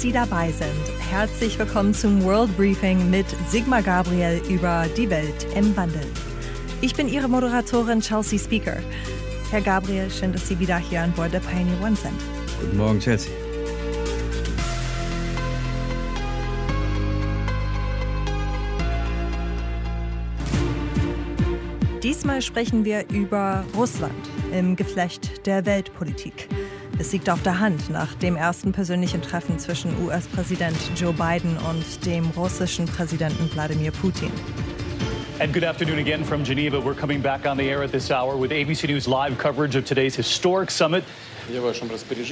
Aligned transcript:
dass 0.00 0.06
Sie 0.06 0.12
dabei 0.12 0.50
sind. 0.50 1.10
Herzlich 1.10 1.58
willkommen 1.58 1.92
zum 1.92 2.24
World 2.24 2.56
Briefing 2.56 3.10
mit 3.10 3.26
Sigmar 3.50 3.82
Gabriel 3.82 4.40
über 4.48 4.86
die 4.96 5.10
Welt 5.10 5.46
im 5.54 5.76
Wandel. 5.76 6.00
Ich 6.80 6.94
bin 6.94 7.06
Ihre 7.06 7.28
Moderatorin 7.28 8.00
Chelsea 8.00 8.38
Speaker. 8.38 8.78
Herr 9.50 9.60
Gabriel, 9.60 10.10
schön, 10.10 10.32
dass 10.32 10.48
Sie 10.48 10.58
wieder 10.58 10.78
hier 10.78 11.02
an 11.02 11.12
Bord 11.12 11.34
der 11.34 11.40
Pioneer 11.40 11.78
One 11.82 11.96
sind. 11.96 12.14
Guten 12.62 12.78
Morgen, 12.78 12.98
Chelsea. 12.98 13.30
Diesmal 22.02 22.40
sprechen 22.40 22.86
wir 22.86 23.06
über 23.10 23.66
Russland 23.76 24.14
im 24.50 24.76
Geflecht 24.76 25.46
der 25.46 25.66
Weltpolitik. 25.66 26.48
Es 27.00 27.12
liegt 27.12 27.30
auf 27.30 27.42
der 27.42 27.58
Hand 27.60 27.88
nach 27.88 28.14
dem 28.16 28.36
ersten 28.36 28.72
persönlichen 28.72 29.22
Treffen 29.22 29.58
zwischen 29.58 29.90
US-Präsident 30.04 30.76
Joe 30.94 31.14
Biden 31.14 31.56
und 31.56 32.04
dem 32.04 32.26
russischen 32.36 32.84
Präsidenten 32.84 33.50
Wladimir 33.54 33.90
Putin. 33.90 34.30
And 35.38 35.50
good 35.54 35.64
afternoon 35.64 35.98
again 35.98 36.22
from 36.22 36.44
Geneva. 36.44 36.76
We're 36.76 36.94
coming 36.94 37.22
back 37.22 37.46
on 37.46 37.56
the 37.56 37.64
air 37.64 37.82
at 37.82 37.90
this 37.90 38.10
hour 38.10 38.38
with 38.38 38.52
ABC 38.52 38.86
News 38.86 39.06
live 39.06 39.38
coverage 39.38 39.78
of 39.78 39.86
today's 39.86 40.14
historic 40.14 40.70
summit. 40.70 41.02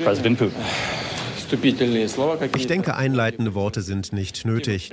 President 0.04 0.38
Putin. 0.38 0.52
Ich 2.56 2.66
denke, 2.66 2.94
einleitende 2.94 3.54
Worte 3.54 3.80
sind 3.80 4.12
nicht 4.12 4.44
nötig. 4.44 4.90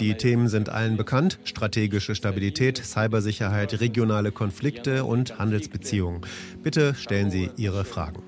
Die 0.00 0.14
Themen 0.14 0.48
sind 0.48 0.70
allen 0.70 0.96
bekannt. 0.96 1.38
Strategische 1.44 2.14
Stabilität, 2.14 2.78
Cybersicherheit, 2.78 3.78
regionale 3.82 4.32
Konflikte 4.32 5.04
und 5.04 5.38
Handelsbeziehungen. 5.38 6.22
Bitte 6.62 6.94
stellen 6.94 7.30
Sie 7.30 7.50
Ihre 7.58 7.84
Fragen. 7.84 8.22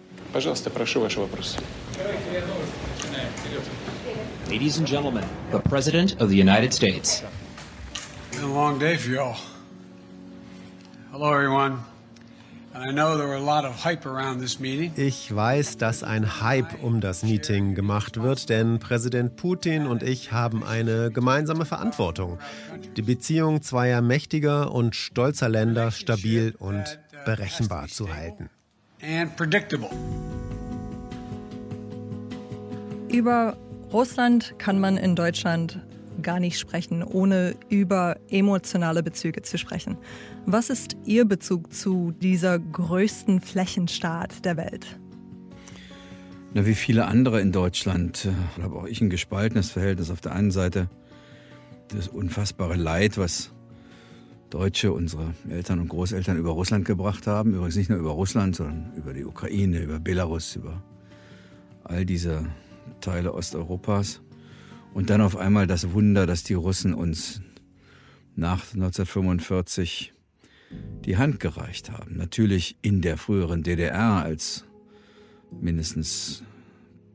Ladies 4.49 4.79
and 4.79 4.87
gentlemen, 4.87 5.25
the 5.51 5.59
President 5.59 6.21
of 6.21 6.29
the 6.31 6.37
United 6.37 6.73
States. 6.73 7.23
Been 8.33 8.45
a 8.45 8.53
long 8.53 8.79
day 8.79 8.97
for 8.97 9.11
y'all. 9.11 9.37
Hello, 11.13 11.33
everyone. 11.33 11.79
Ich 14.97 15.35
weiß, 15.35 15.77
dass 15.77 16.03
ein 16.05 16.41
Hype 16.41 16.83
um 16.83 17.01
das 17.01 17.23
Meeting 17.25 17.75
gemacht 17.75 18.23
wird, 18.23 18.49
denn 18.49 18.79
Präsident 18.79 19.37
Putin 19.37 19.87
und 19.87 20.05
ich 20.05 20.31
haben 20.31 20.63
eine 20.63 21.11
gemeinsame 21.11 21.65
Verantwortung, 21.65 22.39
die 22.97 23.03
Beziehung 23.03 23.61
zweier 23.63 24.01
mächtiger 24.03 24.73
und 24.73 24.95
stolzer 24.95 25.49
Länder 25.49 25.91
stabil 25.91 26.55
und 26.59 27.01
berechenbar 27.25 27.89
zu 27.89 28.15
halten. 28.15 28.51
Über 33.09 33.57
Russland 33.93 34.55
kann 34.59 34.79
man 34.79 34.97
in 34.97 35.17
Deutschland 35.17 35.81
gar 36.23 36.39
nicht 36.39 36.59
sprechen, 36.59 37.03
ohne 37.03 37.57
über 37.69 38.17
emotionale 38.29 39.03
Bezüge 39.03 39.43
zu 39.43 39.59
sprechen. 39.59 39.97
Was 40.47 40.71
ist 40.71 40.97
Ihr 41.05 41.25
Bezug 41.25 41.73
zu 41.73 42.13
dieser 42.13 42.59
größten 42.59 43.41
Flächenstaat 43.41 44.45
der 44.45 44.57
Welt? 44.57 44.99
Na, 46.53 46.67
wie 46.67 46.75
viele 46.75 47.07
andere 47.07 47.41
in 47.41 47.53
Deutschland 47.53 48.27
äh, 48.27 48.63
habe 48.63 48.77
auch 48.77 48.87
ich 48.87 49.01
ein 49.01 49.09
gespaltenes 49.09 49.71
Verhältnis. 49.71 50.11
Auf 50.11 50.21
der 50.21 50.33
einen 50.33 50.51
Seite 50.51 50.89
das 51.89 52.09
unfassbare 52.09 52.75
Leid, 52.75 53.19
was 53.19 53.53
Deutsche, 54.51 54.93
unsere 54.93 55.33
Eltern 55.49 55.79
und 55.79 55.89
Großeltern 55.89 56.37
über 56.37 56.51
Russland 56.51 56.85
gebracht 56.85 57.27
haben. 57.27 57.55
Übrigens 57.55 57.77
nicht 57.77 57.89
nur 57.89 57.99
über 57.99 58.11
Russland, 58.11 58.57
sondern 58.57 58.93
über 58.97 59.15
die 59.15 59.25
Ukraine, 59.25 59.81
über 59.81 60.01
Belarus, 60.01 60.57
über 60.57 60.83
all 61.85 62.05
diese 62.05 62.47
Teile 63.01 63.33
Osteuropas. 63.33 64.21
Und 64.93 65.09
dann 65.09 65.21
auf 65.21 65.37
einmal 65.37 65.69
das 65.69 65.93
Wunder, 65.93 66.27
dass 66.27 66.43
die 66.43 66.55
Russen 66.55 66.95
uns 66.95 67.41
nach 68.35 68.63
1945 68.75 70.13
die 71.05 71.17
Hand 71.17 71.41
gereicht 71.41 71.91
haben. 71.91 72.17
Natürlich 72.17 72.77
in 72.83 73.03
der 73.03 73.17
früheren 73.17 73.63
DDR 73.63 74.23
als 74.23 74.65
mindestens 75.61 76.43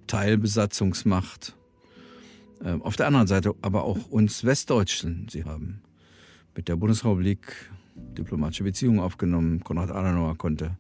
Teilbesatzungsmacht. 0.08 1.56
Ähm, 2.64 2.82
auf 2.82 2.96
der 2.96 3.08
anderen 3.08 3.28
Seite 3.28 3.54
aber 3.62 3.84
auch 3.84 4.08
uns 4.10 4.44
Westdeutschen. 4.44 5.28
Sie 5.30 5.44
haben 5.44 5.82
mit 6.56 6.68
der 6.68 6.76
Bundesrepublik 6.76 7.72
diplomatische 7.96 8.64
Beziehungen 8.64 9.00
aufgenommen. 9.00 9.64
Konrad 9.64 9.92
Adenauer 9.92 10.38
konnte 10.38 10.78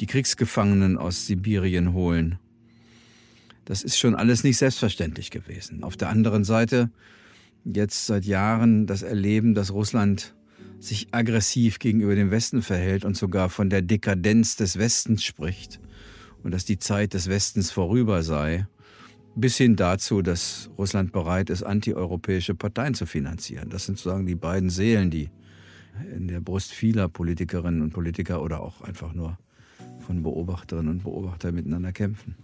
die 0.00 0.06
Kriegsgefangenen 0.06 0.96
aus 0.96 1.26
Sibirien 1.26 1.92
holen. 1.92 2.38
Das 3.64 3.82
ist 3.82 3.98
schon 3.98 4.14
alles 4.14 4.44
nicht 4.44 4.56
selbstverständlich 4.56 5.30
gewesen. 5.30 5.84
Auf 5.84 5.96
der 5.96 6.08
anderen 6.08 6.44
Seite 6.44 6.90
jetzt 7.64 8.06
seit 8.06 8.24
Jahren 8.24 8.86
das 8.86 9.02
Erleben, 9.02 9.54
dass 9.54 9.72
Russland 9.72 10.34
sich 10.78 11.08
aggressiv 11.10 11.78
gegenüber 11.78 12.14
dem 12.14 12.30
Westen 12.30 12.62
verhält 12.62 13.04
und 13.04 13.16
sogar 13.16 13.50
von 13.50 13.68
der 13.68 13.82
Dekadenz 13.82 14.56
des 14.56 14.78
Westens 14.78 15.24
spricht 15.24 15.80
und 16.42 16.52
dass 16.52 16.64
die 16.64 16.78
Zeit 16.78 17.14
des 17.14 17.28
Westens 17.28 17.70
vorüber 17.70 18.22
sei, 18.22 18.66
bis 19.40 19.56
hin 19.56 19.76
dazu, 19.76 20.20
dass 20.20 20.68
Russland 20.76 21.12
bereit 21.12 21.48
ist, 21.48 21.62
antieuropäische 21.62 22.54
Parteien 22.54 22.94
zu 22.94 23.06
finanzieren. 23.06 23.70
Das 23.70 23.86
sind 23.86 23.98
sozusagen 23.98 24.26
die 24.26 24.34
beiden 24.34 24.68
Seelen, 24.68 25.10
die 25.10 25.30
in 26.14 26.28
der 26.28 26.40
Brust 26.40 26.72
vieler 26.72 27.08
Politikerinnen 27.08 27.82
und 27.82 27.92
Politiker 27.92 28.42
oder 28.42 28.60
auch 28.60 28.82
einfach 28.82 29.14
nur 29.14 29.38
von 30.00 30.22
Beobachterinnen 30.22 30.90
und 30.90 31.04
Beobachtern 31.04 31.54
miteinander 31.54 31.92
kämpfen. 31.92 32.34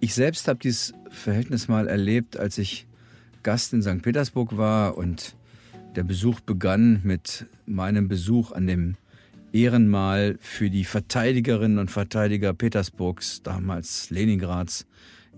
Ich 0.00 0.14
selbst 0.14 0.48
habe 0.48 0.58
dieses 0.58 0.92
Verhältnis 1.10 1.68
mal 1.68 1.88
erlebt, 1.88 2.36
als 2.36 2.58
ich 2.58 2.86
Gast 3.42 3.72
in 3.72 3.82
St. 3.82 4.02
Petersburg 4.02 4.56
war 4.56 4.98
und 4.98 5.36
der 5.96 6.04
Besuch 6.04 6.40
begann 6.40 7.00
mit 7.02 7.46
meinem 7.66 8.08
Besuch 8.08 8.52
an 8.52 8.66
dem 8.66 8.96
Ehrenmal 9.52 10.38
für 10.40 10.70
die 10.70 10.84
Verteidigerinnen 10.84 11.78
und 11.78 11.90
Verteidiger 11.90 12.54
Petersburgs, 12.54 13.42
damals 13.42 14.10
Leningrads, 14.10 14.86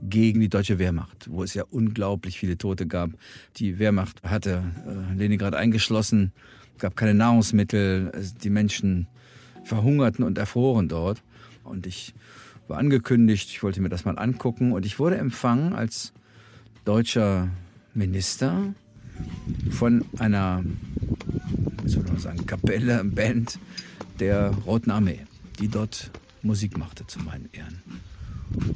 gegen 0.02 0.40
die 0.40 0.48
deutsche 0.48 0.78
Wehrmacht, 0.78 1.28
wo 1.30 1.42
es 1.42 1.54
ja 1.54 1.64
unglaublich 1.70 2.38
viele 2.38 2.58
Tote 2.58 2.86
gab. 2.86 3.10
Die 3.56 3.78
Wehrmacht 3.78 4.22
hatte 4.22 4.62
äh, 4.86 5.14
Leningrad 5.14 5.54
eingeschlossen, 5.54 6.32
gab 6.78 6.96
keine 6.96 7.14
Nahrungsmittel, 7.14 8.12
die 8.42 8.50
Menschen 8.50 9.06
verhungerten 9.64 10.24
und 10.24 10.38
erfroren 10.38 10.88
dort. 10.88 11.22
Und 11.62 11.86
ich 11.86 12.14
war 12.68 12.78
angekündigt, 12.78 13.48
ich 13.50 13.62
wollte 13.62 13.80
mir 13.80 13.88
das 13.88 14.04
mal 14.04 14.18
angucken 14.18 14.72
und 14.72 14.84
ich 14.84 14.98
wurde 14.98 15.16
empfangen 15.16 15.72
als 15.72 16.12
deutscher 16.84 17.48
Minister 17.94 18.74
von 19.70 20.04
einer, 20.18 20.64
wie 21.82 21.88
soll 21.88 22.02
man 22.04 22.18
sagen, 22.18 22.46
Kapelle, 22.46 23.04
Band 23.04 23.58
der 24.18 24.50
Roten 24.66 24.90
Armee, 24.90 25.20
die 25.60 25.68
dort 25.68 26.10
Musik 26.42 26.76
machte 26.76 27.06
zu 27.06 27.20
meinen 27.20 27.48
Ehren. 27.52 27.82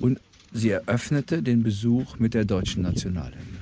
Und 0.00 0.20
sie 0.52 0.70
eröffnete 0.70 1.42
den 1.42 1.62
Besuch 1.62 2.18
mit 2.18 2.34
der 2.34 2.44
deutschen 2.44 2.82
Nationalhymne. 2.82 3.58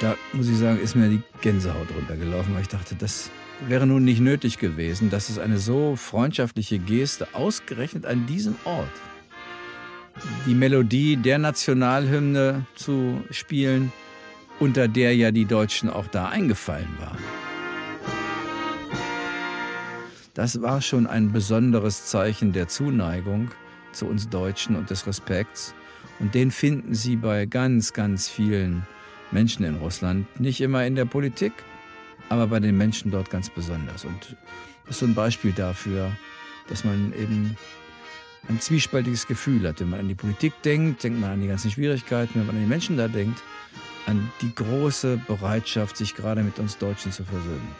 da 0.00 0.16
muss 0.32 0.48
ich 0.48 0.56
sagen, 0.56 0.78
ist 0.78 0.94
mir 0.94 1.08
die 1.08 1.22
Gänsehaut 1.40 1.88
runtergelaufen, 1.96 2.54
weil 2.54 2.62
ich 2.62 2.68
dachte, 2.68 2.94
das 2.94 3.30
wäre 3.66 3.84
nun 3.86 4.04
nicht 4.04 4.20
nötig 4.20 4.58
gewesen, 4.58 5.10
dass 5.10 5.28
es 5.28 5.38
eine 5.38 5.58
so 5.58 5.96
freundschaftliche 5.96 6.78
Geste 6.78 7.26
ausgerechnet 7.34 8.06
an 8.06 8.26
diesem 8.26 8.54
Ort 8.64 8.92
die 10.46 10.54
Melodie 10.54 11.16
der 11.16 11.38
Nationalhymne 11.38 12.66
zu 12.74 13.22
spielen, 13.30 13.92
unter 14.58 14.88
der 14.88 15.14
ja 15.14 15.30
die 15.30 15.44
Deutschen 15.44 15.88
auch 15.90 16.08
da 16.08 16.28
eingefallen 16.28 16.88
waren. 16.98 17.47
Das 20.38 20.62
war 20.62 20.80
schon 20.80 21.08
ein 21.08 21.32
besonderes 21.32 22.06
Zeichen 22.06 22.52
der 22.52 22.68
Zuneigung 22.68 23.50
zu 23.90 24.06
uns 24.06 24.28
Deutschen 24.28 24.76
und 24.76 24.88
des 24.88 25.04
Respekts. 25.04 25.74
Und 26.20 26.32
den 26.32 26.52
finden 26.52 26.94
Sie 26.94 27.16
bei 27.16 27.44
ganz, 27.44 27.92
ganz 27.92 28.28
vielen 28.28 28.86
Menschen 29.32 29.64
in 29.64 29.74
Russland. 29.78 30.28
Nicht 30.38 30.60
immer 30.60 30.86
in 30.86 30.94
der 30.94 31.06
Politik, 31.06 31.52
aber 32.28 32.46
bei 32.46 32.60
den 32.60 32.76
Menschen 32.76 33.10
dort 33.10 33.30
ganz 33.30 33.50
besonders. 33.50 34.04
Und 34.04 34.36
das 34.84 34.94
ist 34.94 35.00
so 35.00 35.06
ein 35.06 35.14
Beispiel 35.16 35.50
dafür, 35.50 36.12
dass 36.68 36.84
man 36.84 37.12
eben 37.14 37.56
ein 38.48 38.60
zwiespältiges 38.60 39.26
Gefühl 39.26 39.66
hat. 39.66 39.80
Wenn 39.80 39.90
man 39.90 39.98
an 39.98 40.08
die 40.08 40.14
Politik 40.14 40.52
denkt, 40.62 41.02
denkt 41.02 41.18
man 41.18 41.30
an 41.30 41.40
die 41.40 41.48
ganzen 41.48 41.72
Schwierigkeiten. 41.72 42.38
Wenn 42.38 42.46
man 42.46 42.54
an 42.54 42.62
die 42.62 42.68
Menschen 42.68 42.96
da 42.96 43.08
denkt, 43.08 43.42
an 44.06 44.30
die 44.40 44.54
große 44.54 45.20
Bereitschaft, 45.26 45.96
sich 45.96 46.14
gerade 46.14 46.44
mit 46.44 46.60
uns 46.60 46.78
Deutschen 46.78 47.10
zu 47.10 47.24
versöhnen. 47.24 47.74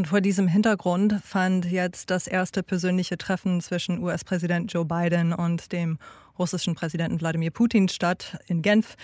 Und 0.00 0.06
vor 0.06 0.22
diesem 0.22 0.48
Hintergrund 0.48 1.20
fand 1.22 1.66
jetzt 1.66 2.08
das 2.08 2.26
erste 2.26 2.62
persönliche 2.62 3.18
Treffen 3.18 3.60
zwischen 3.60 4.02
US-Präsident 4.02 4.72
Joe 4.72 4.86
Biden 4.86 5.34
und 5.34 5.72
dem 5.72 5.98
russischen 6.38 6.74
Präsidenten 6.74 7.20
Wladimir 7.20 7.50
Putin 7.50 7.86
statt 7.86 8.38
in 8.46 8.62
Genf. 8.62 8.96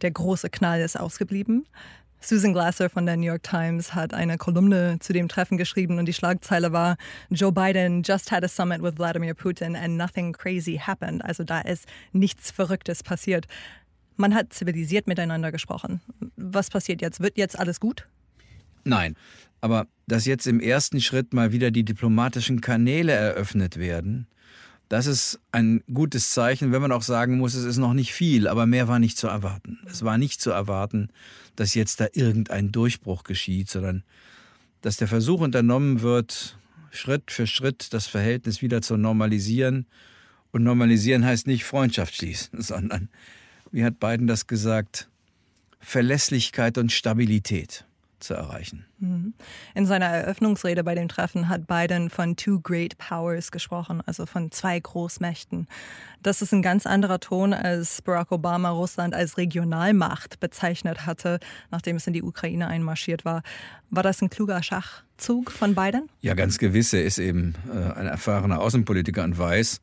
Der 0.00 0.10
große 0.10 0.48
Knall 0.48 0.80
ist 0.80 0.98
ausgeblieben. 0.98 1.66
Susan 2.18 2.54
Glasser 2.54 2.88
von 2.88 3.04
der 3.04 3.18
New 3.18 3.26
York 3.26 3.42
Times 3.42 3.94
hat 3.94 4.14
eine 4.14 4.38
Kolumne 4.38 4.96
zu 5.00 5.12
dem 5.12 5.28
Treffen 5.28 5.58
geschrieben 5.58 5.98
und 5.98 6.06
die 6.06 6.14
Schlagzeile 6.14 6.72
war 6.72 6.96
Joe 7.28 7.52
Biden 7.52 8.02
just 8.02 8.32
had 8.32 8.42
a 8.42 8.48
summit 8.48 8.82
with 8.82 8.94
Vladimir 8.94 9.34
Putin 9.34 9.76
and 9.76 9.98
nothing 9.98 10.32
crazy 10.32 10.78
happened. 10.78 11.22
Also 11.22 11.44
da 11.44 11.60
ist 11.60 11.86
nichts 12.12 12.50
Verrücktes 12.50 13.02
passiert. 13.02 13.46
Man 14.16 14.34
hat 14.34 14.54
zivilisiert 14.54 15.06
miteinander 15.06 15.52
gesprochen. 15.52 16.00
Was 16.36 16.70
passiert 16.70 17.02
jetzt? 17.02 17.20
Wird 17.20 17.36
jetzt 17.36 17.58
alles 17.58 17.80
gut? 17.80 18.08
Nein, 18.84 19.14
aber 19.62 19.86
dass 20.08 20.26
jetzt 20.26 20.46
im 20.46 20.60
ersten 20.60 21.00
Schritt 21.00 21.32
mal 21.32 21.52
wieder 21.52 21.70
die 21.70 21.84
diplomatischen 21.84 22.60
Kanäle 22.60 23.12
eröffnet 23.12 23.78
werden, 23.78 24.26
das 24.88 25.06
ist 25.06 25.40
ein 25.52 25.82
gutes 25.94 26.32
Zeichen, 26.32 26.72
wenn 26.72 26.82
man 26.82 26.92
auch 26.92 27.02
sagen 27.02 27.38
muss, 27.38 27.54
es 27.54 27.64
ist 27.64 27.78
noch 27.78 27.94
nicht 27.94 28.12
viel, 28.12 28.46
aber 28.46 28.66
mehr 28.66 28.88
war 28.88 28.98
nicht 28.98 29.16
zu 29.16 29.28
erwarten. 29.28 29.78
Es 29.86 30.04
war 30.04 30.18
nicht 30.18 30.42
zu 30.42 30.50
erwarten, 30.50 31.08
dass 31.56 31.74
jetzt 31.74 32.00
da 32.00 32.08
irgendein 32.12 32.72
Durchbruch 32.72 33.22
geschieht, 33.22 33.70
sondern 33.70 34.02
dass 34.82 34.96
der 34.96 35.08
Versuch 35.08 35.40
unternommen 35.40 36.02
wird, 36.02 36.58
Schritt 36.90 37.30
für 37.30 37.46
Schritt 37.46 37.94
das 37.94 38.06
Verhältnis 38.06 38.60
wieder 38.60 38.82
zu 38.82 38.96
normalisieren. 38.96 39.86
Und 40.50 40.64
normalisieren 40.64 41.24
heißt 41.24 41.46
nicht 41.46 41.64
Freundschaft 41.64 42.16
schließen, 42.16 42.50
sondern, 42.60 43.08
wie 43.70 43.84
hat 43.84 44.00
Biden 44.00 44.26
das 44.26 44.48
gesagt, 44.48 45.08
Verlässlichkeit 45.78 46.76
und 46.76 46.92
Stabilität 46.92 47.86
zu 48.22 48.34
erreichen. 48.34 48.86
Mhm. 48.98 49.34
In 49.74 49.86
seiner 49.86 50.06
Eröffnungsrede 50.06 50.84
bei 50.84 50.94
dem 50.94 51.08
Treffen 51.08 51.48
hat 51.48 51.66
Biden 51.66 52.10
von 52.10 52.36
Two 52.36 52.60
Great 52.60 52.98
Powers 52.98 53.50
gesprochen, 53.50 54.02
also 54.06 54.26
von 54.26 54.50
zwei 54.50 54.78
Großmächten. 54.78 55.66
Das 56.22 56.42
ist 56.42 56.52
ein 56.52 56.62
ganz 56.62 56.86
anderer 56.86 57.20
Ton, 57.20 57.52
als 57.52 58.02
Barack 58.02 58.32
Obama 58.32 58.70
Russland 58.70 59.14
als 59.14 59.36
Regionalmacht 59.36 60.40
bezeichnet 60.40 61.06
hatte, 61.06 61.40
nachdem 61.70 61.96
es 61.96 62.06
in 62.06 62.12
die 62.12 62.22
Ukraine 62.22 62.68
einmarschiert 62.68 63.24
war. 63.24 63.42
War 63.90 64.02
das 64.02 64.22
ein 64.22 64.30
kluger 64.30 64.62
Schachzug 64.62 65.50
von 65.50 65.74
Biden? 65.74 66.08
Ja, 66.20 66.34
ganz 66.34 66.58
gewiss. 66.58 66.92
Er 66.92 67.04
ist 67.04 67.18
eben 67.18 67.54
äh, 67.72 67.92
ein 67.92 68.06
erfahrener 68.06 68.60
Außenpolitiker 68.60 69.24
und 69.24 69.36
weiß, 69.36 69.80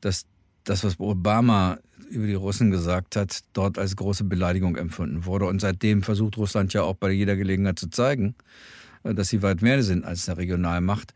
dass 0.00 0.26
das, 0.64 0.84
was 0.84 0.98
Obama 1.00 1.78
über 2.10 2.26
die 2.26 2.34
Russen 2.34 2.70
gesagt 2.70 3.16
hat, 3.16 3.40
dort 3.52 3.78
als 3.78 3.96
große 3.96 4.24
Beleidigung 4.24 4.76
empfunden 4.76 5.24
wurde. 5.24 5.46
Und 5.46 5.60
seitdem 5.60 6.02
versucht 6.02 6.36
Russland 6.36 6.72
ja 6.72 6.82
auch 6.82 6.96
bei 6.96 7.10
jeder 7.10 7.36
Gelegenheit 7.36 7.78
zu 7.78 7.88
zeigen, 7.88 8.34
äh, 9.04 9.14
dass 9.14 9.28
sie 9.28 9.42
weit 9.42 9.62
mehr 9.62 9.82
sind 9.82 10.04
als 10.04 10.28
eine 10.28 10.38
Regionalmacht. 10.38 11.14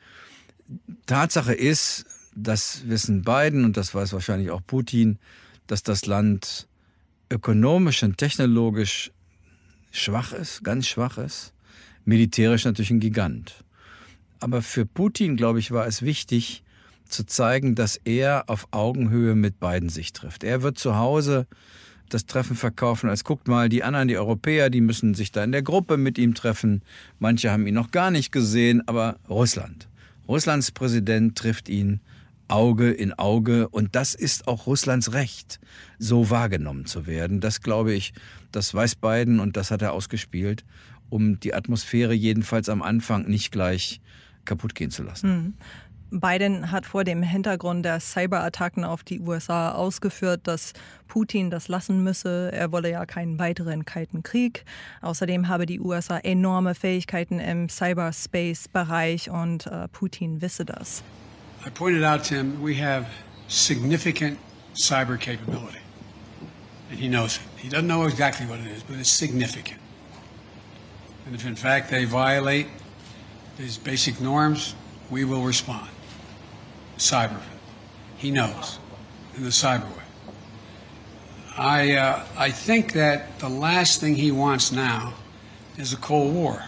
Tatsache 1.07 1.55
ist, 1.55 2.07
das 2.35 2.89
wissen 2.89 3.23
Biden 3.23 3.65
und 3.65 3.77
das 3.77 3.95
weiß 3.95 4.13
wahrscheinlich 4.13 4.51
auch 4.51 4.61
Putin, 4.67 5.19
dass 5.67 5.83
das 5.83 6.07
Land 6.07 6.69
ökonomisch 7.31 8.03
und 8.03 8.19
technologisch 8.19 9.11
schwach 9.91 10.33
ist, 10.33 10.63
ganz 10.63 10.87
schwach 10.87 11.19
ist, 11.19 11.53
militärisch 12.05 12.65
natürlich 12.65 12.91
ein 12.91 13.01
Gigant. 13.01 13.65
Aber 14.39 14.63
für 14.63 14.85
Putin, 14.85 15.37
glaube 15.37 15.59
ich, 15.59 15.71
war 15.71 15.87
es 15.87 16.03
wichtig, 16.03 16.63
zu 17.09 17.25
zeigen, 17.25 17.75
dass 17.75 18.01
er 18.05 18.45
auf 18.49 18.69
Augenhöhe 18.71 19.35
mit 19.35 19.61
beiden 19.61 19.89
sich 19.89 20.13
trifft. 20.13 20.45
Er 20.45 20.63
wird 20.63 20.79
zu 20.79 20.97
Hause 20.97 21.47
das 22.09 22.27
Treffen 22.27 22.57
verkaufen, 22.57 23.11
als 23.11 23.25
guckt 23.25 23.49
mal, 23.49 23.69
die 23.69 23.83
anderen, 23.83 24.09
die 24.09 24.17
Europäer, 24.17 24.71
die 24.71 24.81
müssen 24.81 25.15
sich 25.15 25.33
da 25.33 25.43
in 25.43 25.53
der 25.53 25.63
Gruppe 25.63 25.97
mit 25.97 26.19
ihm 26.19 26.35
treffen. 26.35 26.83
Manche 27.19 27.51
haben 27.51 27.67
ihn 27.67 27.75
noch 27.75 27.91
gar 27.91 28.11
nicht 28.11 28.31
gesehen, 28.33 28.87
aber 28.87 29.17
Russland. 29.29 29.89
Russlands 30.29 30.71
Präsident 30.71 31.37
trifft 31.37 31.69
ihn 31.69 32.01
Auge 32.49 32.93
in 32.93 33.13
Auge 33.13 33.69
und 33.69 33.97
das 33.97 34.15
ist 34.15 34.47
auch 34.47 34.67
Russlands 34.67 35.13
Recht, 35.13 35.59
so 35.99 36.31
wahrgenommen 36.31 36.87
zu 36.87 37.07
werden. 37.07 37.41
Das 37.41 37.61
glaube 37.61 37.93
ich, 37.93 38.13
das 38.53 38.73
weiß 38.73 38.97
Biden 38.97 39.41
und 39.41 39.57
das 39.57 39.71
hat 39.71 39.83
er 39.83 39.93
ausgespielt, 39.93 40.65
um 41.09 41.41
die 41.41 41.55
Atmosphäre 41.55 42.15
jedenfalls 42.15 42.69
am 42.69 42.83
Anfang 42.83 43.29
nicht 43.29 43.51
gleich 43.51 44.01
kaputt 44.45 44.75
gehen 44.77 44.91
zu 44.91 45.03
lassen. 45.03 45.29
Mhm. 45.29 45.55
Biden 46.11 46.71
hat 46.71 46.87
vor 46.87 47.03
dem 47.03 47.23
Hintergrund 47.23 47.85
der 47.85 48.01
Cyberattacken 48.01 48.85
auf 48.85 49.03
die 49.03 49.21
USA 49.21 49.73
ausgeführt, 49.73 50.43
dass 50.45 50.73
Putin 51.09 51.51
das 51.51 51.69
lassen 51.69 52.05
müsse. 52.05 52.51
Er 52.53 52.71
wolle 52.71 52.91
ja 52.91 53.07
keinen 53.07 53.39
weiteren 53.39 53.85
Kalten 53.85 54.23
Krieg. 54.23 54.65
Außerdem 55.03 55.49
habe 55.49 55.67
die 55.67 55.81
USA 55.81 56.19
enorme 56.19 56.75
Fähigkeiten 56.75 57.41
im 57.41 57.69
Cyberspace-Bereich 57.69 59.31
und 59.31 59.67
äh, 59.67 59.89
Putin 59.89 60.41
wisse 60.41 60.65
das. 60.65 61.03
I 61.67 61.71
pointed 61.71 62.05
out, 62.05 62.23
Tim, 62.23 62.63
we 62.63 62.75
have 62.81 63.07
significant 63.49 64.39
cyber 64.75 65.17
capability. 65.17 65.81
And 66.91 67.01
he 67.01 67.09
knows 67.09 67.39
it. 67.39 67.43
He 67.57 67.69
doesn't 67.69 67.89
know 67.89 68.07
exactly 68.07 68.47
what 68.47 68.61
it 68.61 68.71
is, 68.77 68.85
but 68.85 68.97
it's 68.97 69.11
significant. 69.11 69.81
And 71.27 71.35
if 71.35 71.45
in 71.45 71.57
fact 71.57 71.91
they 71.91 72.05
violate 72.05 72.69
these 73.59 73.77
basic 73.77 74.21
norms, 74.21 74.77
we 75.11 75.25
will 75.25 75.43
respond. 75.43 75.96
Cyber. 76.99 77.41
He 78.19 78.31
knows 78.31 78.79
in 79.37 79.45
the 79.45 79.51
cyber 79.51 79.85
way. 79.85 80.03
I, 81.59 81.97
uh, 81.97 82.21
I 82.37 82.51
think 82.51 82.93
that 82.93 83.39
the 83.39 83.49
last 83.49 84.01
thing 84.01 84.15
he 84.15 84.31
wants 84.31 84.73
now 84.73 85.15
is 85.79 85.93
a 85.93 85.97
Cold 85.97 86.35
War. 86.35 86.65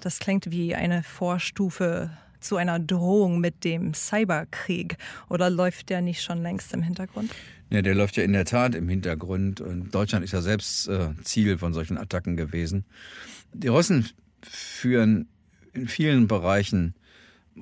Das 0.00 0.18
klingt 0.18 0.50
wie 0.50 0.74
eine 0.74 1.02
Vorstufe 1.02 2.10
zu 2.40 2.56
einer 2.56 2.78
Drohung 2.78 3.40
mit 3.40 3.64
dem 3.64 3.94
Cyberkrieg. 3.94 4.96
Oder 5.28 5.50
läuft 5.50 5.88
der 5.88 6.02
nicht 6.02 6.22
schon 6.22 6.42
längst 6.42 6.72
im 6.72 6.82
Hintergrund? 6.82 7.34
Ja, 7.70 7.82
der 7.82 7.94
läuft 7.94 8.16
ja 8.16 8.22
in 8.22 8.32
der 8.32 8.44
Tat 8.44 8.74
im 8.74 8.88
Hintergrund. 8.88 9.60
Und 9.60 9.90
Deutschland 9.94 10.24
ist 10.24 10.32
ja 10.32 10.40
selbst 10.40 10.88
äh, 10.88 11.10
Ziel 11.24 11.58
von 11.58 11.72
solchen 11.72 11.98
Attacken 11.98 12.36
gewesen. 12.36 12.84
Die 13.52 13.68
Russen 13.68 14.08
führen 14.42 15.28
in 15.72 15.88
vielen 15.88 16.28
Bereichen 16.28 16.94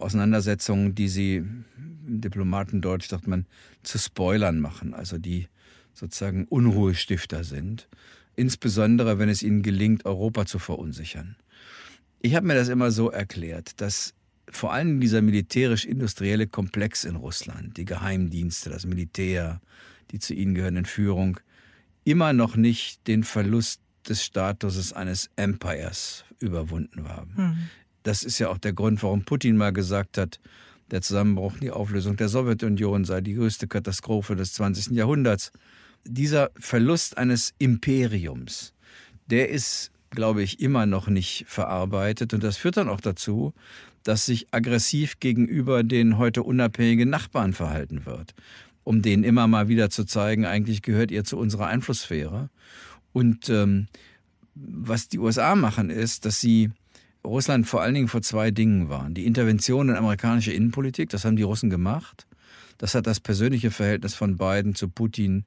Auseinandersetzungen, 0.01 0.95
die 0.95 1.09
sie 1.09 1.37
im 1.37 2.21
Diplomatendeutsch 2.21 3.09
sagt 3.09 3.27
man 3.27 3.47
zu 3.83 3.99
Spoilern 3.99 4.61
machen, 4.61 4.95
also 4.95 5.19
die 5.19 5.49
sozusagen 5.93 6.45
Unruhestifter 6.45 7.45
sind, 7.45 7.89
insbesondere 8.37 9.19
wenn 9.19 9.29
es 9.29 9.43
ihnen 9.43 9.63
gelingt, 9.63 10.05
Europa 10.05 10.47
zu 10.47 10.59
verunsichern. 10.59 11.37
Ich 12.21 12.35
habe 12.35 12.47
mir 12.47 12.55
das 12.55 12.69
immer 12.69 12.91
so 12.91 13.11
erklärt, 13.11 13.81
dass 13.81 14.15
vor 14.49 14.73
allem 14.73 15.01
dieser 15.01 15.23
militärisch-industrielle 15.23 16.47
Komplex 16.47 17.05
in 17.05 17.17
Russland, 17.17 17.77
die 17.77 17.85
Geheimdienste, 17.85 18.71
das 18.71 18.87
Militär, 18.87 19.61
die 20.13 20.19
zu 20.19 20.35
ihnen 20.35 20.55
gehörenden 20.55 20.85
Führung, 20.85 21.41
immer 22.05 22.33
noch 22.33 22.57
nicht 22.57 23.07
den 23.09 23.25
Verlust 23.25 23.81
des 24.09 24.25
Statuses 24.25 24.93
eines 24.93 25.31
Empires 25.35 26.25
überwunden 26.39 27.09
haben. 27.09 27.33
Mhm. 27.37 27.57
Das 28.07 28.23
ist 28.23 28.39
ja 28.39 28.51
auch 28.51 28.59
der 28.59 28.73
Grund, 28.73 29.03
warum 29.03 29.25
Putin 29.25 29.57
mal 29.57 29.73
gesagt 29.73 30.17
hat, 30.17 30.39
der 30.93 31.03
Zusammenbruch, 31.03 31.55
die 31.61 31.73
Auflösung 31.73 32.17
der 32.17 32.29
Sowjetunion 32.29 33.05
sei 33.05 33.21
die 33.21 33.35
größte 33.35 33.67
Katastrophe 33.67 34.37
des 34.37 34.53
20. 34.53 34.93
Jahrhunderts. 34.93 35.51
Dieser 36.05 36.51
Verlust 36.57 37.19
eines 37.19 37.53
Imperiums, 37.59 38.75
der 39.27 39.49
ist, 39.49 39.91
glaube 40.11 40.45
ich, 40.45 40.61
immer 40.61 40.87
noch 40.87 41.09
nicht 41.09 41.47
verarbeitet. 41.49 42.33
Und 42.33 42.45
das 42.45 42.57
führt 42.57 42.77
dann 42.77 42.89
auch 42.89 43.01
dazu, 43.01 43.53
dass 44.05 44.25
sich 44.25 44.47
aggressiv 44.53 45.19
gegenüber 45.19 45.83
den 45.83 46.17
heute 46.17 46.45
unabhängigen 46.45 47.11
Nachbarn 47.11 47.55
verhalten 47.55 48.07
wird, 48.07 48.37
um 48.85 49.03
denen 49.03 49.25
immer 49.25 49.49
mal 49.49 49.67
wieder 49.67 49.91
zu 49.91 50.05
zeigen, 50.05 50.47
eigentlich 50.47 50.83
gehört 50.83 51.11
ihr 51.11 51.25
zu 51.25 51.39
unserer 51.39 51.67
Einflusssphäre. 51.67 52.51
Und 53.13 53.49
ähm, 53.49 53.89
was 54.55 55.09
die 55.09 55.19
USA 55.19 55.57
machen, 55.57 55.91
ist, 55.91 56.25
dass 56.25 56.41
sie 56.41 56.71
Russland 57.27 57.67
vor 57.67 57.83
allen 57.83 57.95
Dingen 57.95 58.09
vor 58.09 58.23
zwei 58.23 58.51
Dingen 58.51 58.89
waren. 58.89 59.15
Die 59.15 59.27
Intervention 59.27 59.89
in 59.89 59.97
amerikanische 59.97 60.53
Innenpolitik, 60.53 61.11
das 61.11 61.25
haben 61.25 61.37
die 61.37 61.43
Russen 61.43 61.71
gemacht. 61.71 62.27
Das 62.79 62.95
hat 62.95 63.07
das 63.07 63.21
persönliche 63.21 63.71
Verhältnis 63.71 64.15
von 64.15 64.37
Biden 64.37 64.75
zu 64.75 64.89
Putin, 64.89 65.45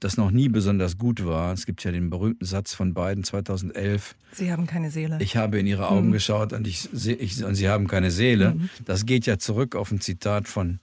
das 0.00 0.16
noch 0.16 0.30
nie 0.30 0.48
besonders 0.48 0.98
gut 0.98 1.24
war. 1.24 1.52
Es 1.52 1.64
gibt 1.64 1.82
ja 1.84 1.90
den 1.90 2.10
berühmten 2.10 2.44
Satz 2.44 2.74
von 2.74 2.92
Biden 2.92 3.24
2011. 3.24 4.14
Sie 4.32 4.52
haben 4.52 4.66
keine 4.66 4.90
Seele. 4.90 5.18
Ich 5.20 5.36
habe 5.36 5.58
in 5.58 5.66
Ihre 5.66 5.88
Augen 5.88 6.08
mhm. 6.08 6.12
geschaut 6.12 6.52
und, 6.52 6.66
ich, 6.66 6.88
ich, 6.92 7.42
und 7.44 7.54
Sie 7.54 7.68
haben 7.68 7.86
keine 7.86 8.10
Seele. 8.10 8.54
Mhm. 8.54 8.70
Das 8.84 9.06
geht 9.06 9.26
ja 9.26 9.38
zurück 9.38 9.74
auf 9.74 9.90
ein 9.90 10.00
Zitat 10.00 10.48
von 10.48 10.80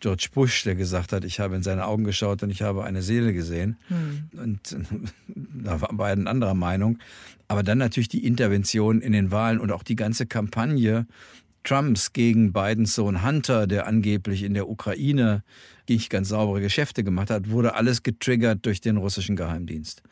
George 0.00 0.28
Bush, 0.32 0.64
der 0.64 0.74
gesagt 0.74 1.12
hat, 1.12 1.24
ich 1.24 1.40
habe 1.40 1.56
in 1.56 1.62
seine 1.62 1.86
Augen 1.86 2.04
geschaut 2.04 2.42
und 2.42 2.50
ich 2.50 2.62
habe 2.62 2.84
eine 2.84 3.02
Seele 3.02 3.32
gesehen. 3.32 3.76
Hm. 3.88 4.30
Und 4.32 4.76
da 5.28 5.80
waren 5.80 5.96
beiden 5.96 6.26
anderer 6.26 6.54
Meinung. 6.54 6.98
Aber 7.48 7.62
dann 7.62 7.78
natürlich 7.78 8.08
die 8.08 8.24
Intervention 8.26 9.00
in 9.00 9.12
den 9.12 9.30
Wahlen 9.30 9.58
und 9.58 9.72
auch 9.72 9.82
die 9.82 9.96
ganze 9.96 10.26
Kampagne 10.26 11.06
Trumps 11.62 12.12
gegen 12.12 12.52
Bidens 12.52 12.94
Sohn 12.94 13.24
Hunter, 13.24 13.66
der 13.66 13.86
angeblich 13.86 14.42
in 14.42 14.54
der 14.54 14.68
Ukraine 14.68 15.42
nicht 15.88 16.08
ganz 16.08 16.28
saubere 16.28 16.60
Geschäfte 16.60 17.04
gemacht 17.04 17.30
hat, 17.30 17.50
wurde 17.50 17.74
alles 17.74 18.02
getriggert 18.02 18.64
durch 18.64 18.80
den 18.80 18.96
russischen 18.96 19.36
Geheimdienst. 19.36 20.02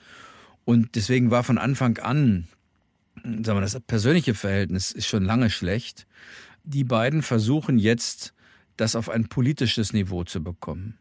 Und 0.65 0.97
deswegen 0.97 1.31
war 1.31 1.45
von 1.45 1.57
Anfang 1.57 1.97
an 1.99 2.49
sagen 3.25 3.59
wir, 3.59 3.61
das 3.61 3.79
persönliche 3.81 4.35
Verhältnis 4.35 4.93
ist 4.93 5.07
schon 5.07 5.25
lange 5.25 5.51
schlecht. 5.51 6.07
Die 6.65 6.85
beiden 6.85 7.23
versuchen 7.23 7.79
jetzt, 7.79 8.35
das 8.79 8.97
auf 8.97 9.11
ein 9.11 9.29
politisches 9.29 9.93
Niveau 9.93 10.25
zu 10.25 10.43
bekommen. 10.43 10.99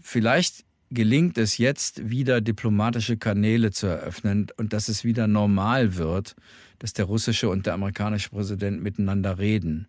Vielleicht 0.00 0.64
gelingt 0.90 1.38
es 1.38 1.58
jetzt 1.58 2.10
wieder 2.10 2.40
diplomatische 2.40 3.16
Kanäle 3.16 3.70
zu 3.70 3.86
eröffnen 3.86 4.48
und 4.56 4.72
dass 4.72 4.88
es 4.88 5.04
wieder 5.04 5.26
normal 5.26 5.96
wird, 5.96 6.34
dass 6.78 6.94
der 6.94 7.04
russische 7.04 7.48
und 7.48 7.66
der 7.66 7.74
amerikanische 7.74 8.30
Präsident 8.30 8.82
miteinander 8.82 9.38
reden. 9.38 9.88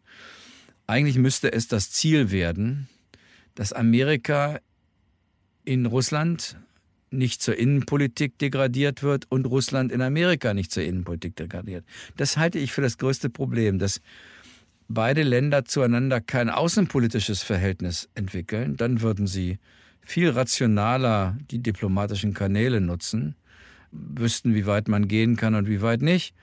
Eigentlich 0.88 1.18
müsste 1.18 1.52
es 1.54 1.68
das 1.68 1.92
Ziel 1.92 2.32
werden, 2.32 2.90
dass 3.56 3.74
Amerika 3.74 4.60
in 5.64 5.86
Russland 5.86 6.58
nicht 7.12 7.42
zur 7.42 7.58
Innenpolitik 7.58 8.38
degradiert 8.38 9.02
wird 9.02 9.26
und 9.30 9.46
Russland 9.46 9.92
in 9.92 10.02
Amerika 10.02 10.54
nicht 10.54 10.72
zur 10.72 10.84
Innenpolitik 10.84 11.36
degradiert. 11.36 11.86
Das 12.18 12.38
halte 12.38 12.60
ich 12.60 12.72
für 12.72 12.82
das 12.82 12.98
größte 12.98 13.30
Problem, 13.30 13.80
dass 13.80 14.02
beide 14.90 15.24
Länder 15.24 15.64
zueinander 15.64 16.20
kein 16.20 16.50
außenpolitisches 16.50 17.44
Verhältnis 17.44 18.10
entwickeln, 18.16 18.76
dann 18.76 19.02
würden 19.02 19.28
sie 19.28 19.60
viel 20.02 20.32
rationaler 20.32 21.38
die 21.52 21.60
diplomatischen 21.60 22.34
Kanäle 22.34 22.82
nutzen, 22.82 23.36
wüssten, 23.92 24.56
wie 24.56 24.66
weit 24.66 24.88
man 24.88 25.08
gehen 25.08 25.36
kann 25.38 25.56
und 25.56 25.68
wie 25.68 25.82
weit 25.82 26.02
nicht. 26.02 26.34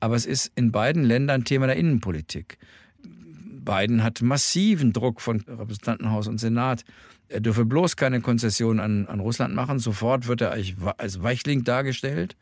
Aber 0.00 0.16
es 0.16 0.24
ist 0.24 0.50
in 0.54 0.72
beiden 0.72 1.04
Ländern 1.04 1.44
Thema 1.44 1.66
der 1.66 1.76
Innenpolitik. 1.76 2.58
Biden 3.02 4.02
hat 4.02 4.22
massiven 4.22 4.94
Druck 4.94 5.20
von 5.20 5.40
Repräsentantenhaus 5.42 6.26
und 6.26 6.38
Senat. 6.38 6.84
Er 7.28 7.40
dürfe 7.40 7.66
bloß 7.66 7.96
keine 7.96 8.22
Konzession 8.22 8.80
an, 8.80 9.06
an 9.06 9.20
Russland 9.20 9.54
machen. 9.54 9.78
Sofort 9.78 10.26
wird 10.26 10.40
er 10.40 10.52
als 10.52 11.22
Weichling 11.22 11.62
dargestellt. 11.64 12.36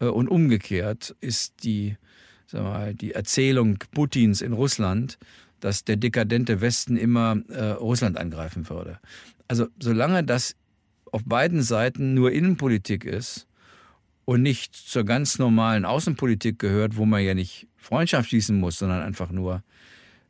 Äh, 0.00 0.06
und 0.06 0.28
umgekehrt 0.28 1.16
ist 1.20 1.64
die, 1.64 1.96
sag 2.48 2.62
mal, 2.62 2.94
die 2.94 3.12
Erzählung 3.12 3.78
Putins 3.92 4.40
in 4.40 4.52
Russland, 4.52 5.18
dass 5.60 5.84
der 5.84 5.96
dekadente 5.96 6.60
Westen 6.60 6.96
immer 6.96 7.36
äh, 7.48 7.70
Russland 7.72 8.16
angreifen 8.16 8.68
würde. 8.68 8.98
Also 9.48 9.66
solange 9.80 10.24
das 10.24 10.56
auf 11.12 11.24
beiden 11.24 11.62
Seiten 11.62 12.14
nur 12.14 12.32
Innenpolitik 12.32 13.04
ist 13.04 13.46
und 14.24 14.42
nicht 14.42 14.74
zur 14.74 15.04
ganz 15.04 15.38
normalen 15.38 15.84
Außenpolitik 15.84 16.58
gehört, 16.58 16.96
wo 16.96 17.06
man 17.06 17.22
ja 17.22 17.34
nicht 17.34 17.66
Freundschaft 17.76 18.28
schließen 18.28 18.58
muss, 18.58 18.78
sondern 18.78 19.02
einfach 19.02 19.30
nur 19.30 19.62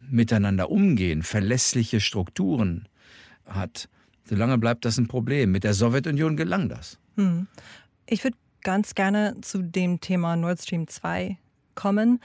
miteinander 0.00 0.70
umgehen, 0.70 1.22
verlässliche 1.22 2.00
Strukturen 2.00 2.88
hat, 3.46 3.88
solange 4.24 4.58
bleibt 4.58 4.84
das 4.84 4.98
ein 4.98 5.08
Problem. 5.08 5.50
Mit 5.52 5.64
der 5.64 5.74
Sowjetunion 5.74 6.36
gelang 6.36 6.68
das. 6.68 6.98
Hm. 7.16 7.48
Ich 8.06 8.22
würde 8.24 8.36
ganz 8.62 8.94
gerne 8.94 9.36
zu 9.40 9.62
dem 9.62 10.00
Thema 10.00 10.36
Nord 10.36 10.62
Stream 10.62 10.86
2 10.86 11.38
kommen. 11.78 12.20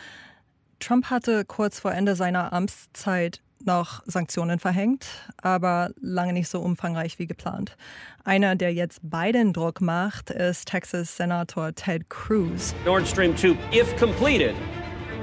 Trump 0.79 1.11
hatte 1.11 1.45
kurz 1.45 1.79
vor 1.79 1.93
Ende 1.93 2.15
seiner 2.15 2.51
Amtszeit 2.51 3.39
noch 3.63 4.01
Sanktionen 4.05 4.59
verhängt, 4.59 5.05
aber 5.41 5.91
lange 6.01 6.33
nicht 6.33 6.49
so 6.49 6.59
umfangreich 6.59 7.19
wie 7.19 7.27
geplant. 7.27 7.77
Einer, 8.25 8.55
der 8.55 8.73
jetzt 8.73 8.99
Biden 9.03 9.53
Druck 9.53 9.79
macht, 9.79 10.31
ist 10.31 10.67
Texas-Senator 10.67 11.73
Ted 11.73 12.09
Cruz. 12.09 12.73
Nord 12.83 13.07
Stream 13.07 13.37
2, 13.37 13.55
if 13.71 13.95
completed, 13.97 14.55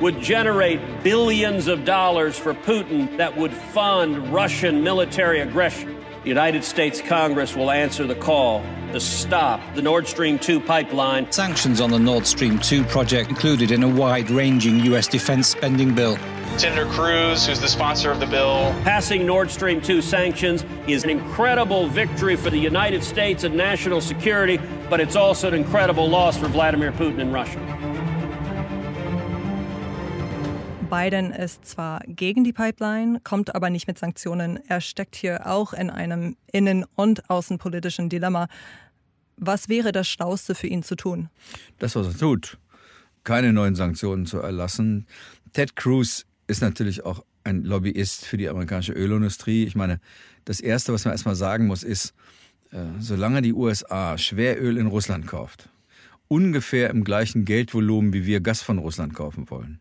would 0.01 0.19
generate 0.23 0.81
billions 1.03 1.69
of 1.69 1.85
dollars 1.85 2.39
for 2.39 2.55
Putin 2.55 3.09
that 3.19 3.37
would 3.37 3.53
fund 3.75 4.17
Russian 4.33 4.83
military 4.83 5.43
aggression. 5.43 5.95
The 6.23 6.29
United 6.29 6.65
States 6.65 7.01
Congress 7.01 7.57
will 7.57 7.71
answer 7.71 8.07
the 8.07 8.15
call 8.15 8.63
to 8.93 9.01
stop 9.01 9.59
the 9.75 9.81
Nord 9.81 10.07
Stream 10.07 10.39
2 10.39 10.61
pipeline. 10.61 11.33
Sanctions 11.33 11.81
on 11.81 11.91
the 11.91 11.99
Nord 11.99 12.27
Stream 12.27 12.59
2 12.59 12.85
project 12.85 13.31
included 13.31 13.71
in 13.71 13.83
a 13.83 13.89
wide 13.89 14.29
ranging 14.29 14.81
U.S. 14.81 15.09
defense 15.09 15.49
spending 15.49 15.95
bill. 15.95 16.19
Senator 16.59 16.85
Cruz, 16.91 17.47
who's 17.47 17.59
the 17.59 17.69
sponsor 17.69 18.11
of 18.11 18.21
the 18.21 18.27
bill. 18.27 18.75
Passing 18.85 19.25
Nord 19.25 19.51
Stream 19.51 19.81
2 19.81 20.03
sanctions 20.03 20.63
is 20.87 21.05
an 21.05 21.11
incredible 21.11 21.87
victory 21.87 22.37
for 22.37 22.51
the 22.51 22.59
United 22.59 23.03
States 23.03 23.45
and 23.45 23.57
national 23.57 24.03
security, 24.03 24.61
but 24.91 25.01
it's 25.01 25.17
also 25.17 25.49
an 25.49 25.55
incredible 25.55 26.07
loss 26.07 26.37
for 26.37 26.49
Vladimir 26.49 26.93
Putin 26.93 27.23
and 27.23 27.33
Russia. 27.33 27.80
Biden 30.91 31.31
ist 31.31 31.65
zwar 31.65 32.01
gegen 32.07 32.43
die 32.43 32.53
Pipeline, 32.53 33.21
kommt 33.23 33.55
aber 33.55 33.71
nicht 33.71 33.87
mit 33.87 33.97
Sanktionen. 33.97 34.59
Er 34.69 34.81
steckt 34.81 35.15
hier 35.15 35.47
auch 35.47 35.73
in 35.73 35.89
einem 35.89 36.37
innen- 36.53 36.85
und 36.97 37.31
außenpolitischen 37.31 38.09
Dilemma. 38.09 38.49
Was 39.37 39.69
wäre 39.69 39.93
das 39.93 40.09
Schlauste 40.09 40.57
für 40.57 40.67
ihn 40.67 40.83
zu 40.83 40.97
tun? 40.97 41.29
Das, 41.79 41.95
was 41.95 42.09
er 42.09 42.19
tut. 42.19 42.59
Keine 43.23 43.53
neuen 43.53 43.77
Sanktionen 43.77 44.27
zu 44.27 44.39
erlassen. 44.39 45.07
Ted 45.53 45.77
Cruz 45.77 46.27
ist 46.49 46.61
natürlich 46.61 47.05
auch 47.05 47.25
ein 47.45 47.63
Lobbyist 47.63 48.27
für 48.27 48.37
die 48.37 48.49
amerikanische 48.49 48.93
Ölindustrie. 48.93 49.65
Ich 49.65 49.77
meine, 49.77 50.01
das 50.45 50.61
Erste, 50.61 50.93
was 50.93 51.05
man 51.05 51.13
erstmal 51.13 51.37
sagen 51.37 51.69
muss, 51.69 51.85
ist, 51.85 52.15
äh, 52.73 52.79
solange 52.99 53.43
die 53.43 53.53
USA 53.53 54.19
Schweröl 54.19 54.77
in 54.77 54.89
Russland 54.89 55.29
kauft, 55.29 55.69
ungefähr 56.27 56.91
im 56.91 57.05
gleichen 57.05 57.45
Geldvolumen, 57.45 58.13
wie 58.13 58.27
wir 58.27 58.41
Gas 58.41 58.63
von 58.63 58.79
Russland 58.79 59.15
kaufen 59.15 59.49
wollen, 59.51 59.81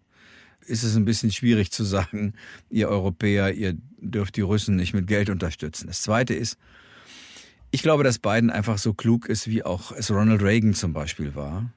ist 0.69 0.83
es 0.83 0.95
ein 0.95 1.05
bisschen 1.05 1.31
schwierig 1.31 1.71
zu 1.71 1.83
sagen, 1.83 2.33
ihr 2.69 2.89
Europäer, 2.89 3.53
ihr 3.53 3.75
dürft 3.97 4.35
die 4.35 4.41
Russen 4.41 4.75
nicht 4.75 4.93
mit 4.93 5.07
Geld 5.07 5.29
unterstützen. 5.29 5.87
Das 5.87 6.01
Zweite 6.01 6.33
ist, 6.33 6.57
ich 7.71 7.81
glaube, 7.81 8.03
dass 8.03 8.19
Biden 8.19 8.49
einfach 8.49 8.77
so 8.77 8.93
klug 8.93 9.27
ist, 9.27 9.47
wie 9.47 9.63
auch 9.63 9.91
es 9.91 10.09
Ronald 10.09 10.41
Reagan 10.41 10.73
zum 10.73 10.93
Beispiel 10.93 11.35
war. 11.35 11.71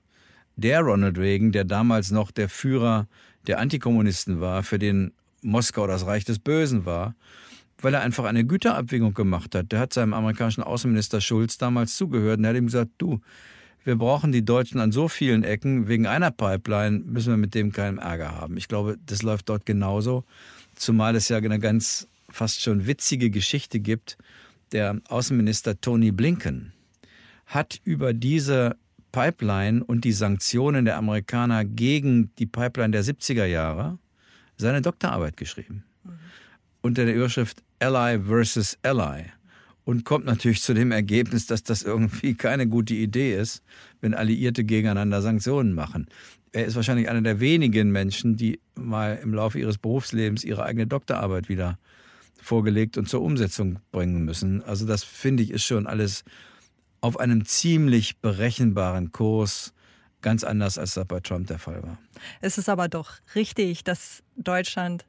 Der 0.57 0.81
Ronald 0.81 1.19
Reagan, 1.19 1.53
der 1.53 1.65
damals 1.65 2.11
noch 2.11 2.31
der 2.31 2.49
Führer 2.49 3.09
der 3.47 3.59
Antikommunisten 3.59 4.41
war, 4.41 4.63
für 4.63 4.79
den 4.79 5.13
Moskau 5.43 5.87
das 5.87 6.07
Reich 6.07 6.25
des 6.25 6.39
Bösen 6.39 6.85
war, 6.85 7.15
weil 7.79 7.95
er 7.95 8.03
einfach 8.03 8.25
eine 8.25 8.45
Güterabwägung 8.45 9.13
gemacht 9.13 9.55
hat. 9.55 9.73
Der 9.73 9.81
hat 9.81 9.93
seinem 9.93 10.15
amerikanischen 10.15 10.63
Außenminister 10.63 11.21
Schulz 11.21 11.59
damals 11.59 11.97
zugehört 11.97 12.39
und 12.39 12.45
er 12.45 12.51
hat 12.51 12.57
ihm 12.57 12.67
gesagt, 12.67 12.91
du, 12.99 13.21
wir 13.85 13.97
brauchen 13.97 14.33
die 14.33 14.45
Deutschen 14.45 14.81
an 14.81 14.93
so 14.93 15.09
vielen 15.09 15.45
Ecken, 15.45 15.89
wegen 15.89 16.07
einer 16.07 16.31
Pipeline 16.31 17.01
müssen 17.01 17.33
wir 17.33 17.37
mit 17.37 17.55
dem 17.55 17.73
keinen 17.73 17.99
Ärger 17.99 18.33
haben. 18.33 18.57
Ich 18.57 18.69
glaube, 18.69 18.97
das 19.07 19.23
läuft 19.23 19.49
dort 19.49 19.67
genauso, 19.67 20.25
zumal 20.75 21.17
es 21.17 21.29
ja 21.29 21.39
eine 21.39 21.59
ganz 21.59 22.09
fast 22.29 22.63
schon 22.63 22.87
witzige 22.87 23.31
Geschichte 23.31 23.81
gibt. 23.81 24.17
Der 24.73 25.01
Außenminister 25.09 25.81
Tony 25.81 26.13
Blinken 26.13 26.73
hat 27.47 27.81
über 27.85 28.15
diese 28.15 28.77
Pipeline 29.11 29.85
und 29.85 30.05
die 30.05 30.13
Sanktionen 30.13 30.87
der 30.87 30.97
Amerikaner 30.97 31.65
gegen 31.65 32.35
die 32.37 32.47
Pipeline 32.47 32.93
der 32.93 33.05
70er 33.05 33.45
Jahre 33.45 33.99
seine 34.57 34.81
Doktorarbeit 34.81 35.37
geschrieben. 35.37 35.85
Mhm. 36.05 36.11
Unter 36.81 37.05
der 37.05 37.15
Überschrift 37.15 37.63
Ally 37.81 38.21
versus 38.21 38.79
Ally 38.83 39.25
und 39.85 40.05
kommt 40.05 40.25
natürlich 40.25 40.63
zu 40.63 40.75
dem 40.75 40.93
Ergebnis, 40.93 41.47
dass 41.47 41.63
das 41.63 41.83
irgendwie 41.83 42.35
keine 42.37 42.67
gute 42.67 42.95
Idee 42.95 43.37
ist, 43.37 43.63
wenn 44.01 44.15
Alliierte 44.15 44.65
gegeneinander 44.65 45.23
Sanktionen 45.23 45.75
machen. 45.75 46.07
Er 46.53 46.67
ist 46.67 46.77
wahrscheinlich 46.77 47.09
einer 47.09 47.23
der 47.23 47.41
wenigen 47.41 47.91
Menschen, 47.91 48.37
die 48.37 48.61
mal 48.75 49.19
im 49.23 49.33
Laufe 49.33 49.59
ihres 49.59 49.79
Berufslebens 49.79 50.45
ihre 50.45 50.65
eigene 50.65 50.87
Doktorarbeit 50.87 51.49
wieder 51.49 51.79
vorgelegt 52.41 52.99
und 52.99 53.09
zur 53.09 53.23
Umsetzung 53.23 53.79
bringen 53.91 54.25
müssen. 54.25 54.63
Also 54.63 54.87
das 54.87 55.05
finde 55.05 55.43
ich 55.43 55.51
ist 55.51 55.65
schon 55.65 55.87
alles 55.87 56.25
auf 57.01 57.19
einem 57.19 57.45
ziemlich 57.45 58.19
berechenbaren 58.19 59.13
Kurs, 59.13 59.73
ganz 60.21 60.45
anders 60.45 60.79
als 60.79 60.95
das 60.95 61.07
bei 61.07 61.21
Trump 61.21 61.49
der 61.49 61.59
Fall 61.59 61.83
war. 61.83 61.99
Es 62.41 62.59
ist 62.59 62.69
aber 62.69 62.89
doch 62.89 63.15
richtig, 63.35 63.85
dass 63.85 64.23
Deutschland 64.37 65.07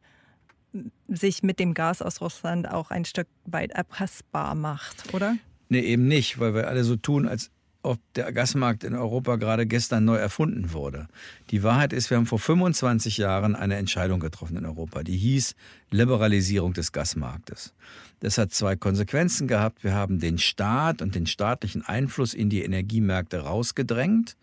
sich 1.08 1.44
mit 1.44 1.60
dem 1.60 1.74
Gas 1.74 2.02
aus 2.02 2.22
Russland 2.22 2.70
auch 2.70 2.92
ein 2.92 3.06
Stück 3.06 3.28
weit 3.46 3.72
erpressbar 3.72 4.56
macht, 4.56 5.14
oder? 5.14 5.36
Nee, 5.70 5.82
eben 5.82 6.08
nicht, 6.08 6.40
weil 6.40 6.54
wir 6.54 6.68
alle 6.68 6.84
so 6.84 6.96
tun, 6.96 7.28
als 7.28 7.52
ob 7.84 8.00
der 8.14 8.32
Gasmarkt 8.32 8.86
in 8.86 8.96
Europa 8.96 9.36
gerade 9.36 9.68
gestern 9.68 10.06
neu 10.06 10.16
erfunden 10.16 10.72
wurde. 10.72 11.08
Die 11.52 11.64
Wahrheit 11.64 11.92
ist, 11.92 12.10
wir 12.10 12.18
haben 12.18 12.26
vor 12.26 12.40
25 12.40 13.18
Jahren 13.18 13.56
eine 13.56 13.76
Entscheidung 13.76 14.22
getroffen 14.22 14.56
in 14.56 14.66
Europa, 14.66 15.04
die 15.04 15.18
hieß 15.18 15.54
Liberalisierung 15.92 16.74
des 16.74 16.94
Gasmarktes. 16.94 17.74
Das 18.22 18.38
hat 18.38 18.54
zwei 18.54 18.78
Konsequenzen 18.78 19.50
gehabt. 19.50 19.84
Wir 19.84 19.94
haben 19.94 20.20
den 20.20 20.38
Staat 20.38 21.02
und 21.02 21.14
den 21.14 21.28
staatlichen 21.28 21.82
Einfluss 21.82 22.34
in 22.34 22.50
die 22.50 22.64
Energiemärkte 22.64 23.40
rausgedrängt 23.40 24.38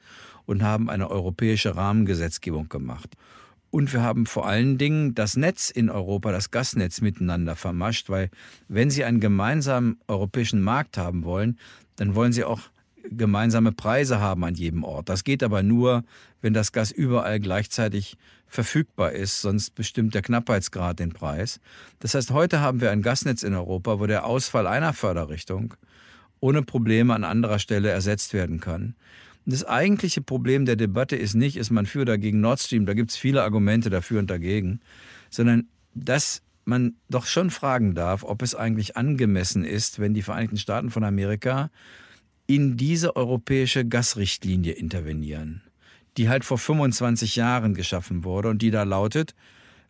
und 0.44 0.62
haben 0.62 0.90
eine 0.90 1.10
europäische 1.10 1.76
Rahmengesetzgebung 1.76 2.68
gemacht. 2.68 3.16
Und 3.70 3.92
wir 3.92 4.02
haben 4.02 4.26
vor 4.26 4.46
allen 4.46 4.78
Dingen 4.78 5.14
das 5.14 5.36
Netz 5.36 5.70
in 5.70 5.90
Europa, 5.90 6.32
das 6.32 6.50
Gasnetz 6.50 7.00
miteinander 7.00 7.54
vermascht, 7.54 8.10
weil 8.10 8.30
wenn 8.68 8.90
Sie 8.90 9.04
einen 9.04 9.20
gemeinsamen 9.20 10.00
europäischen 10.08 10.60
Markt 10.60 10.98
haben 10.98 11.24
wollen, 11.24 11.58
dann 11.96 12.14
wollen 12.14 12.32
Sie 12.32 12.44
auch 12.44 12.60
gemeinsame 13.10 13.72
Preise 13.72 14.20
haben 14.20 14.44
an 14.44 14.54
jedem 14.54 14.84
Ort. 14.84 15.08
Das 15.08 15.24
geht 15.24 15.42
aber 15.42 15.62
nur, 15.62 16.04
wenn 16.42 16.52
das 16.52 16.72
Gas 16.72 16.90
überall 16.90 17.40
gleichzeitig 17.40 18.16
verfügbar 18.46 19.12
ist, 19.12 19.40
sonst 19.40 19.74
bestimmt 19.74 20.14
der 20.14 20.22
Knappheitsgrad 20.22 20.98
den 20.98 21.12
Preis. 21.12 21.60
Das 22.00 22.14
heißt, 22.14 22.32
heute 22.32 22.60
haben 22.60 22.80
wir 22.80 22.90
ein 22.90 23.02
Gasnetz 23.02 23.42
in 23.42 23.54
Europa, 23.54 24.00
wo 24.00 24.06
der 24.06 24.26
Ausfall 24.26 24.66
einer 24.66 24.92
Förderrichtung 24.92 25.74
ohne 26.40 26.62
Probleme 26.62 27.14
an 27.14 27.24
anderer 27.24 27.58
Stelle 27.58 27.90
ersetzt 27.90 28.32
werden 28.32 28.60
kann. 28.60 28.94
Das 29.50 29.64
eigentliche 29.64 30.22
Problem 30.22 30.64
der 30.64 30.76
Debatte 30.76 31.16
ist 31.16 31.34
nicht, 31.34 31.56
ist 31.56 31.70
man 31.70 31.84
für 31.84 32.02
oder 32.02 32.18
gegen 32.18 32.40
Nord 32.40 32.60
Stream, 32.60 32.86
da 32.86 32.94
gibt 32.94 33.10
es 33.10 33.16
viele 33.16 33.42
Argumente 33.42 33.90
dafür 33.90 34.20
und 34.20 34.30
dagegen, 34.30 34.78
sondern 35.28 35.66
dass 35.92 36.42
man 36.64 36.94
doch 37.08 37.26
schon 37.26 37.50
fragen 37.50 37.96
darf, 37.96 38.22
ob 38.22 38.42
es 38.42 38.54
eigentlich 38.54 38.96
angemessen 38.96 39.64
ist, 39.64 39.98
wenn 39.98 40.14
die 40.14 40.22
Vereinigten 40.22 40.56
Staaten 40.56 40.90
von 40.90 41.02
Amerika 41.02 41.68
in 42.46 42.76
diese 42.76 43.16
europäische 43.16 43.84
Gasrichtlinie 43.84 44.74
intervenieren, 44.74 45.62
die 46.16 46.28
halt 46.28 46.44
vor 46.44 46.58
25 46.58 47.34
Jahren 47.34 47.74
geschaffen 47.74 48.22
wurde 48.22 48.50
und 48.50 48.62
die 48.62 48.70
da 48.70 48.84
lautet, 48.84 49.34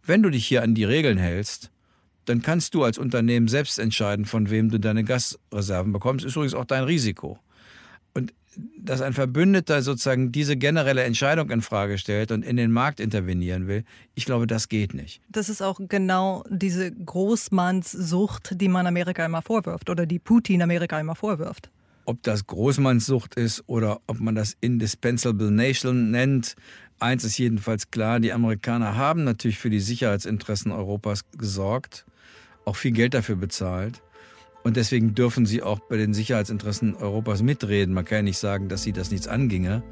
wenn 0.02 0.22
du 0.22 0.30
dich 0.30 0.46
hier 0.46 0.62
an 0.62 0.74
die 0.74 0.84
Regeln 0.84 1.18
hältst, 1.18 1.70
dann 2.24 2.40
kannst 2.40 2.74
du 2.74 2.82
als 2.82 2.96
Unternehmen 2.96 3.48
selbst 3.48 3.78
entscheiden, 3.78 4.24
von 4.24 4.48
wem 4.48 4.70
du 4.70 4.80
deine 4.80 5.04
Gasreserven 5.04 5.92
bekommst. 5.92 6.24
Ist 6.24 6.36
übrigens 6.36 6.54
auch 6.54 6.64
dein 6.64 6.84
Risiko. 6.84 7.38
Dass 8.78 9.00
ein 9.00 9.12
Verbündeter 9.12 9.82
sozusagen 9.82 10.32
diese 10.32 10.56
generelle 10.56 11.04
Entscheidung 11.04 11.50
in 11.50 11.62
Frage 11.62 11.98
stellt 11.98 12.32
und 12.32 12.44
in 12.44 12.56
den 12.56 12.72
Markt 12.72 12.98
intervenieren 12.98 13.68
will, 13.68 13.84
ich 14.14 14.24
glaube, 14.24 14.46
das 14.46 14.68
geht 14.68 14.92
nicht. 14.92 15.20
Das 15.28 15.48
ist 15.48 15.62
auch 15.62 15.80
genau 15.88 16.42
diese 16.50 16.90
Großmannssucht, 16.90 18.60
die 18.60 18.68
man 18.68 18.86
Amerika 18.86 19.24
immer 19.24 19.42
vorwirft 19.42 19.88
oder 19.88 20.04
die 20.06 20.18
Putin 20.18 20.62
Amerika 20.62 20.98
immer 20.98 21.14
vorwirft. 21.14 21.70
Ob 22.06 22.22
das 22.24 22.46
Großmannssucht 22.46 23.36
ist 23.36 23.62
oder 23.68 24.00
ob 24.08 24.18
man 24.18 24.34
das 24.34 24.56
Indispensable 24.60 25.52
Nation 25.52 26.10
nennt, 26.10 26.56
eins 26.98 27.22
ist 27.24 27.38
jedenfalls 27.38 27.90
klar, 27.90 28.18
die 28.18 28.32
Amerikaner 28.32 28.96
haben 28.96 29.22
natürlich 29.24 29.58
für 29.58 29.70
die 29.70 29.80
Sicherheitsinteressen 29.80 30.72
Europas 30.72 31.22
gesorgt, 31.38 32.04
auch 32.64 32.76
viel 32.76 32.92
Geld 32.92 33.14
dafür 33.14 33.36
bezahlt. 33.36 34.02
Und 34.62 34.76
deswegen 34.76 35.14
dürfen 35.14 35.46
sie 35.46 35.62
auch 35.62 35.80
bei 35.80 35.96
den 35.96 36.12
Sicherheitsinteressen 36.12 36.94
Europas 36.94 37.42
mitreden. 37.42 37.94
Man 37.94 38.04
kann 38.04 38.18
ja 38.18 38.22
nicht 38.22 38.38
sagen, 38.38 38.68
dass 38.68 38.82
sie 38.82 38.92
das 38.92 39.10
nichts 39.10 39.26
anginge. 39.26 39.82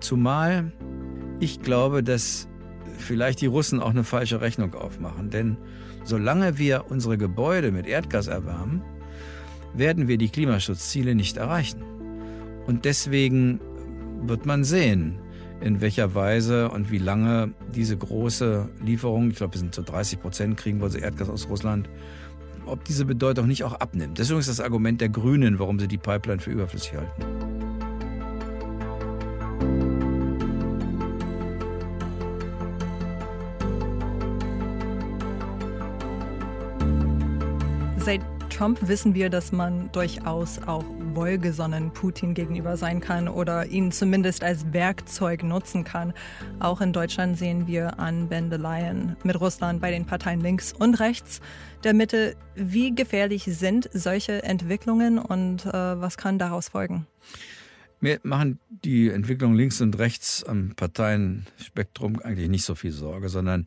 Zumal 0.00 0.72
ich 1.38 1.60
glaube, 1.60 2.02
dass 2.02 2.48
vielleicht 2.98 3.40
die 3.40 3.46
Russen 3.46 3.80
auch 3.80 3.90
eine 3.90 4.04
falsche 4.04 4.40
Rechnung 4.40 4.74
aufmachen. 4.74 5.30
Denn 5.30 5.56
solange 6.04 6.58
wir 6.58 6.86
unsere 6.88 7.18
Gebäude 7.18 7.72
mit 7.72 7.86
Erdgas 7.86 8.26
erwärmen, 8.26 8.82
werden 9.74 10.08
wir 10.08 10.16
die 10.16 10.30
Klimaschutzziele 10.30 11.14
nicht 11.14 11.36
erreichen. 11.36 11.82
Und 12.66 12.84
deswegen 12.84 13.60
wird 14.22 14.46
man 14.46 14.64
sehen, 14.64 15.18
in 15.60 15.80
welcher 15.80 16.14
Weise 16.14 16.70
und 16.70 16.90
wie 16.90 16.98
lange 16.98 17.52
diese 17.74 17.96
große 17.96 18.68
Lieferung, 18.84 19.30
ich 19.30 19.36
glaube, 19.36 19.54
wir 19.54 19.60
sind 19.60 19.74
zu 19.74 19.82
30 19.82 20.20
Prozent, 20.20 20.56
kriegen 20.56 20.78
wir 20.78 20.84
also 20.84 20.98
Erdgas 20.98 21.28
aus 21.28 21.48
Russland, 21.48 21.88
ob 22.66 22.84
diese 22.84 23.04
Bedeutung 23.04 23.46
nicht 23.46 23.64
auch 23.64 23.74
abnimmt. 23.74 24.18
Deswegen 24.18 24.40
ist 24.40 24.48
das 24.48 24.60
Argument 24.60 25.00
der 25.00 25.08
Grünen, 25.08 25.58
warum 25.58 25.78
sie 25.78 25.88
die 25.88 25.98
Pipeline 25.98 26.40
für 26.40 26.50
überflüssig 26.50 26.94
halten. 26.94 27.46
Seit 37.98 38.20
Trump 38.50 38.78
wissen 38.86 39.14
wir, 39.14 39.30
dass 39.30 39.50
man 39.50 39.90
durchaus 39.92 40.60
auch 40.66 40.84
wohlgesonnen 41.16 41.92
Putin 41.92 42.34
gegenüber 42.34 42.76
sein 42.76 43.00
kann 43.00 43.26
oder 43.26 43.66
ihn 43.66 43.90
zumindest 43.90 44.44
als 44.44 44.72
Werkzeug 44.72 45.42
nutzen 45.42 45.82
kann. 45.82 46.12
Auch 46.60 46.80
in 46.80 46.92
Deutschland 46.92 47.36
sehen 47.36 47.66
wir 47.66 47.98
Anwendeleien 47.98 49.16
mit 49.24 49.40
Russland 49.40 49.80
bei 49.80 49.90
den 49.90 50.06
Parteien 50.06 50.40
links 50.40 50.72
und 50.72 51.00
rechts 51.00 51.40
der 51.82 51.94
Mitte. 51.94 52.36
Wie 52.54 52.94
gefährlich 52.94 53.44
sind 53.44 53.90
solche 53.92 54.42
Entwicklungen 54.44 55.18
und 55.18 55.66
äh, 55.66 55.72
was 55.72 56.16
kann 56.16 56.38
daraus 56.38 56.68
folgen? 56.68 57.06
Mir 58.00 58.20
machen 58.22 58.60
die 58.68 59.08
Entwicklungen 59.08 59.56
links 59.56 59.80
und 59.80 59.98
rechts 59.98 60.44
am 60.44 60.74
Parteienspektrum 60.76 62.20
eigentlich 62.20 62.48
nicht 62.48 62.64
so 62.64 62.74
viel 62.74 62.92
Sorge, 62.92 63.30
sondern 63.30 63.66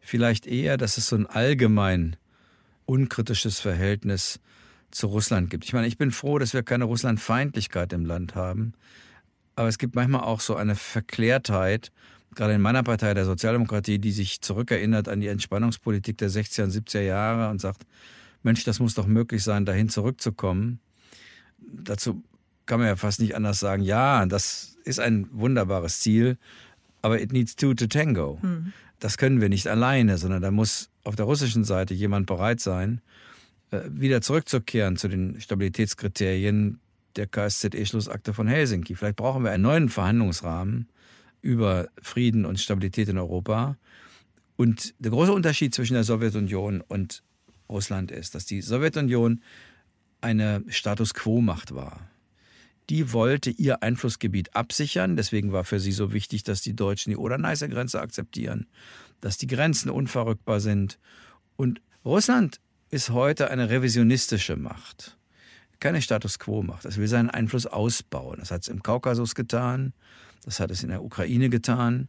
vielleicht 0.00 0.46
eher, 0.46 0.76
dass 0.76 0.98
es 0.98 1.08
so 1.08 1.16
ein 1.16 1.26
allgemein 1.26 2.16
unkritisches 2.86 3.60
Verhältnis 3.60 4.40
zu 4.94 5.08
Russland 5.08 5.50
gibt. 5.50 5.64
Ich 5.64 5.72
meine, 5.72 5.86
ich 5.86 5.98
bin 5.98 6.10
froh, 6.10 6.38
dass 6.38 6.54
wir 6.54 6.62
keine 6.62 6.84
Russlandfeindlichkeit 6.84 7.92
im 7.92 8.06
Land 8.06 8.34
haben. 8.34 8.72
Aber 9.56 9.68
es 9.68 9.78
gibt 9.78 9.94
manchmal 9.94 10.22
auch 10.22 10.40
so 10.40 10.56
eine 10.56 10.74
Verklärtheit, 10.74 11.92
gerade 12.34 12.54
in 12.54 12.60
meiner 12.60 12.82
Partei 12.82 13.14
der 13.14 13.24
Sozialdemokratie, 13.24 13.98
die 13.98 14.12
sich 14.12 14.40
zurückerinnert 14.40 15.08
an 15.08 15.20
die 15.20 15.28
Entspannungspolitik 15.28 16.18
der 16.18 16.30
60er 16.30 16.64
und 16.64 16.70
70er 16.70 17.00
Jahre 17.00 17.50
und 17.50 17.60
sagt, 17.60 17.86
Mensch, 18.42 18.64
das 18.64 18.80
muss 18.80 18.94
doch 18.94 19.06
möglich 19.06 19.42
sein, 19.42 19.64
dahin 19.64 19.88
zurückzukommen. 19.88 20.80
Dazu 21.58 22.22
kann 22.66 22.78
man 22.78 22.88
ja 22.88 22.96
fast 22.96 23.20
nicht 23.20 23.36
anders 23.36 23.60
sagen, 23.60 23.82
ja, 23.82 24.26
das 24.26 24.76
ist 24.84 25.00
ein 25.00 25.28
wunderbares 25.32 26.00
Ziel, 26.00 26.36
aber 27.02 27.20
it 27.20 27.32
needs 27.32 27.56
two 27.56 27.74
to 27.74 27.86
tango. 27.86 28.38
Hm. 28.40 28.72
Das 29.00 29.18
können 29.18 29.40
wir 29.40 29.48
nicht 29.48 29.66
alleine, 29.66 30.18
sondern 30.18 30.42
da 30.42 30.50
muss 30.50 30.90
auf 31.04 31.16
der 31.16 31.26
russischen 31.26 31.64
Seite 31.64 31.94
jemand 31.94 32.26
bereit 32.26 32.60
sein, 32.60 33.00
wieder 33.88 34.20
zurückzukehren 34.20 34.96
zu 34.96 35.08
den 35.08 35.40
Stabilitätskriterien 35.40 36.80
der 37.16 37.26
KSZE-Schlussakte 37.26 38.32
von 38.32 38.46
Helsinki. 38.46 38.94
Vielleicht 38.94 39.16
brauchen 39.16 39.44
wir 39.44 39.52
einen 39.52 39.62
neuen 39.62 39.88
Verhandlungsrahmen 39.88 40.88
über 41.42 41.88
Frieden 42.00 42.44
und 42.44 42.58
Stabilität 42.58 43.08
in 43.08 43.18
Europa. 43.18 43.76
Und 44.56 44.94
der 44.98 45.10
große 45.10 45.32
Unterschied 45.32 45.74
zwischen 45.74 45.94
der 45.94 46.04
Sowjetunion 46.04 46.80
und 46.80 47.22
Russland 47.68 48.10
ist, 48.10 48.34
dass 48.34 48.46
die 48.46 48.62
Sowjetunion 48.62 49.42
eine 50.20 50.64
Status 50.68 51.14
quo-Macht 51.14 51.74
war. 51.74 52.08
Die 52.90 53.12
wollte 53.12 53.50
ihr 53.50 53.82
Einflussgebiet 53.82 54.54
absichern. 54.54 55.16
Deswegen 55.16 55.52
war 55.52 55.64
für 55.64 55.80
sie 55.80 55.92
so 55.92 56.12
wichtig, 56.12 56.42
dass 56.44 56.60
die 56.60 56.76
Deutschen 56.76 57.10
die 57.10 57.16
Oder-Neiße-Grenze 57.16 58.00
akzeptieren, 58.00 58.66
dass 59.20 59.38
die 59.38 59.46
Grenzen 59.46 59.90
unverrückbar 59.90 60.60
sind. 60.60 60.98
Und 61.56 61.80
Russland 62.04 62.60
ist 62.94 63.10
heute 63.10 63.50
eine 63.50 63.70
revisionistische 63.70 64.54
Macht, 64.54 65.18
keine 65.80 66.00
Status 66.00 66.38
quo-Macht. 66.38 66.84
Es 66.84 66.96
will 66.96 67.08
seinen 67.08 67.28
Einfluss 67.28 67.66
ausbauen. 67.66 68.38
Das 68.38 68.52
hat 68.52 68.62
es 68.62 68.68
im 68.68 68.84
Kaukasus 68.84 69.34
getan, 69.34 69.92
das 70.44 70.60
hat 70.60 70.70
es 70.70 70.84
in 70.84 70.90
der 70.90 71.02
Ukraine 71.02 71.48
getan. 71.50 72.08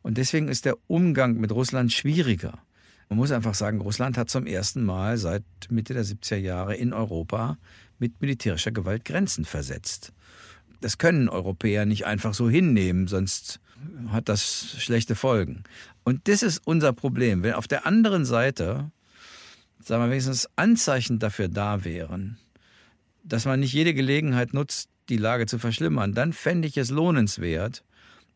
Und 0.00 0.18
deswegen 0.18 0.46
ist 0.46 0.64
der 0.64 0.76
Umgang 0.86 1.38
mit 1.38 1.50
Russland 1.50 1.92
schwieriger. 1.92 2.62
Man 3.08 3.18
muss 3.18 3.32
einfach 3.32 3.54
sagen, 3.54 3.80
Russland 3.80 4.16
hat 4.16 4.30
zum 4.30 4.46
ersten 4.46 4.84
Mal 4.84 5.18
seit 5.18 5.42
Mitte 5.70 5.92
der 5.92 6.04
70er 6.04 6.36
Jahre 6.36 6.76
in 6.76 6.92
Europa 6.92 7.58
mit 7.98 8.20
militärischer 8.20 8.70
Gewalt 8.70 9.04
Grenzen 9.04 9.44
versetzt. 9.44 10.12
Das 10.80 10.98
können 10.98 11.28
Europäer 11.28 11.84
nicht 11.84 12.06
einfach 12.06 12.32
so 12.32 12.48
hinnehmen, 12.48 13.08
sonst 13.08 13.58
hat 14.10 14.28
das 14.28 14.76
schlechte 14.78 15.16
Folgen. 15.16 15.64
Und 16.04 16.28
das 16.28 16.44
ist 16.44 16.62
unser 16.64 16.92
Problem. 16.92 17.42
Wenn 17.42 17.54
auf 17.54 17.66
der 17.66 17.86
anderen 17.86 18.24
Seite 18.24 18.92
sagen 19.86 20.04
wir 20.04 20.10
wenigstens 20.10 20.48
Anzeichen 20.56 21.18
dafür 21.18 21.48
da 21.48 21.84
wären, 21.84 22.38
dass 23.24 23.44
man 23.44 23.60
nicht 23.60 23.72
jede 23.72 23.94
Gelegenheit 23.94 24.54
nutzt, 24.54 24.88
die 25.08 25.16
Lage 25.16 25.46
zu 25.46 25.58
verschlimmern, 25.58 26.12
dann 26.14 26.32
fände 26.32 26.68
ich 26.68 26.76
es 26.76 26.90
lohnenswert, 26.90 27.84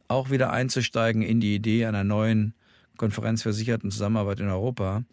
auch 0.08 0.30
wieder 0.30 0.52
einzusteigen 0.52 1.22
in 1.22 1.40
die 1.40 1.54
Idee 1.54 1.86
einer 1.86 2.04
neuen 2.04 2.54
Konferenz 2.96 3.42
für 3.42 3.52
Sicherheit 3.52 3.84
und 3.84 3.90
Zusammenarbeit 3.90 4.40
in 4.40 4.48
Europa. 4.48 5.04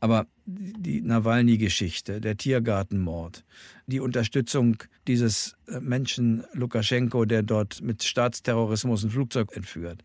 Aber 0.00 0.26
die 0.44 1.00
Nawalny-Geschichte, 1.00 2.20
der 2.20 2.36
Tiergartenmord, 2.36 3.44
die 3.86 4.00
Unterstützung 4.00 4.76
dieses 5.06 5.56
Menschen 5.80 6.44
Lukaschenko, 6.52 7.24
der 7.24 7.42
dort 7.42 7.80
mit 7.80 8.02
Staatsterrorismus 8.02 9.04
ein 9.04 9.10
Flugzeug 9.10 9.56
entführt. 9.56 10.04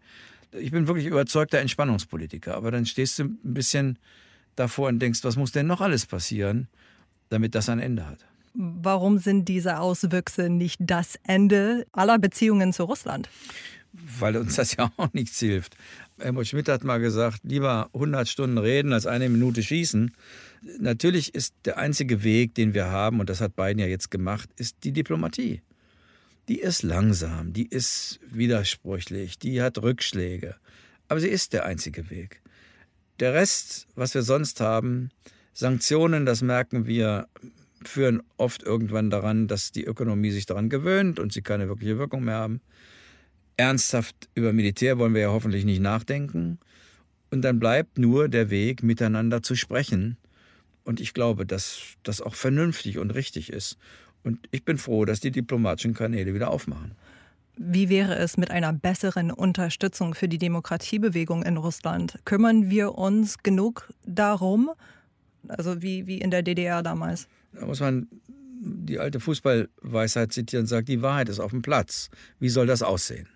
Ich 0.52 0.72
bin 0.72 0.88
wirklich 0.88 1.06
überzeugter 1.06 1.60
Entspannungspolitiker, 1.60 2.56
aber 2.56 2.72
dann 2.72 2.86
stehst 2.86 3.20
du 3.20 3.24
ein 3.24 3.40
bisschen 3.44 4.00
davor 4.56 4.90
und 4.90 5.00
denkst, 5.00 5.24
was 5.24 5.36
muss 5.36 5.52
denn 5.52 5.68
noch 5.68 5.82
alles 5.82 6.06
passieren, 6.06 6.68
damit 7.30 7.56
das 7.56 7.70
ein 7.70 7.80
Ende 7.80 8.08
hat. 8.08 8.26
Warum 8.54 9.20
sind 9.20 9.46
diese 9.46 9.80
Auswüchse 9.80 10.50
nicht 10.50 10.80
das 10.82 11.20
Ende 11.24 11.86
aller 11.92 12.18
Beziehungen 12.18 12.74
zu 12.74 12.84
Russland? 12.84 13.30
Weil 13.94 14.38
uns 14.38 14.56
das 14.56 14.76
ja 14.78 14.92
auch 14.98 15.14
nichts 15.14 15.40
hilft. 15.40 15.76
Helmut 16.20 16.48
Schmidt 16.48 16.68
hat 16.68 16.84
mal 16.84 17.00
gesagt, 17.00 17.42
lieber 17.44 17.90
100 17.94 18.28
Stunden 18.28 18.58
reden 18.58 18.94
als 18.94 19.06
eine 19.06 19.30
Minute 19.30 19.64
schießen. 19.64 20.12
Natürlich 20.80 21.34
ist 21.34 21.54
der 21.66 21.78
einzige 21.78 22.24
Weg, 22.24 22.56
den 22.56 22.74
wir 22.74 22.88
haben, 22.88 23.20
und 23.20 23.30
das 23.30 23.40
hat 23.40 23.56
Biden 23.56 23.80
ja 23.80 23.88
jetzt 23.88 24.12
gemacht, 24.12 24.50
ist 24.58 24.78
die 24.84 24.92
Diplomatie. 24.92 25.62
Die 26.50 26.60
ist 26.60 26.82
langsam, 26.84 27.54
die 27.54 27.68
ist 27.68 28.20
widersprüchlich, 28.30 29.38
die 29.38 29.62
hat 29.62 29.78
Rückschläge. 29.78 30.56
Aber 31.08 31.20
sie 31.20 31.28
ist 31.28 31.54
der 31.54 31.66
einzige 31.66 32.10
Weg. 32.10 32.42
Der 33.20 33.34
Rest, 33.34 33.88
was 33.96 34.14
wir 34.14 34.22
sonst 34.22 34.62
haben, 34.62 35.10
Sanktionen, 35.54 36.26
das 36.26 36.42
merken 36.42 36.88
wir, 36.88 37.28
führen 37.84 38.24
oft 38.38 38.64
irgendwann 38.64 39.10
daran, 39.10 39.48
dass 39.48 39.74
die 39.74 39.84
Ökonomie 39.84 40.32
sich 40.32 40.46
daran 40.46 40.70
gewöhnt 40.70 41.20
und 41.20 41.34
sie 41.34 41.42
keine 41.42 41.68
wirkliche 41.68 41.98
Wirkung 41.98 42.24
mehr 42.24 42.36
haben. 42.36 42.62
Ernsthaft 43.58 44.30
über 44.36 44.54
Militär 44.54 44.98
wollen 45.00 45.14
wir 45.14 45.22
ja 45.22 45.32
hoffentlich 45.32 45.66
nicht 45.66 45.82
nachdenken. 45.82 46.60
Und 47.30 47.42
dann 47.42 47.60
bleibt 47.60 47.98
nur 47.98 48.30
der 48.30 48.50
Weg, 48.50 48.84
miteinander 48.84 49.44
zu 49.44 49.56
sprechen. 49.56 50.16
Und 50.86 51.02
ich 51.02 51.14
glaube, 51.14 51.46
dass 51.46 51.82
das 52.04 52.22
auch 52.22 52.36
vernünftig 52.36 53.00
und 53.00 53.12
richtig 53.12 53.52
ist. 53.52 53.78
Und 54.24 54.48
ich 54.52 54.64
bin 54.64 54.78
froh, 54.78 55.04
dass 55.04 55.20
die 55.20 55.32
diplomatischen 55.32 55.94
Kanäle 55.94 56.34
wieder 56.34 56.50
aufmachen. 56.50 56.96
Wie 57.62 57.90
wäre 57.90 58.16
es 58.16 58.38
mit 58.38 58.52
einer 58.52 58.72
besseren 58.72 59.32
Unterstützung 59.32 60.16
für 60.16 60.30
die 60.30 60.38
Demokratiebewegung 60.38 61.44
in 61.44 61.58
Russland? 61.58 62.18
Kümmern 62.24 62.70
wir 62.70 62.96
uns 62.96 63.40
genug 63.40 63.94
darum? 64.06 64.72
Also 65.50 65.82
wie, 65.82 66.08
wie 66.08 66.20
in 66.20 66.32
der 66.32 66.42
DDR 66.42 66.82
damals? 66.82 67.28
Da 67.52 67.66
muss 67.66 67.82
man 67.82 68.08
die 68.62 68.98
alte 68.98 69.20
Fußballweisheit 69.20 70.32
zitieren 70.32 70.64
und 70.64 70.68
sagt, 70.68 70.88
die 70.88 71.02
Wahrheit 71.02 71.28
ist 71.28 71.40
auf 71.40 71.52
dem 71.52 71.62
Platz. 71.62 72.10
Wie 72.40 72.50
soll 72.50 72.66
das 72.66 72.82
aussehen? 72.82 73.28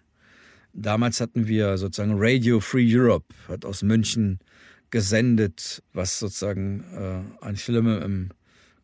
Damals 0.71 1.19
hatten 1.19 1.47
wir 1.47 1.77
sozusagen 1.77 2.13
Radio 2.15 2.61
Free 2.61 2.87
Europe, 2.89 3.25
hat 3.49 3.65
aus 3.65 3.83
München 3.83 4.39
gesendet, 4.89 5.83
was 5.91 6.19
sozusagen 6.19 6.85
äh, 6.93 7.45
an 7.45 7.57
Filme 7.57 7.97
im 7.97 8.29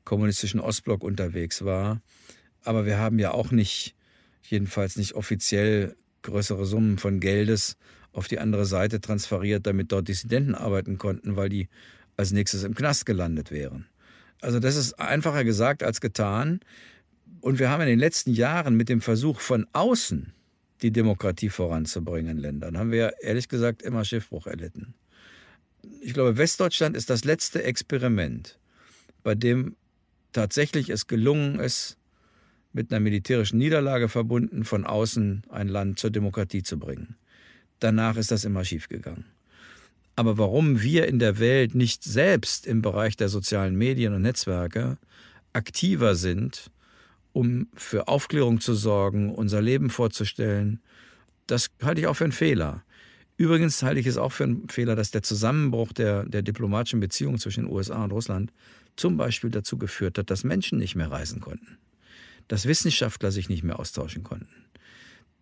kommunistischen 0.03 0.59
Ostblock 0.59 1.03
unterwegs 1.03 1.63
war. 1.63 2.01
Aber 2.63 2.85
wir 2.85 2.97
haben 2.97 3.19
ja 3.19 3.31
auch 3.31 3.51
nicht, 3.51 3.95
jedenfalls 4.51 4.95
nicht 4.95 5.13
offiziell, 5.13 5.95
größere 6.21 6.65
Summen 6.65 6.97
von 6.97 7.19
Geldes 7.19 7.77
auf 8.11 8.27
die 8.27 8.39
andere 8.39 8.65
Seite 8.65 9.01
transferiert, 9.01 9.65
damit 9.65 9.91
dort 9.91 10.07
Dissidenten 10.07 10.55
arbeiten 10.55 10.97
konnten, 10.97 11.35
weil 11.35 11.49
die 11.49 11.69
als 12.17 12.31
nächstes 12.31 12.63
im 12.63 12.75
Knast 12.75 13.05
gelandet 13.05 13.51
wären. 13.51 13.87
Also 14.41 14.59
das 14.59 14.75
ist 14.75 14.99
einfacher 14.99 15.43
gesagt 15.43 15.83
als 15.83 16.01
getan. 16.01 16.59
Und 17.41 17.59
wir 17.59 17.69
haben 17.69 17.81
in 17.81 17.87
den 17.87 17.99
letzten 17.99 18.33
Jahren 18.33 18.75
mit 18.75 18.89
dem 18.89 19.01
Versuch 19.01 19.39
von 19.39 19.67
außen 19.73 20.33
die 20.81 20.91
Demokratie 20.91 21.49
voranzubringen 21.49 22.31
in 22.31 22.37
Ländern, 22.37 22.77
haben 22.77 22.91
wir 22.91 23.13
ehrlich 23.21 23.49
gesagt 23.49 23.81
immer 23.81 24.05
Schiffbruch 24.05 24.47
erlitten. 24.47 24.93
Ich 26.01 26.13
glaube, 26.13 26.37
Westdeutschland 26.37 26.95
ist 26.95 27.09
das 27.09 27.23
letzte 27.23 27.63
Experiment, 27.63 28.59
bei 29.23 29.35
dem 29.35 29.75
tatsächlich 30.31 30.89
es 30.89 31.07
gelungen 31.07 31.59
ist, 31.59 31.97
mit 32.73 32.91
einer 32.91 32.99
militärischen 32.99 33.57
Niederlage 33.57 34.09
verbunden, 34.09 34.63
von 34.63 34.85
außen 34.85 35.43
ein 35.49 35.67
Land 35.67 35.99
zur 35.99 36.11
Demokratie 36.11 36.63
zu 36.63 36.77
bringen. 36.77 37.15
Danach 37.79 38.17
ist 38.17 38.31
das 38.31 38.45
immer 38.45 38.63
schiefgegangen. 38.63 39.25
Aber 40.15 40.37
warum 40.37 40.81
wir 40.81 41.07
in 41.07 41.17
der 41.17 41.39
Welt 41.39 41.75
nicht 41.75 42.03
selbst 42.03 42.67
im 42.67 42.81
Bereich 42.81 43.15
der 43.15 43.29
sozialen 43.29 43.75
Medien 43.75 44.13
und 44.13 44.21
Netzwerke 44.21 44.97
aktiver 45.53 46.15
sind, 46.15 46.71
um 47.31 47.67
für 47.73 48.07
Aufklärung 48.07 48.59
zu 48.59 48.73
sorgen, 48.73 49.33
unser 49.33 49.61
Leben 49.61 49.89
vorzustellen, 49.89 50.81
das 51.47 51.69
halte 51.81 52.01
ich 52.01 52.07
auch 52.07 52.15
für 52.15 52.25
einen 52.25 52.33
Fehler. 52.33 52.83
Übrigens 53.37 53.81
halte 53.81 54.01
ich 54.01 54.07
es 54.07 54.17
auch 54.17 54.33
für 54.33 54.43
einen 54.43 54.67
Fehler, 54.67 54.97
dass 54.97 55.11
der 55.11 55.23
Zusammenbruch 55.23 55.93
der, 55.93 56.25
der 56.25 56.41
diplomatischen 56.41 56.99
Beziehungen 56.99 57.39
zwischen 57.39 57.63
den 57.63 57.73
USA 57.73 58.03
und 58.03 58.11
Russland 58.11 58.51
zum 58.97 59.15
Beispiel 59.15 59.49
dazu 59.49 59.77
geführt 59.77 60.17
hat, 60.17 60.29
dass 60.29 60.43
Menschen 60.43 60.77
nicht 60.77 60.95
mehr 60.95 61.09
reisen 61.09 61.39
konnten, 61.39 61.77
dass 62.49 62.65
Wissenschaftler 62.65 63.31
sich 63.31 63.47
nicht 63.47 63.63
mehr 63.63 63.79
austauschen 63.79 64.23
konnten. 64.23 64.49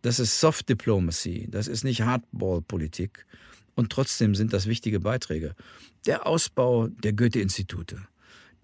Das 0.04 0.20
ist 0.20 0.40
Soft 0.40 0.70
Diplomacy, 0.70 1.48
das 1.50 1.68
ist 1.68 1.84
nicht 1.84 2.04
Hardball-Politik. 2.04 3.26
Und 3.74 3.92
trotzdem 3.92 4.36
sind 4.36 4.54
das 4.54 4.68
wichtige 4.68 5.00
Beiträge. 5.00 5.56
Der 6.06 6.28
Ausbau 6.28 6.88
der 6.88 7.14
Goethe-Institute, 7.14 7.98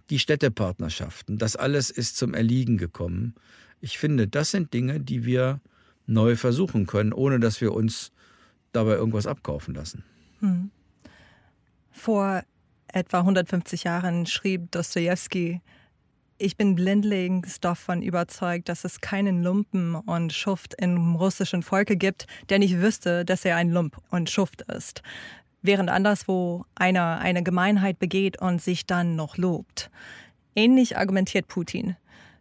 die 0.10 0.20
Städtepartnerschaften, 0.20 1.38
das 1.38 1.56
alles 1.56 1.90
ist 1.90 2.18
zum 2.18 2.34
Erliegen 2.34 2.78
gekommen. 2.78 3.34
Ich 3.80 3.98
finde, 3.98 4.28
das 4.28 4.52
sind 4.52 4.74
Dinge, 4.74 5.00
die 5.00 5.26
wir 5.26 5.62
neu 6.06 6.36
versuchen 6.36 6.86
können, 6.86 7.14
ohne 7.14 7.40
dass 7.40 7.62
wir 7.62 7.74
uns 7.74 8.12
dabei 8.72 8.94
irgendwas 8.94 9.26
abkaufen 9.26 9.74
lassen. 9.74 10.04
Hm. 10.40 10.70
Vor 11.92 12.44
etwa 12.88 13.20
150 13.20 13.84
Jahren 13.84 14.26
schrieb 14.26 14.72
Dostoevsky, 14.72 15.62
ich 16.38 16.58
bin 16.58 16.76
blindlings 16.76 17.60
davon 17.60 18.02
überzeugt, 18.02 18.70
dass 18.70 18.84
es 18.84 19.02
keinen 19.02 19.44
Lumpen 19.44 19.96
und 19.96 20.34
Schuft 20.34 20.74
im 20.76 21.16
russischen 21.16 21.64
Volke 21.64 21.96
gibt, 21.96 22.28
der 22.50 22.60
nicht 22.60 22.80
wüsste, 22.80 23.24
dass 23.26 23.46
er 23.46 23.56
ein 23.56 23.70
Lump 23.70 23.98
und 24.10 24.30
Schuft 24.30 24.62
ist. 24.64 25.02
Während 25.62 25.90
anderswo 25.90 26.66
einer 26.76 27.20
eine 27.20 27.44
Gemeinheit 27.44 28.00
begeht 28.00 28.42
und 28.42 28.62
sich 28.62 28.86
dann 28.86 29.16
noch 29.16 29.38
lobt. 29.38 29.90
Ähnlich 30.56 30.98
argumentiert 30.98 31.48
Putin. 31.48 31.96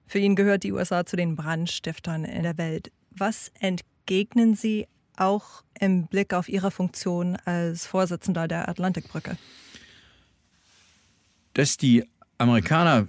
Für 0.07 0.19
ihn 0.19 0.37
gehört 0.37 0.65
die 0.65 0.73
USA 0.73 1.07
zu 1.07 1.17
den 1.17 1.37
Brandstiftern 1.37 2.25
in 2.25 2.43
der 2.43 2.59
Welt. 2.59 2.91
Was 3.11 3.53
entgegnen 3.61 4.55
Sie 4.57 4.87
auch 5.17 5.63
im 5.79 6.07
Blick 6.07 6.35
auf 6.35 6.49
Ihre 6.49 6.71
Funktion 6.71 7.37
als 7.45 7.87
Vorsitzender 7.87 8.49
der 8.49 8.69
Atlantikbrücke? 8.69 9.37
Dass 11.55 11.77
die 11.77 12.05
Amerikaner 12.39 13.07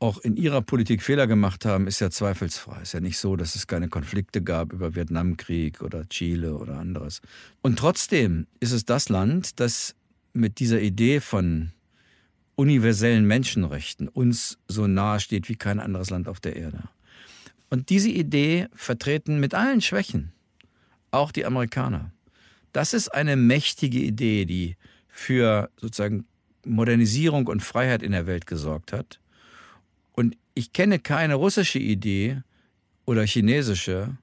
auch 0.00 0.18
in 0.18 0.36
ihrer 0.36 0.62
Politik 0.62 1.02
Fehler 1.02 1.26
gemacht 1.26 1.64
haben, 1.66 1.86
ist 1.86 2.00
ja 2.00 2.10
zweifelsfrei. 2.10 2.76
Es 2.76 2.88
ist 2.88 2.92
ja 2.94 3.00
nicht 3.00 3.18
so, 3.18 3.36
dass 3.36 3.54
es 3.54 3.66
keine 3.66 3.88
Konflikte 3.88 4.42
gab 4.42 4.72
über 4.72 4.94
Vietnamkrieg 4.94 5.82
oder 5.82 6.08
Chile 6.08 6.56
oder 6.56 6.78
anderes. 6.78 7.20
Und 7.60 7.78
trotzdem 7.78 8.46
ist 8.60 8.72
es 8.72 8.86
das 8.86 9.10
Land, 9.10 9.60
das 9.60 9.94
mit 10.32 10.58
dieser 10.58 10.80
Idee 10.80 11.20
von 11.20 11.72
universellen 12.56 13.26
Menschenrechten 13.26 14.08
uns 14.08 14.58
so 14.68 14.86
nahe 14.86 15.20
steht 15.20 15.48
wie 15.48 15.56
kein 15.56 15.78
anderes 15.80 16.10
Land 16.10 16.28
auf 16.28 16.40
der 16.40 16.56
Erde. 16.56 16.84
Und 17.68 17.90
diese 17.90 18.10
Idee 18.10 18.68
vertreten 18.74 19.38
mit 19.38 19.54
allen 19.54 19.80
Schwächen 19.80 20.32
auch 21.10 21.30
die 21.30 21.44
Amerikaner. 21.44 22.12
Das 22.72 22.94
ist 22.94 23.08
eine 23.08 23.36
mächtige 23.36 23.98
Idee, 23.98 24.44
die 24.44 24.76
für 25.08 25.70
sozusagen 25.76 26.24
Modernisierung 26.64 27.46
und 27.48 27.62
Freiheit 27.62 28.02
in 28.02 28.12
der 28.12 28.26
Welt 28.26 28.46
gesorgt 28.46 28.92
hat. 28.92 29.20
Ich 30.54 30.72
kenne 30.72 30.98
keine 30.98 31.34
russische 31.34 31.78
Idee 31.78 32.42
oder 33.06 33.24
chinesische, 33.24 34.16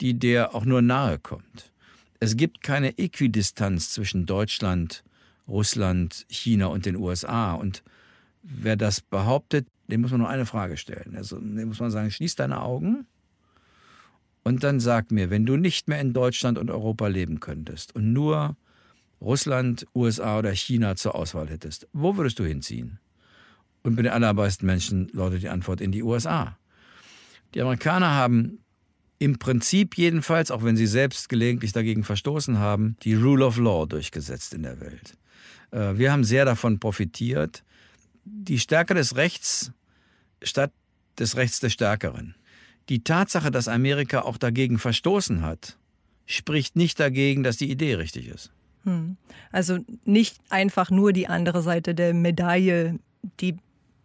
die 0.00 0.14
der 0.14 0.54
auch 0.54 0.64
nur 0.64 0.82
nahe 0.82 1.18
kommt. 1.18 1.72
Es 2.20 2.36
gibt 2.36 2.62
keine 2.62 2.98
Äquidistanz 2.98 3.92
zwischen 3.92 4.26
Deutschland, 4.26 5.04
Russland, 5.46 6.26
China 6.28 6.66
und 6.66 6.86
den 6.86 6.96
USA. 6.96 7.54
Und 7.54 7.82
wer 8.42 8.76
das 8.76 9.00
behauptet, 9.00 9.66
dem 9.88 10.02
muss 10.02 10.10
man 10.10 10.20
nur 10.20 10.28
eine 10.28 10.46
Frage 10.46 10.76
stellen. 10.76 11.14
Also 11.16 11.38
dem 11.38 11.68
muss 11.68 11.80
man 11.80 11.90
sagen, 11.90 12.10
schließ 12.10 12.36
deine 12.36 12.62
Augen 12.62 13.06
und 14.42 14.62
dann 14.62 14.80
sag 14.80 15.10
mir, 15.10 15.30
wenn 15.30 15.46
du 15.46 15.56
nicht 15.56 15.88
mehr 15.88 16.00
in 16.00 16.12
Deutschland 16.12 16.58
und 16.58 16.70
Europa 16.70 17.06
leben 17.06 17.40
könntest 17.40 17.94
und 17.94 18.12
nur 18.12 18.56
Russland, 19.20 19.86
USA 19.94 20.38
oder 20.38 20.52
China 20.52 20.96
zur 20.96 21.14
Auswahl 21.14 21.48
hättest, 21.48 21.88
wo 21.92 22.16
würdest 22.16 22.38
du 22.38 22.44
hinziehen? 22.44 22.98
Und 23.82 23.96
bei 23.96 24.02
den 24.02 24.12
allermeisten 24.12 24.66
Menschen 24.66 25.08
lautet 25.12 25.42
die 25.42 25.48
Antwort 25.48 25.80
in 25.80 25.92
die 25.92 26.02
USA. 26.02 26.58
Die 27.54 27.62
Amerikaner 27.62 28.10
haben 28.10 28.58
im 29.18 29.38
Prinzip 29.38 29.96
jedenfalls, 29.96 30.50
auch 30.50 30.62
wenn 30.62 30.76
sie 30.76 30.86
selbst 30.86 31.28
gelegentlich 31.28 31.72
dagegen 31.72 32.04
verstoßen 32.04 32.58
haben, 32.58 32.96
die 33.02 33.14
Rule 33.14 33.46
of 33.46 33.56
Law 33.58 33.86
durchgesetzt 33.86 34.54
in 34.54 34.62
der 34.62 34.80
Welt. 34.80 35.16
Äh, 35.70 35.96
wir 35.96 36.12
haben 36.12 36.24
sehr 36.24 36.44
davon 36.44 36.78
profitiert. 36.78 37.64
Die 38.24 38.58
Stärke 38.58 38.94
des 38.94 39.16
Rechts 39.16 39.72
statt 40.42 40.72
des 41.18 41.36
Rechts 41.36 41.60
des 41.60 41.72
Stärkeren. 41.72 42.34
Die 42.88 43.02
Tatsache, 43.02 43.50
dass 43.50 43.68
Amerika 43.68 44.22
auch 44.22 44.38
dagegen 44.38 44.78
verstoßen 44.78 45.42
hat, 45.42 45.76
spricht 46.26 46.76
nicht 46.76 47.00
dagegen, 47.00 47.42
dass 47.42 47.56
die 47.56 47.70
Idee 47.70 47.94
richtig 47.94 48.28
ist. 48.28 48.52
Hm. 48.84 49.16
Also 49.50 49.78
nicht 50.04 50.38
einfach 50.48 50.90
nur 50.90 51.12
die 51.12 51.26
andere 51.26 51.62
Seite 51.62 51.94
der 51.94 52.14
Medaille, 52.14 52.98
die 53.40 53.56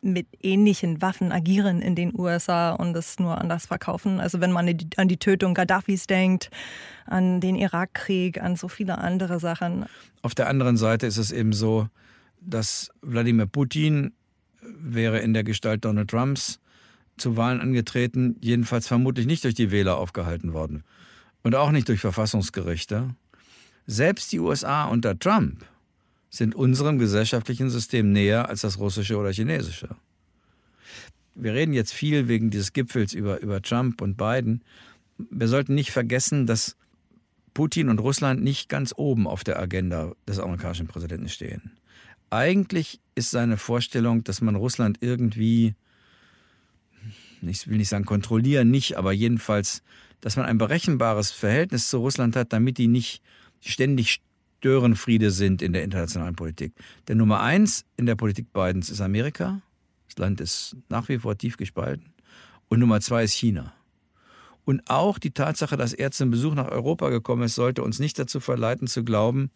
mit 0.03 0.27
ähnlichen 0.41 1.01
Waffen 1.01 1.31
agieren 1.31 1.81
in 1.81 1.95
den 1.95 2.17
USA 2.17 2.73
und 2.73 2.95
es 2.95 3.19
nur 3.19 3.39
anders 3.39 3.65
verkaufen. 3.65 4.19
Also 4.19 4.41
wenn 4.41 4.51
man 4.51 4.67
an 4.97 5.07
die 5.07 5.17
Tötung 5.17 5.53
Gaddafis 5.53 6.07
denkt, 6.07 6.49
an 7.05 7.41
den 7.41 7.55
Irakkrieg, 7.55 8.41
an 8.41 8.55
so 8.55 8.67
viele 8.67 8.97
andere 8.97 9.39
Sachen. 9.39 9.85
Auf 10.21 10.35
der 10.35 10.47
anderen 10.49 10.77
Seite 10.77 11.07
ist 11.07 11.17
es 11.17 11.31
eben 11.31 11.53
so, 11.53 11.87
dass 12.41 12.89
Wladimir 13.01 13.45
Putin 13.45 14.13
wäre 14.61 15.19
in 15.19 15.33
der 15.33 15.43
Gestalt 15.43 15.85
Donald 15.85 16.09
Trumps 16.09 16.59
zu 17.17 17.37
Wahlen 17.37 17.61
angetreten, 17.61 18.37
jedenfalls 18.41 18.87
vermutlich 18.87 19.25
nicht 19.25 19.43
durch 19.43 19.55
die 19.55 19.71
Wähler 19.71 19.97
aufgehalten 19.97 20.53
worden 20.53 20.83
und 21.43 21.55
auch 21.55 21.71
nicht 21.71 21.87
durch 21.89 21.99
Verfassungsgerichte. 21.99 23.15
Selbst 23.85 24.31
die 24.31 24.39
USA 24.39 24.85
unter 24.85 25.17
Trump 25.17 25.65
sind 26.33 26.55
unserem 26.55 26.97
gesellschaftlichen 26.97 27.69
System 27.69 28.11
näher 28.11 28.49
als 28.49 28.61
das 28.61 28.79
russische 28.79 29.17
oder 29.17 29.31
chinesische. 29.31 29.89
Wir 31.35 31.53
reden 31.53 31.73
jetzt 31.73 31.93
viel 31.93 32.27
wegen 32.27 32.49
dieses 32.49 32.73
Gipfels 32.73 33.13
über, 33.13 33.39
über 33.41 33.61
Trump 33.61 34.01
und 34.01 34.17
Biden. 34.17 34.63
Wir 35.19 35.47
sollten 35.47 35.75
nicht 35.75 35.91
vergessen, 35.91 36.47
dass 36.47 36.75
Putin 37.53 37.87
und 37.89 37.99
Russland 37.99 38.41
nicht 38.41 38.67
ganz 38.67 38.95
oben 38.97 39.27
auf 39.27 39.43
der 39.43 39.59
Agenda 39.59 40.13
des 40.27 40.39
amerikanischen 40.39 40.87
Präsidenten 40.87 41.29
stehen. 41.29 41.73
Eigentlich 42.31 42.99
ist 43.13 43.29
seine 43.29 43.57
Vorstellung, 43.57 44.23
dass 44.23 44.41
man 44.41 44.55
Russland 44.55 44.97
irgendwie, 45.01 45.75
ich 47.43 47.67
will 47.67 47.77
nicht 47.77 47.89
sagen 47.89 48.05
kontrollieren, 48.05 48.71
nicht, 48.71 48.97
aber 48.97 49.13
jedenfalls, 49.13 49.83
dass 50.19 50.35
man 50.35 50.47
ein 50.47 50.57
berechenbares 50.57 51.29
Verhältnis 51.29 51.91
zu 51.91 51.99
Russland 51.99 52.35
hat, 52.35 52.53
damit 52.53 52.79
die 52.79 52.87
nicht 52.87 53.21
ständig 53.61 54.19
Störenfriede 54.63 55.29
sind 55.31 55.61
in 55.61 55.73
der 55.73 55.83
internationalen 55.83 56.37
Politik. 56.37 56.71
Der 57.09 57.15
Nummer 57.15 57.41
eins 57.41 57.83
in 57.97 58.05
der 58.05 58.15
Politik 58.15 58.53
Bidens 58.53 58.89
ist 58.89 59.01
Amerika. 59.01 59.61
Das 60.07 60.17
Land 60.17 60.39
ist 60.39 60.77
nach 60.87 61.09
wie 61.09 61.19
vor 61.19 61.37
tief 61.37 61.57
gespalten. 61.57 62.13
Und 62.69 62.79
Nummer 62.79 63.01
zwei 63.01 63.25
ist 63.25 63.33
China. 63.33 63.73
Und 64.63 64.89
auch 64.89 65.19
die 65.19 65.31
Tatsache, 65.31 65.75
dass 65.75 65.91
er 65.91 66.11
zum 66.11 66.31
Besuch 66.31 66.53
nach 66.53 66.69
Europa 66.69 67.09
gekommen 67.09 67.43
ist, 67.43 67.55
sollte 67.55 67.83
uns 67.83 67.99
nicht 67.99 68.17
dazu 68.17 68.39
verleiten 68.39 68.87
zu 68.87 69.03
glauben, 69.03 69.51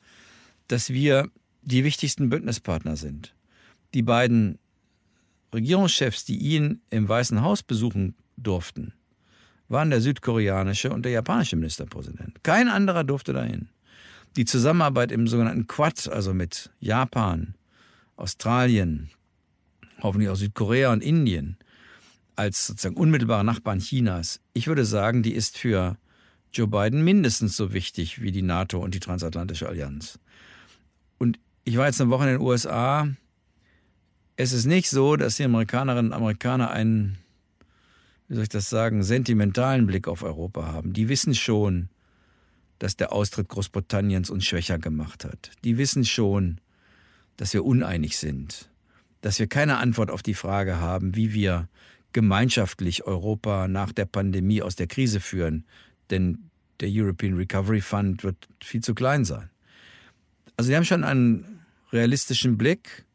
dass 0.67 0.89
wir 0.89 1.29
die 1.61 1.85
wichtigsten 1.85 2.29
Bündnispartner 2.29 2.97
sind. 2.97 3.33
Die 3.93 4.03
beiden 4.03 4.59
Regierungschefs, 5.53 6.25
die 6.25 6.37
ihn 6.37 6.81
im 6.89 7.07
Weißen 7.07 7.41
Haus 7.41 7.63
besuchen 7.63 8.13
durften, 8.35 8.91
waren 9.69 9.89
der 9.89 10.01
südkoreanische 10.01 10.91
und 10.91 11.03
der 11.03 11.13
japanische 11.13 11.55
Ministerpräsident. 11.55 12.43
Kein 12.43 12.67
anderer 12.67 13.05
durfte 13.05 13.31
dahin. 13.31 13.69
Die 14.37 14.45
Zusammenarbeit 14.45 15.11
im 15.11 15.27
sogenannten 15.27 15.65
Quad, 15.65 16.07
also 16.09 16.31
mit 16.31 16.69
Japan, 16.79 17.55
Australien, 18.17 19.09
hoffentlich 19.99 20.29
auch 20.29 20.35
Südkorea 20.35 20.93
und 20.93 21.01
Indien, 21.01 21.57
als 22.35 22.67
sozusagen 22.67 22.97
unmittelbare 22.97 23.43
Nachbarn 23.43 23.79
Chinas, 23.79 24.39
ich 24.53 24.67
würde 24.67 24.85
sagen, 24.85 25.23
die 25.23 25.33
ist 25.33 25.57
für 25.57 25.97
Joe 26.53 26.67
Biden 26.67 27.03
mindestens 27.03 27.57
so 27.57 27.73
wichtig 27.73 28.21
wie 28.21 28.31
die 28.31 28.43
NATO 28.43 28.79
und 28.79 28.93
die 28.93 28.99
transatlantische 28.99 29.67
Allianz. 29.67 30.19
Und 31.17 31.39
ich 31.63 31.77
war 31.77 31.87
jetzt 31.87 31.99
eine 31.99 32.11
Woche 32.11 32.25
in 32.25 32.37
den 32.37 32.41
USA. 32.41 33.07
Es 34.35 34.53
ist 34.53 34.65
nicht 34.65 34.91
so, 34.91 35.15
dass 35.15 35.37
die 35.37 35.45
Amerikanerinnen 35.45 36.11
und 36.11 36.15
Amerikaner 36.15 36.69
einen, 36.69 37.17
wie 38.27 38.35
soll 38.35 38.43
ich 38.43 38.49
das 38.49 38.69
sagen, 38.69 39.01
sentimentalen 39.01 39.87
Blick 39.87 40.07
auf 40.07 40.21
Europa 40.21 40.67
haben. 40.67 40.93
Die 40.93 41.09
wissen 41.09 41.33
schon, 41.33 41.89
dass 42.79 42.95
der 42.95 43.11
Austritt 43.11 43.49
Großbritanniens 43.49 44.29
uns 44.29 44.45
schwächer 44.45 44.77
gemacht 44.77 45.25
hat. 45.25 45.51
Die 45.63 45.77
wissen 45.77 46.05
schon, 46.05 46.59
dass 47.37 47.53
wir 47.53 47.65
uneinig 47.65 48.17
sind, 48.17 48.69
dass 49.21 49.39
wir 49.39 49.47
keine 49.47 49.77
Antwort 49.77 50.11
auf 50.11 50.23
die 50.23 50.33
Frage 50.33 50.79
haben, 50.79 51.15
wie 51.15 51.33
wir 51.33 51.67
gemeinschaftlich 52.13 53.03
Europa 53.03 53.67
nach 53.67 53.91
der 53.91 54.05
Pandemie 54.05 54.61
aus 54.61 54.75
der 54.75 54.87
Krise 54.87 55.19
führen. 55.19 55.65
Denn 56.09 56.49
der 56.79 56.89
European 56.91 57.35
Recovery 57.35 57.81
Fund 57.81 58.23
wird 58.23 58.47
viel 58.63 58.81
zu 58.81 58.95
klein 58.95 59.25
sein. 59.25 59.49
Also 60.55 60.69
sie 60.69 60.75
haben 60.75 60.85
schon 60.85 61.03
einen 61.03 61.59
realistischen 61.91 62.57
Blick. 62.57 63.05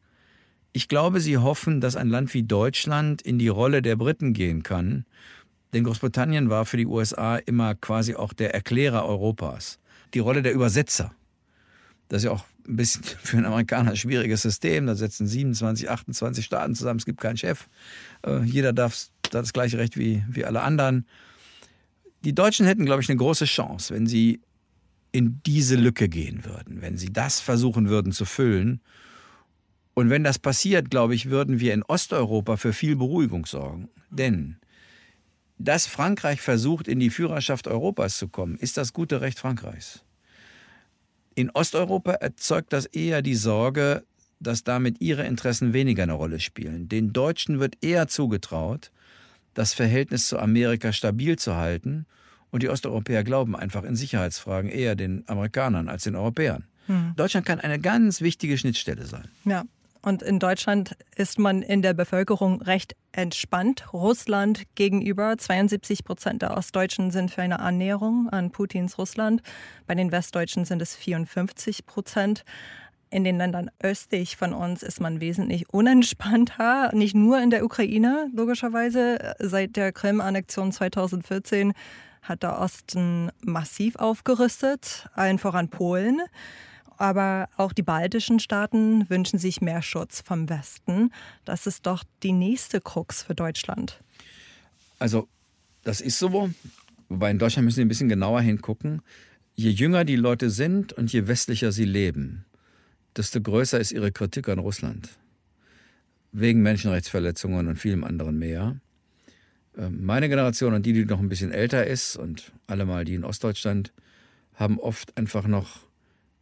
Ich 0.71 0.87
glaube, 0.87 1.19
sie 1.19 1.37
hoffen, 1.37 1.81
dass 1.81 1.95
ein 1.95 2.07
Land 2.09 2.33
wie 2.33 2.43
Deutschland 2.43 3.21
in 3.21 3.37
die 3.37 3.47
Rolle 3.47 3.81
der 3.81 3.95
Briten 3.95 4.33
gehen 4.33 4.63
kann. 4.63 5.05
Denn 5.73 5.83
Großbritannien 5.83 6.49
war 6.49 6.65
für 6.65 6.77
die 6.77 6.85
USA 6.85 7.37
immer 7.37 7.75
quasi 7.75 8.15
auch 8.15 8.33
der 8.33 8.53
Erklärer 8.53 9.05
Europas. 9.05 9.79
Die 10.13 10.19
Rolle 10.19 10.43
der 10.43 10.53
Übersetzer. 10.53 11.13
Das 12.09 12.19
ist 12.19 12.25
ja 12.25 12.31
auch 12.31 12.45
ein 12.67 12.75
bisschen 12.75 13.03
für 13.23 13.37
einen 13.37 13.47
Amerikaner 13.47 13.91
ein 13.91 13.97
schwieriges 13.97 14.43
System. 14.43 14.85
Da 14.85 14.95
setzen 14.95 15.27
27, 15.27 15.89
28 15.89 16.45
Staaten 16.45 16.75
zusammen, 16.75 16.99
es 16.99 17.05
gibt 17.05 17.19
keinen 17.19 17.37
Chef. 17.37 17.67
Äh, 18.25 18.43
jeder 18.43 18.71
darf 18.71 19.07
das 19.31 19.51
gleiche 19.51 19.79
Recht 19.79 19.97
wie, 19.97 20.23
wie 20.29 20.45
alle 20.45 20.61
anderen. 20.61 21.07
Die 22.23 22.35
Deutschen 22.35 22.65
hätten, 22.65 22.85
glaube 22.85 23.01
ich, 23.01 23.09
eine 23.09 23.17
große 23.17 23.45
Chance, 23.45 23.93
wenn 23.93 24.07
sie 24.07 24.41
in 25.11 25.41
diese 25.45 25.75
Lücke 25.75 26.07
gehen 26.07 26.45
würden, 26.45 26.81
wenn 26.81 26.97
sie 26.97 27.11
das 27.11 27.39
versuchen 27.39 27.89
würden 27.89 28.11
zu 28.11 28.25
füllen. 28.25 28.81
Und 29.93 30.09
wenn 30.09 30.23
das 30.23 30.39
passiert, 30.39 30.89
glaube 30.89 31.13
ich, 31.13 31.29
würden 31.29 31.59
wir 31.59 31.73
in 31.73 31.83
Osteuropa 31.83 32.57
für 32.57 32.73
viel 32.73 32.95
Beruhigung 32.95 33.45
sorgen. 33.45 33.89
Denn 34.09 34.57
dass 35.63 35.87
Frankreich 35.87 36.41
versucht, 36.41 36.87
in 36.87 36.99
die 36.99 37.09
Führerschaft 37.09 37.67
Europas 37.67 38.17
zu 38.17 38.27
kommen, 38.27 38.57
ist 38.57 38.75
das 38.75 38.91
gute 38.91 39.21
Recht 39.21 39.39
Frankreichs. 39.39 40.03
In 41.35 41.49
Osteuropa 41.51 42.13
erzeugt 42.13 42.73
das 42.73 42.85
eher 42.85 43.21
die 43.21 43.35
Sorge, 43.35 44.03
dass 44.39 44.63
damit 44.63 44.99
ihre 44.99 45.25
Interessen 45.25 45.73
weniger 45.73 46.03
eine 46.03 46.13
Rolle 46.13 46.41
spielen. 46.41 46.89
Den 46.89 47.13
Deutschen 47.13 47.59
wird 47.61 47.77
eher 47.81 48.07
zugetraut, 48.07 48.91
das 49.53 49.73
Verhältnis 49.73 50.27
zu 50.27 50.37
Amerika 50.37 50.91
stabil 50.91 51.37
zu 51.37 51.55
halten. 51.55 52.05
Und 52.51 52.61
die 52.61 52.69
Osteuropäer 52.69 53.23
glauben 53.23 53.55
einfach 53.55 53.83
in 53.83 53.95
Sicherheitsfragen 53.95 54.69
eher 54.69 54.95
den 54.95 55.23
Amerikanern 55.27 55.87
als 55.87 56.03
den 56.03 56.15
Europäern. 56.15 56.65
Hm. 56.87 57.13
Deutschland 57.15 57.45
kann 57.45 57.61
eine 57.61 57.79
ganz 57.79 58.21
wichtige 58.21 58.57
Schnittstelle 58.57 59.05
sein. 59.05 59.29
Ja, 59.45 59.63
und 60.03 60.21
in 60.21 60.37
Deutschland 60.37 60.97
ist 61.15 61.39
man 61.39 61.61
in 61.61 61.81
der 61.81 61.93
Bevölkerung 61.93 62.61
recht 62.61 62.95
entspannt. 63.13 63.93
Russland 63.93 64.63
gegenüber 64.75 65.37
72 65.37 66.03
Prozent 66.03 66.41
der 66.41 66.57
Ostdeutschen 66.57 67.09
sind 67.09 67.31
für 67.31 67.41
eine 67.41 67.59
Annäherung 67.59 68.27
an 68.29 68.51
Putins 68.51 68.97
Russland. 68.97 69.41
Bei 69.87 69.95
den 69.95 70.11
Westdeutschen 70.11 70.65
sind 70.65 70.81
es 70.81 70.95
54 70.95 71.85
Prozent. 71.85 72.43
In 73.09 73.23
den 73.23 73.37
Ländern 73.37 73.71
östlich 73.81 74.35
von 74.35 74.53
uns 74.53 74.83
ist 74.83 74.99
man 74.99 75.21
wesentlich 75.21 75.69
unentspannter. 75.69 76.93
Nicht 76.93 77.15
nur 77.15 77.41
in 77.41 77.49
der 77.49 77.63
Ukraine, 77.63 78.29
logischerweise. 78.35 79.35
Seit 79.39 79.77
der 79.77 79.93
Krim-Annexion 79.93 80.73
2014 80.73 81.73
hat 82.21 82.43
der 82.43 82.59
Osten 82.59 83.31
massiv 83.41 83.95
aufgerüstet, 83.95 85.07
allen 85.13 85.39
voran 85.39 85.69
Polen 85.69 86.21
aber 87.03 87.49
auch 87.57 87.73
die 87.73 87.83
baltischen 87.83 88.39
Staaten 88.39 89.09
wünschen 89.09 89.37
sich 89.37 89.59
mehr 89.59 89.81
Schutz 89.81 90.23
vom 90.25 90.47
Westen. 90.47 91.11
Das 91.43 91.67
ist 91.67 91.85
doch 91.85 92.05
die 92.23 92.31
nächste 92.31 92.79
Krux 92.79 93.23
für 93.23 93.35
Deutschland. 93.35 94.01
Also, 94.99 95.27
das 95.83 95.99
ist 95.99 96.17
so. 96.17 96.49
Wobei 97.09 97.29
in 97.29 97.39
Deutschland 97.39 97.65
müssen 97.65 97.79
wir 97.79 97.85
ein 97.85 97.89
bisschen 97.89 98.07
genauer 98.07 98.39
hingucken. 98.39 99.01
Je 99.53 99.69
jünger 99.69 100.05
die 100.05 100.15
Leute 100.15 100.49
sind 100.49 100.93
und 100.93 101.11
je 101.11 101.27
westlicher 101.27 101.73
sie 101.73 101.83
leben, 101.83 102.45
desto 103.17 103.41
größer 103.41 103.81
ist 103.81 103.91
ihre 103.91 104.13
Kritik 104.13 104.47
an 104.47 104.59
Russland. 104.59 105.09
Wegen 106.31 106.61
Menschenrechtsverletzungen 106.61 107.67
und 107.67 107.75
vielem 107.75 108.05
anderen 108.05 108.39
mehr. 108.39 108.77
Ähm, 109.77 110.05
meine 110.05 110.29
Generation 110.29 110.73
und 110.73 110.85
die, 110.85 110.93
die 110.93 111.03
noch 111.03 111.19
ein 111.19 111.27
bisschen 111.27 111.51
älter 111.51 111.85
ist 111.85 112.15
und 112.15 112.53
alle 112.65 112.85
mal 112.85 113.03
die 113.03 113.15
in 113.15 113.25
Ostdeutschland, 113.25 113.91
haben 114.53 114.79
oft 114.79 115.17
einfach 115.17 115.47
noch 115.47 115.81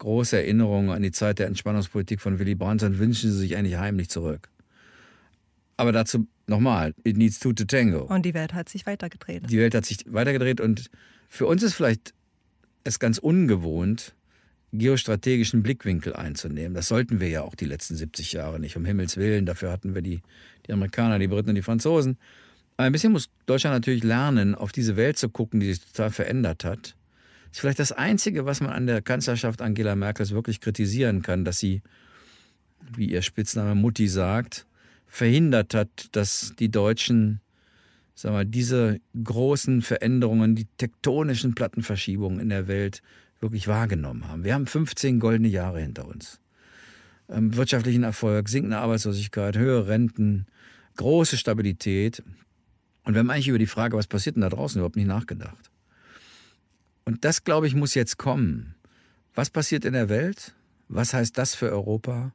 große 0.01 0.35
Erinnerungen 0.35 0.89
an 0.89 1.03
die 1.03 1.11
Zeit 1.11 1.39
der 1.39 1.47
Entspannungspolitik 1.47 2.19
von 2.19 2.39
Willy 2.39 2.55
Brandt 2.55 2.83
und 2.83 2.97
wünschen 2.99 3.31
sie 3.31 3.37
sich 3.37 3.55
eigentlich 3.55 3.77
heimlich 3.77 4.09
zurück. 4.09 4.49
Aber 5.77 5.91
dazu 5.91 6.27
nochmal, 6.47 6.93
it 7.03 7.17
needs 7.17 7.39
two 7.39 7.53
to 7.53 7.63
tango. 7.65 8.05
Und 8.05 8.25
die 8.25 8.33
Welt 8.33 8.53
hat 8.53 8.67
sich 8.67 8.85
weitergedreht. 8.85 9.49
Die 9.49 9.59
Welt 9.59 9.75
hat 9.75 9.85
sich 9.85 9.99
weitergedreht 10.07 10.59
und 10.59 10.89
für 11.29 11.45
uns 11.45 11.63
ist 11.63 11.75
vielleicht 11.75 12.13
es 12.83 12.99
ganz 12.99 13.19
ungewohnt, 13.19 14.15
geostrategischen 14.73 15.61
Blickwinkel 15.61 16.13
einzunehmen. 16.15 16.73
Das 16.73 16.87
sollten 16.87 17.19
wir 17.19 17.29
ja 17.29 17.43
auch 17.43 17.55
die 17.55 17.65
letzten 17.65 17.95
70 17.95 18.33
Jahre 18.33 18.59
nicht, 18.59 18.75
um 18.75 18.85
Himmels 18.85 19.17
Willen. 19.17 19.45
Dafür 19.45 19.71
hatten 19.71 19.93
wir 19.93 20.01
die, 20.01 20.21
die 20.65 20.73
Amerikaner, 20.73 21.19
die 21.19 21.27
Briten 21.27 21.49
und 21.49 21.55
die 21.55 21.61
Franzosen. 21.61 22.17
Aber 22.77 22.87
ein 22.87 22.91
bisschen 22.91 23.11
muss 23.11 23.29
Deutschland 23.45 23.75
natürlich 23.75 24.03
lernen, 24.03 24.55
auf 24.55 24.71
diese 24.71 24.95
Welt 24.95 25.17
zu 25.17 25.29
gucken, 25.29 25.59
die 25.59 25.67
sich 25.67 25.85
total 25.85 26.09
verändert 26.09 26.63
hat 26.63 26.95
ist 27.51 27.59
vielleicht 27.59 27.79
das 27.79 27.91
Einzige, 27.91 28.45
was 28.45 28.61
man 28.61 28.71
an 28.71 28.87
der 28.87 29.01
Kanzlerschaft 29.01 29.61
Angela 29.61 29.95
Merkels 29.95 30.31
wirklich 30.31 30.61
kritisieren 30.61 31.21
kann, 31.21 31.45
dass 31.45 31.59
sie, 31.59 31.81
wie 32.95 33.09
ihr 33.09 33.21
Spitzname 33.21 33.75
Mutti 33.75 34.07
sagt, 34.07 34.65
verhindert 35.05 35.73
hat, 35.73 36.07
dass 36.13 36.53
die 36.57 36.71
Deutschen 36.71 37.41
sag 38.21 38.31
mal, 38.31 38.45
diese 38.45 38.99
großen 39.21 39.81
Veränderungen, 39.81 40.55
die 40.55 40.67
tektonischen 40.77 41.55
Plattenverschiebungen 41.55 42.39
in 42.39 42.49
der 42.49 42.67
Welt 42.67 43.01
wirklich 43.39 43.67
wahrgenommen 43.67 44.27
haben. 44.27 44.43
Wir 44.43 44.53
haben 44.53 44.67
15 44.67 45.19
goldene 45.19 45.47
Jahre 45.47 45.81
hinter 45.81 46.07
uns. 46.07 46.39
Ähm, 47.29 47.55
wirtschaftlichen 47.55 48.03
Erfolg, 48.03 48.49
sinkende 48.49 48.77
Arbeitslosigkeit, 48.77 49.57
höhere 49.57 49.87
Renten, 49.87 50.45
große 50.97 51.37
Stabilität. 51.37 52.21
Und 53.03 53.13
wir 53.13 53.19
haben 53.19 53.29
eigentlich 53.29 53.47
über 53.47 53.57
die 53.57 53.65
Frage, 53.65 53.97
was 53.97 54.07
passiert 54.07 54.35
denn 54.35 54.41
da 54.41 54.49
draußen, 54.49 54.79
überhaupt 54.79 54.97
nicht 54.97 55.07
nachgedacht. 55.07 55.70
Und 57.11 57.25
das, 57.25 57.43
glaube 57.43 57.67
ich, 57.67 57.75
muss 57.75 57.93
jetzt 57.93 58.17
kommen. 58.17 58.73
Was 59.35 59.49
passiert 59.49 59.83
in 59.83 59.91
der 59.91 60.07
Welt? 60.07 60.55
Was 60.87 61.13
heißt 61.13 61.37
das 61.37 61.55
für 61.55 61.69
Europa? 61.69 62.31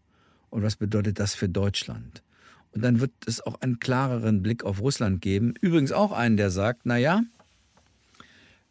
Und 0.51 0.62
was 0.62 0.77
bedeutet 0.77 1.19
das 1.19 1.35
für 1.35 1.49
Deutschland? 1.49 2.23
Und 2.73 2.83
dann 2.83 3.01
wird 3.01 3.11
es 3.25 3.41
auch 3.41 3.59
einen 3.62 3.81
klareren 3.81 4.43
Blick 4.43 4.65
auf 4.65 4.83
Russland 4.83 5.23
geben. 5.23 5.55
Übrigens 5.62 5.93
auch 5.93 6.12
einen, 6.12 6.37
der 6.37 6.51
sagt, 6.51 6.83
na 6.85 6.99
ja, 6.99 7.23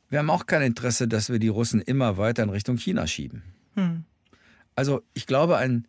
wir 0.07 0.19
haben 0.19 0.29
auch 0.29 0.45
kein 0.45 0.61
Interesse, 0.61 1.07
dass 1.07 1.31
wir 1.31 1.39
die 1.39 1.47
Russen 1.47 1.81
immer 1.81 2.19
weiter 2.19 2.43
in 2.43 2.51
Richtung 2.51 2.77
China 2.77 3.07
schieben. 3.07 3.41
Hm. 3.73 4.03
Also 4.75 5.01
ich 5.15 5.25
glaube, 5.25 5.57
ein 5.57 5.87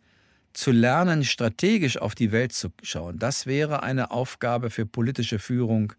zu 0.51 0.71
lernen, 0.71 1.25
strategisch 1.25 1.97
auf 1.99 2.15
die 2.15 2.31
Welt 2.31 2.53
zu 2.53 2.69
schauen, 2.81 3.19
das 3.19 3.45
wäre 3.45 3.83
eine 3.83 4.09
Aufgabe 4.09 4.71
für 4.71 4.87
politische 4.87 5.37
Führung 5.37 5.93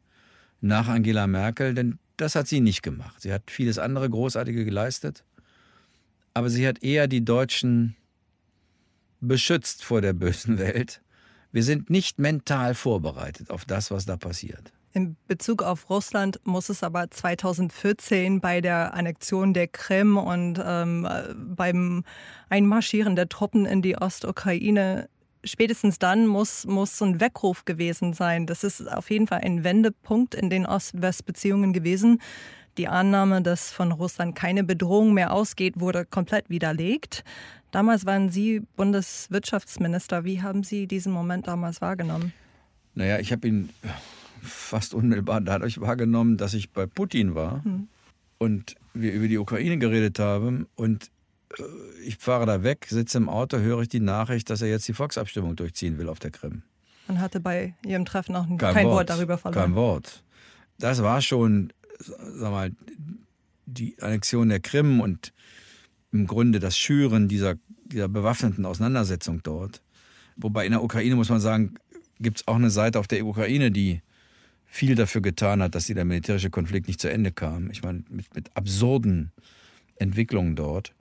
nach 0.60 0.88
Angela 0.88 1.28
Merkel, 1.28 1.74
denn 1.74 2.00
das 2.18 2.34
hat 2.34 2.48
sie 2.48 2.60
nicht 2.60 2.82
gemacht. 2.82 3.22
Sie 3.22 3.32
hat 3.32 3.50
vieles 3.50 3.78
andere 3.78 4.10
Großartige 4.10 4.64
geleistet, 4.64 5.24
aber 6.34 6.50
sie 6.50 6.66
hat 6.66 6.82
eher 6.82 7.08
die 7.08 7.24
Deutschen 7.24 7.96
beschützt 9.20 9.84
vor 9.84 10.00
der 10.00 10.12
bösen 10.12 10.58
Welt. 10.58 11.00
Wir 11.50 11.62
sind 11.62 11.90
nicht 11.90 12.18
mental 12.18 12.74
vorbereitet 12.74 13.50
auf 13.50 13.64
das, 13.64 13.90
was 13.90 14.04
da 14.04 14.16
passiert. 14.16 14.72
In 14.92 15.16
Bezug 15.26 15.62
auf 15.62 15.90
Russland 15.90 16.40
muss 16.44 16.68
es 16.68 16.82
aber 16.82 17.10
2014 17.10 18.40
bei 18.40 18.60
der 18.60 18.94
Annexion 18.94 19.54
der 19.54 19.68
Krim 19.68 20.16
und 20.16 20.60
ähm, 20.64 21.06
beim 21.36 22.04
Einmarschieren 22.48 23.14
der 23.14 23.28
Truppen 23.28 23.66
in 23.66 23.82
die 23.82 23.96
Ostukraine 23.96 25.08
spätestens 25.44 25.98
dann 25.98 26.26
muss, 26.26 26.66
muss 26.66 26.98
so 26.98 27.04
ein 27.04 27.20
Weckruf 27.20 27.64
gewesen 27.64 28.12
sein. 28.12 28.46
Das 28.46 28.64
ist 28.64 28.90
auf 28.90 29.10
jeden 29.10 29.26
Fall 29.26 29.40
ein 29.42 29.64
Wendepunkt 29.64 30.34
in 30.34 30.50
den 30.50 30.66
Ost-West-Beziehungen 30.66 31.72
gewesen. 31.72 32.20
Die 32.76 32.88
Annahme, 32.88 33.42
dass 33.42 33.72
von 33.72 33.92
Russland 33.92 34.36
keine 34.36 34.62
Bedrohung 34.62 35.12
mehr 35.12 35.32
ausgeht, 35.32 35.80
wurde 35.80 36.04
komplett 36.04 36.48
widerlegt. 36.48 37.24
Damals 37.70 38.06
waren 38.06 38.30
Sie 38.30 38.62
Bundeswirtschaftsminister. 38.76 40.24
Wie 40.24 40.42
haben 40.42 40.62
Sie 40.62 40.86
diesen 40.86 41.12
Moment 41.12 41.48
damals 41.48 41.80
wahrgenommen? 41.80 42.32
Naja, 42.94 43.18
ich 43.18 43.32
habe 43.32 43.46
ihn 43.48 43.70
fast 44.42 44.94
unmittelbar 44.94 45.40
dadurch 45.40 45.80
wahrgenommen, 45.80 46.36
dass 46.36 46.54
ich 46.54 46.70
bei 46.70 46.86
Putin 46.86 47.34
war 47.34 47.64
hm. 47.64 47.88
und 48.38 48.76
wir 48.94 49.12
über 49.12 49.28
die 49.28 49.38
Ukraine 49.38 49.78
geredet 49.78 50.18
haben 50.18 50.66
und 50.76 51.10
ich 52.04 52.16
fahre 52.18 52.46
da 52.46 52.62
weg, 52.62 52.86
sitze 52.88 53.18
im 53.18 53.28
Auto, 53.28 53.58
höre 53.58 53.82
ich 53.82 53.88
die 53.88 54.00
Nachricht, 54.00 54.50
dass 54.50 54.62
er 54.62 54.68
jetzt 54.68 54.86
die 54.88 54.92
Volksabstimmung 54.92 55.56
durchziehen 55.56 55.98
will 55.98 56.08
auf 56.08 56.18
der 56.18 56.30
Krim. 56.30 56.62
Und 57.08 57.20
hatte 57.20 57.40
bei 57.40 57.74
Ihrem 57.86 58.04
Treffen 58.04 58.36
auch 58.36 58.46
kein, 58.46 58.58
kein 58.58 58.86
Wort, 58.86 58.96
Wort, 58.96 59.10
darüber 59.10 59.38
verloren. 59.38 59.62
Kein 59.62 59.74
Wort. 59.74 60.22
Das 60.78 61.02
war 61.02 61.22
schon, 61.22 61.72
sag 61.98 62.50
mal, 62.50 62.70
die 63.66 63.96
Annexion 64.00 64.48
der 64.48 64.60
Krim 64.60 65.00
und 65.00 65.32
im 66.12 66.26
Grunde 66.26 66.58
das 66.58 66.76
Schüren 66.76 67.28
dieser, 67.28 67.54
dieser 67.86 68.08
bewaffneten 68.08 68.64
Auseinandersetzung 68.64 69.42
dort. 69.42 69.82
Wobei 70.36 70.66
in 70.66 70.72
der 70.72 70.82
Ukraine 70.82 71.16
muss 71.16 71.28
man 71.28 71.40
sagen, 71.40 71.74
gibt 72.20 72.38
es 72.38 72.48
auch 72.48 72.56
eine 72.56 72.70
Seite 72.70 72.98
auf 72.98 73.08
der 73.08 73.24
Ukraine, 73.24 73.70
die 73.70 74.02
viel 74.64 74.94
dafür 74.94 75.22
getan 75.22 75.62
hat, 75.62 75.74
dass 75.74 75.86
dieser 75.86 76.04
militärische 76.04 76.50
Konflikt 76.50 76.88
nicht 76.88 77.00
zu 77.00 77.10
Ende 77.10 77.32
kam. 77.32 77.70
Ich 77.70 77.82
meine, 77.82 78.04
mit, 78.10 78.34
mit 78.34 78.54
absurden 78.54 79.32
Entwicklungen 79.96 80.56
dort. 80.56 80.94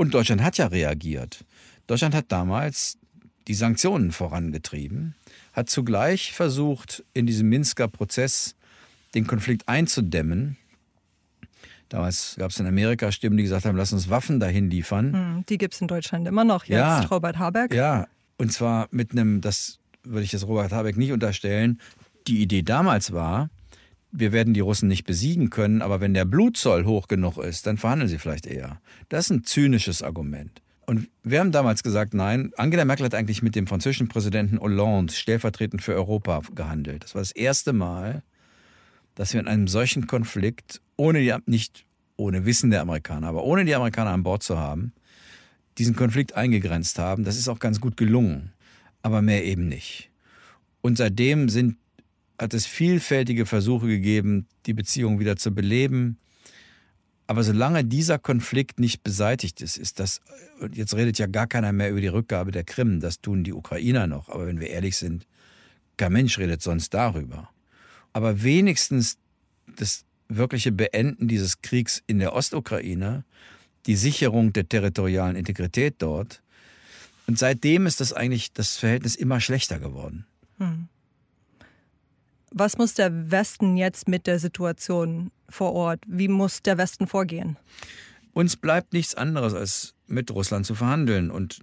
Und 0.00 0.14
Deutschland 0.14 0.42
hat 0.42 0.56
ja 0.56 0.68
reagiert. 0.68 1.44
Deutschland 1.86 2.14
hat 2.14 2.32
damals 2.32 2.96
die 3.48 3.52
Sanktionen 3.52 4.12
vorangetrieben, 4.12 5.14
hat 5.52 5.68
zugleich 5.68 6.32
versucht, 6.32 7.04
in 7.12 7.26
diesem 7.26 7.50
Minsker 7.50 7.86
Prozess 7.86 8.54
den 9.14 9.26
Konflikt 9.26 9.68
einzudämmen. 9.68 10.56
Damals 11.90 12.36
gab 12.38 12.50
es 12.50 12.58
in 12.58 12.66
Amerika 12.66 13.12
Stimmen, 13.12 13.36
die 13.36 13.42
gesagt 13.42 13.66
haben, 13.66 13.76
lass 13.76 13.92
uns 13.92 14.08
Waffen 14.08 14.40
dahin 14.40 14.70
liefern. 14.70 15.12
Hm, 15.12 15.44
die 15.50 15.58
gibt 15.58 15.74
es 15.74 15.82
in 15.82 15.86
Deutschland 15.86 16.26
immer 16.26 16.44
noch 16.44 16.64
jetzt, 16.64 16.78
ja, 16.78 17.00
Robert 17.00 17.38
Habeck. 17.38 17.74
Ja, 17.74 18.06
und 18.38 18.54
zwar 18.54 18.88
mit 18.92 19.12
einem, 19.12 19.42
das 19.42 19.80
würde 20.02 20.24
ich 20.24 20.32
jetzt 20.32 20.46
Robert 20.46 20.72
Habeck 20.72 20.96
nicht 20.96 21.12
unterstellen, 21.12 21.78
die 22.26 22.40
Idee 22.40 22.62
damals 22.62 23.12
war, 23.12 23.50
wir 24.12 24.32
werden 24.32 24.54
die 24.54 24.60
Russen 24.60 24.88
nicht 24.88 25.04
besiegen 25.04 25.50
können, 25.50 25.82
aber 25.82 26.00
wenn 26.00 26.14
der 26.14 26.24
Blutzoll 26.24 26.84
hoch 26.84 27.08
genug 27.08 27.38
ist, 27.38 27.66
dann 27.66 27.76
verhandeln 27.76 28.08
sie 28.08 28.18
vielleicht 28.18 28.46
eher. 28.46 28.80
Das 29.08 29.26
ist 29.26 29.30
ein 29.30 29.44
zynisches 29.44 30.02
Argument. 30.02 30.62
Und 30.86 31.08
wir 31.22 31.38
haben 31.38 31.52
damals 31.52 31.84
gesagt, 31.84 32.14
nein, 32.14 32.52
Angela 32.56 32.84
Merkel 32.84 33.06
hat 33.06 33.14
eigentlich 33.14 33.42
mit 33.42 33.54
dem 33.54 33.68
französischen 33.68 34.08
Präsidenten 34.08 34.58
Hollande 34.58 35.12
stellvertretend 35.12 35.82
für 35.82 35.94
Europa 35.94 36.42
gehandelt. 36.54 37.04
Das 37.04 37.14
war 37.14 37.20
das 37.20 37.30
erste 37.30 37.72
Mal, 37.72 38.24
dass 39.14 39.32
wir 39.32 39.40
in 39.40 39.46
einem 39.46 39.68
solchen 39.68 40.08
Konflikt, 40.08 40.80
ohne 40.96 41.20
die, 41.20 41.34
nicht 41.46 41.84
ohne 42.16 42.44
Wissen 42.44 42.70
der 42.70 42.80
Amerikaner, 42.80 43.28
aber 43.28 43.44
ohne 43.44 43.64
die 43.64 43.74
Amerikaner 43.74 44.10
an 44.10 44.24
Bord 44.24 44.42
zu 44.42 44.58
haben, 44.58 44.92
diesen 45.78 45.94
Konflikt 45.94 46.34
eingegrenzt 46.34 46.98
haben. 46.98 47.22
Das 47.22 47.36
ist 47.36 47.48
auch 47.48 47.60
ganz 47.60 47.80
gut 47.80 47.96
gelungen, 47.96 48.52
aber 49.02 49.22
mehr 49.22 49.44
eben 49.44 49.68
nicht. 49.68 50.10
Und 50.80 50.98
seitdem 50.98 51.48
sind 51.48 51.76
hat 52.40 52.54
es 52.54 52.64
vielfältige 52.64 53.44
Versuche 53.44 53.86
gegeben, 53.86 54.46
die 54.64 54.72
Beziehung 54.72 55.20
wieder 55.20 55.36
zu 55.36 55.54
beleben. 55.54 56.16
Aber 57.26 57.44
solange 57.44 57.84
dieser 57.84 58.18
Konflikt 58.18 58.80
nicht 58.80 59.04
beseitigt 59.04 59.60
ist, 59.60 59.76
ist 59.76 60.00
das, 60.00 60.22
jetzt 60.72 60.94
redet 60.94 61.18
ja 61.18 61.26
gar 61.26 61.46
keiner 61.46 61.72
mehr 61.72 61.90
über 61.90 62.00
die 62.00 62.08
Rückgabe 62.08 62.50
der 62.50 62.64
Krim, 62.64 62.98
das 63.00 63.20
tun 63.20 63.44
die 63.44 63.52
Ukrainer 63.52 64.06
noch. 64.06 64.30
Aber 64.30 64.46
wenn 64.46 64.58
wir 64.58 64.70
ehrlich 64.70 64.96
sind, 64.96 65.26
kein 65.98 66.14
Mensch 66.14 66.38
redet 66.38 66.62
sonst 66.62 66.94
darüber. 66.94 67.50
Aber 68.14 68.42
wenigstens 68.42 69.18
das 69.76 70.06
wirkliche 70.28 70.72
Beenden 70.72 71.28
dieses 71.28 71.60
Kriegs 71.60 72.02
in 72.06 72.20
der 72.20 72.34
Ostukraine, 72.34 73.24
die 73.84 73.96
Sicherung 73.96 74.54
der 74.54 74.66
territorialen 74.66 75.36
Integrität 75.36 75.96
dort. 75.98 76.42
Und 77.26 77.38
seitdem 77.38 77.86
ist 77.86 78.00
das 78.00 78.14
eigentlich 78.14 78.54
das 78.54 78.78
Verhältnis 78.78 79.14
immer 79.14 79.40
schlechter 79.40 79.78
geworden. 79.78 80.24
Hm. 80.56 80.88
Was 82.52 82.78
muss 82.78 82.94
der 82.94 83.30
Westen 83.30 83.76
jetzt 83.76 84.08
mit 84.08 84.26
der 84.26 84.38
Situation 84.38 85.30
vor 85.48 85.72
Ort? 85.72 86.00
Wie 86.06 86.28
muss 86.28 86.62
der 86.62 86.78
Westen 86.78 87.06
vorgehen? 87.06 87.56
Uns 88.32 88.56
bleibt 88.56 88.92
nichts 88.92 89.14
anderes, 89.14 89.54
als 89.54 89.94
mit 90.06 90.30
Russland 90.30 90.66
zu 90.66 90.74
verhandeln. 90.74 91.30
Und 91.30 91.60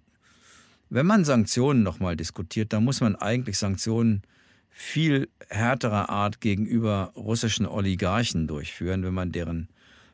wenn 0.90 1.06
man 1.06 1.26
Sanktionen 1.26 1.84
nochmal 1.84 2.16
diskutiert, 2.16 2.72
dann 2.72 2.86
muss 2.86 3.02
man 3.02 3.16
eigentlich 3.16 3.58
Sanktionen 3.58 4.22
viel 4.70 5.28
härterer 5.50 6.10
Art 6.10 6.40
gegenüber 6.40 7.12
russischen 7.16 7.66
Oligarchen 7.66 8.48
durchführen, 8.48 9.04
wenn 9.04 9.14
man 9.14 9.32
deren 9.32 9.70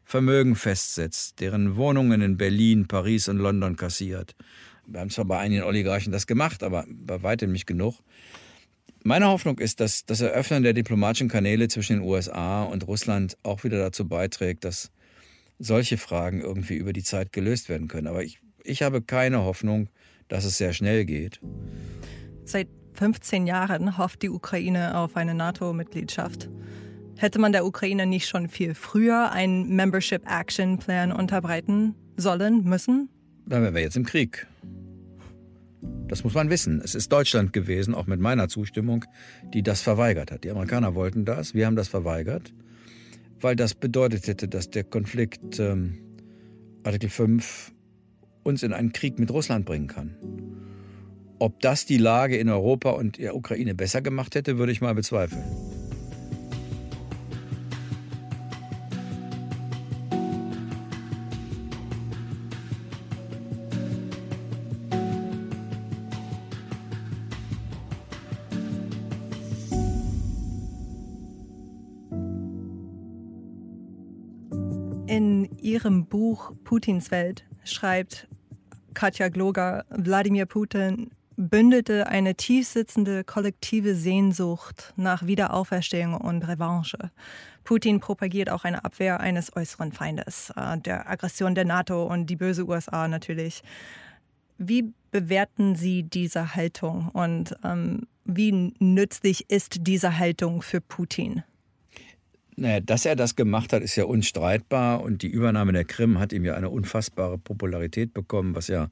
Vermögen 0.06 0.56
festsetzt, 0.56 1.40
deren 1.40 1.76
Wohnungen 1.76 2.22
in 2.22 2.38
Berlin, 2.38 2.88
Paris 2.88 3.28
und 3.28 3.38
London 3.38 3.76
kassiert. 3.76 4.36
Wir 4.86 5.00
haben 5.00 5.10
zwar 5.10 5.26
bei 5.26 5.38
einigen 5.40 5.64
Oligarchen 5.64 6.12
das 6.12 6.28
gemacht, 6.28 6.64
aber 6.64 6.86
bei 6.88 7.22
weitem 7.24 7.52
nicht 7.52 7.68
genug. 7.68 7.96
Meine 9.06 9.28
Hoffnung 9.28 9.60
ist, 9.60 9.82
dass 9.82 10.06
das 10.06 10.22
Eröffnen 10.22 10.64
der 10.64 10.72
diplomatischen 10.72 11.28
Kanäle 11.28 11.68
zwischen 11.68 11.98
den 11.98 12.08
USA 12.08 12.64
und 12.64 12.88
Russland 12.88 13.38
auch 13.44 13.66
wieder 13.66 13.78
dazu 13.78 14.08
beiträgt, 14.08 14.64
dass 14.64 14.92
solche 15.60 15.98
Fragen 15.98 16.40
irgendwie 16.40 16.76
über 16.76 16.94
die 16.94 17.04
Zeit 17.04 17.34
gelöst 17.34 17.68
werden 17.68 17.90
können. 17.90 18.08
Aber 18.08 18.24
ich, 18.24 18.40
ich 18.64 18.82
habe 18.82 19.02
keine 19.02 19.44
Hoffnung, 19.44 19.90
dass 20.30 20.46
es 20.46 20.58
sehr 20.58 20.72
schnell 20.72 21.04
geht. 21.04 21.42
Seit 22.46 22.70
15 22.94 23.46
Jahren 23.46 23.98
hofft 23.98 24.22
die 24.22 24.30
Ukraine 24.30 24.98
auf 24.98 25.18
eine 25.18 25.34
NATO-Mitgliedschaft. 25.34 26.50
Hätte 27.18 27.40
man 27.40 27.52
der 27.52 27.66
Ukraine 27.66 28.06
nicht 28.06 28.30
schon 28.30 28.48
viel 28.48 28.74
früher 28.74 29.34
einen 29.34 29.76
Membership 29.76 30.24
Action 30.26 30.78
Plan 30.78 31.12
unterbreiten 31.12 31.96
sollen, 32.16 32.64
müssen? 32.64 33.10
Dann 33.46 33.64
wären 33.64 33.76
wir 33.76 33.82
jetzt 33.82 33.98
im 33.98 34.06
Krieg. 34.06 34.48
Das 36.14 36.24
muss 36.24 36.36
man 36.36 36.52
wissen. 36.52 36.80
Es 36.84 36.94
ist 36.94 37.12
Deutschland 37.12 37.54
gewesen, 37.54 37.96
auch 37.96 38.06
mit 38.06 38.20
meiner 38.20 38.48
Zustimmung, 38.48 39.04
die 39.52 39.64
das 39.64 39.82
verweigert 39.82 40.30
hat. 40.30 40.44
Die 40.44 40.52
Amerikaner 40.52 40.94
wollten 40.94 41.26
das, 41.26 41.56
wir 41.56 41.66
haben 41.66 41.76
das 41.76 41.88
verweigert, 41.88 42.54
weil 43.42 43.56
das 43.56 43.74
bedeutet 43.74 44.28
hätte, 44.28 44.48
dass 44.48 44.70
der 44.70 44.84
Konflikt 44.84 45.58
ähm, 45.58 45.98
Artikel 46.84 47.10
5 47.10 47.74
uns 48.44 48.62
in 48.62 48.74
einen 48.74 48.94
Krieg 48.94 49.18
mit 49.18 49.32
Russland 49.32 49.66
bringen 49.66 49.88
kann. 49.88 50.16
Ob 51.40 51.60
das 51.62 51.88
die 51.88 51.98
Lage 51.98 52.38
in 52.38 52.48
Europa 52.48 52.92
und 52.92 53.18
der 53.18 53.36
Ukraine 53.36 53.74
besser 53.74 54.04
gemacht 54.04 54.36
hätte, 54.36 54.60
würde 54.60 54.72
ich 54.72 54.82
mal 54.82 54.94
bezweifeln. 54.94 55.42
Putins 76.84 77.12
Welt 77.12 77.46
schreibt 77.64 78.28
Katja 78.94 79.30
Gloger, 79.30 79.86
Wladimir 79.90 80.46
Putin 80.46 81.12
bündete 81.38 82.08
eine 82.08 82.36
tiefsitzende 82.36 83.24
kollektive 83.24 83.96
Sehnsucht 83.96 84.94
nach 84.98 85.26
Wiederauferstehung 85.26 86.16
und 86.16 86.46
Revanche. 86.46 86.98
Putin 87.64 88.02
propagiert 88.02 88.50
auch 88.50 88.66
eine 88.66 88.84
Abwehr 88.84 89.22
eines 89.22 89.56
äußeren 89.56 89.94
Feindes, 89.94 90.52
äh, 90.58 90.78
der 90.78 91.10
Aggression 91.10 91.56
der 91.56 91.64
NATO 91.64 92.04
und 92.04 92.26
die 92.26 92.36
böse 92.36 92.68
USA 92.68 93.08
natürlich. 93.08 93.64
Wie 94.58 94.94
bewerten 95.12 95.76
Sie 95.76 96.04
diese 96.04 96.54
Haltung 96.54 97.08
und 97.14 97.56
ähm, 97.64 98.08
wie 98.26 98.74
nützlich 98.80 99.50
ist 99.50 99.88
diese 99.88 100.18
Haltung 100.20 100.62
für 100.62 100.82
Putin? 100.82 101.44
Dass 102.58 103.06
er 103.06 103.16
das 103.16 103.36
gemacht 103.36 103.74
hat, 103.74 103.82
ist 103.82 103.96
ja 103.96 104.06
unstreitbar 104.06 105.02
und 105.02 105.22
die 105.22 105.28
Übernahme 105.28 105.74
der 105.74 105.86
Krim 105.86 106.20
hat 106.20 106.34
ihm 106.34 106.46
ja 106.46 106.56
eine 106.56 106.70
unfassbare 106.70 107.38
Popularität 107.38 108.14
bekommen, 108.14 108.56
was 108.56 108.68
ja 108.68 108.90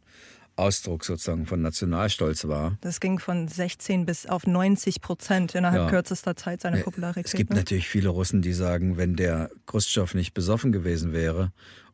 Ausdruck 0.55 1.05
sozusagen 1.05 1.45
von 1.45 1.61
Nationalstolz 1.61 2.47
war. 2.47 2.77
Das 2.81 2.99
ging 2.99 3.19
von 3.19 3.47
16 3.47 4.05
bis 4.05 4.25
auf 4.25 4.45
90 4.45 5.01
Prozent 5.01 5.55
innerhalb 5.55 5.83
ja. 5.83 5.89
kürzester 5.89 6.35
Zeit 6.35 6.61
seiner 6.61 6.77
Popularität. 6.77 7.25
Es 7.25 7.33
gibt 7.33 7.51
ne? 7.51 7.57
natürlich 7.57 7.87
viele 7.87 8.09
Russen, 8.09 8.41
die 8.41 8.53
sagen, 8.53 8.97
wenn 8.97 9.15
der 9.15 9.49
Khrushchev 9.65 10.15
nicht 10.15 10.33
besoffen 10.33 10.71
gewesen 10.71 11.13
wäre 11.13 11.51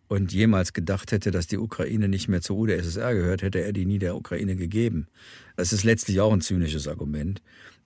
und 0.07 0.33
jemals 0.33 0.73
gedacht 0.73 1.11
hätte, 1.11 1.31
dass 1.31 1.47
die 1.47 1.57
Ukraine 1.57 2.07
nicht 2.07 2.27
mehr 2.27 2.41
zur 2.41 2.57
UdSSR 2.57 3.13
gehört, 3.13 3.41
hätte 3.41 3.61
er 3.61 3.73
die 3.73 3.85
nie 3.85 3.99
der 3.99 4.15
Ukraine 4.15 4.55
gegeben. 4.55 5.07
Das 5.55 5.71
ist 5.71 5.83
letztlich 5.83 6.19
auch 6.19 6.33
ein 6.33 6.41
zynisches 6.41 6.87
Argument. 6.87 7.41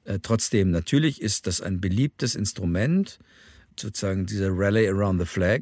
Äh, 0.05 0.19
trotzdem, 0.21 0.71
natürlich 0.71 1.21
ist 1.21 1.47
das 1.47 1.61
ein 1.61 1.82
beliebtes 1.82 2.36
Instrument, 2.36 3.19
sozusagen 3.80 4.26
diese 4.26 4.49
Rally 4.51 4.88
around 4.88 5.19
the 5.19 5.26
flag 5.26 5.61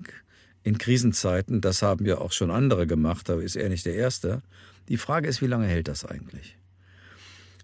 in 0.64 0.78
Krisenzeiten, 0.78 1.62
das 1.62 1.82
haben 1.82 2.06
ja 2.06 2.18
auch 2.18 2.32
schon 2.32 2.52
andere 2.52 2.86
gemacht, 2.86 3.30
aber 3.30 3.42
ist 3.42 3.56
er 3.56 3.70
nicht 3.70 3.86
der 3.86 3.96
Erste. 3.96 4.42
Die 4.88 4.98
Frage 4.98 5.28
ist, 5.28 5.42
wie 5.42 5.48
lange 5.48 5.68
hält 5.68 5.88
das 5.88 6.06
eigentlich? 6.06 6.58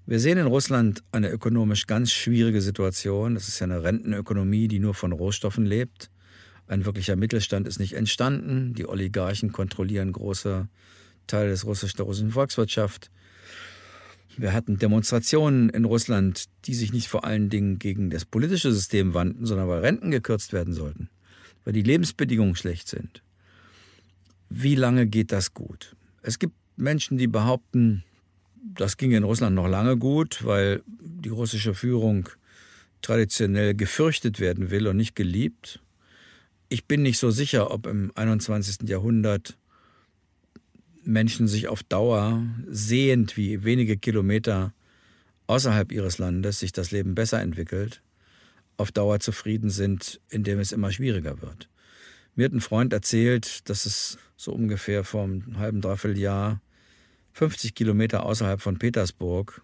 Wir 0.07 0.19
sehen 0.19 0.37
in 0.37 0.45
Russland 0.45 1.03
eine 1.11 1.29
ökonomisch 1.29 1.87
ganz 1.87 2.11
schwierige 2.11 2.61
Situation. 2.61 3.35
Es 3.35 3.47
ist 3.47 3.59
ja 3.59 3.63
eine 3.63 3.83
Rentenökonomie, 3.83 4.67
die 4.67 4.79
nur 4.79 4.93
von 4.93 5.11
Rohstoffen 5.11 5.65
lebt. 5.65 6.11
Ein 6.67 6.85
wirklicher 6.85 7.15
Mittelstand 7.15 7.67
ist 7.67 7.79
nicht 7.79 7.93
entstanden. 7.93 8.75
Die 8.75 8.87
Oligarchen 8.87 9.51
kontrollieren 9.51 10.11
große 10.11 10.67
Teile 11.25 11.49
des 11.49 11.65
russischen, 11.65 11.97
der 11.97 12.05
russischen 12.05 12.31
Volkswirtschaft. 12.31 13.09
Wir 14.37 14.53
hatten 14.53 14.77
Demonstrationen 14.77 15.69
in 15.69 15.85
Russland, 15.85 16.45
die 16.65 16.73
sich 16.73 16.91
nicht 16.91 17.07
vor 17.07 17.23
allen 17.23 17.49
Dingen 17.49 17.79
gegen 17.79 18.09
das 18.09 18.25
politische 18.25 18.71
System 18.71 19.13
wandten, 19.13 19.45
sondern 19.45 19.67
weil 19.69 19.79
Renten 19.79 20.11
gekürzt 20.11 20.51
werden 20.51 20.73
sollten, 20.73 21.09
weil 21.63 21.73
die 21.73 21.83
Lebensbedingungen 21.83 22.55
schlecht 22.55 22.87
sind. 22.87 23.23
Wie 24.49 24.75
lange 24.75 25.07
geht 25.07 25.31
das 25.31 25.53
gut? 25.53 25.95
Es 26.21 26.39
gibt 26.39 26.55
Menschen, 26.75 27.17
die 27.17 27.27
behaupten, 27.27 28.03
das 28.55 28.97
ging 28.97 29.11
in 29.11 29.23
Russland 29.23 29.55
noch 29.55 29.67
lange 29.67 29.97
gut, 29.97 30.43
weil 30.43 30.81
die 30.87 31.29
russische 31.29 31.73
Führung 31.73 32.29
traditionell 33.01 33.75
gefürchtet 33.75 34.39
werden 34.39 34.71
will 34.71 34.87
und 34.87 34.97
nicht 34.97 35.15
geliebt. 35.15 35.79
Ich 36.69 36.85
bin 36.85 37.03
nicht 37.03 37.19
so 37.19 37.31
sicher, 37.31 37.71
ob 37.71 37.85
im 37.85 38.11
21. 38.15 38.89
Jahrhundert 38.89 39.57
Menschen 41.05 41.47
sich 41.47 41.67
auf 41.67 41.83
Dauer 41.83 42.43
sehend 42.67 43.37
wie 43.37 43.63
wenige 43.63 43.97
Kilometer 43.97 44.73
außerhalb 45.47 45.91
ihres 45.91 46.17
Landes 46.17 46.59
sich 46.59 46.71
das 46.71 46.91
Leben 46.91 47.15
besser 47.15 47.41
entwickelt, 47.41 48.01
auf 48.77 48.91
Dauer 48.91 49.19
zufrieden 49.19 49.69
sind, 49.69 50.19
indem 50.29 50.59
es 50.59 50.71
immer 50.71 50.91
schwieriger 50.91 51.41
wird. 51.41 51.69
Mir 52.35 52.45
hat 52.45 52.53
ein 52.53 52.61
Freund 52.61 52.91
erzählt, 52.91 53.69
dass 53.69 53.85
es 53.85 54.17
so 54.35 54.51
ungefähr 54.51 55.03
vor 55.03 55.23
einem 55.23 55.57
halben, 55.57 55.81
dreiviertel 55.81 56.17
Jahr 56.17 56.61
50 57.33 57.75
Kilometer 57.75 58.25
außerhalb 58.25 58.61
von 58.61 58.79
Petersburg 58.79 59.61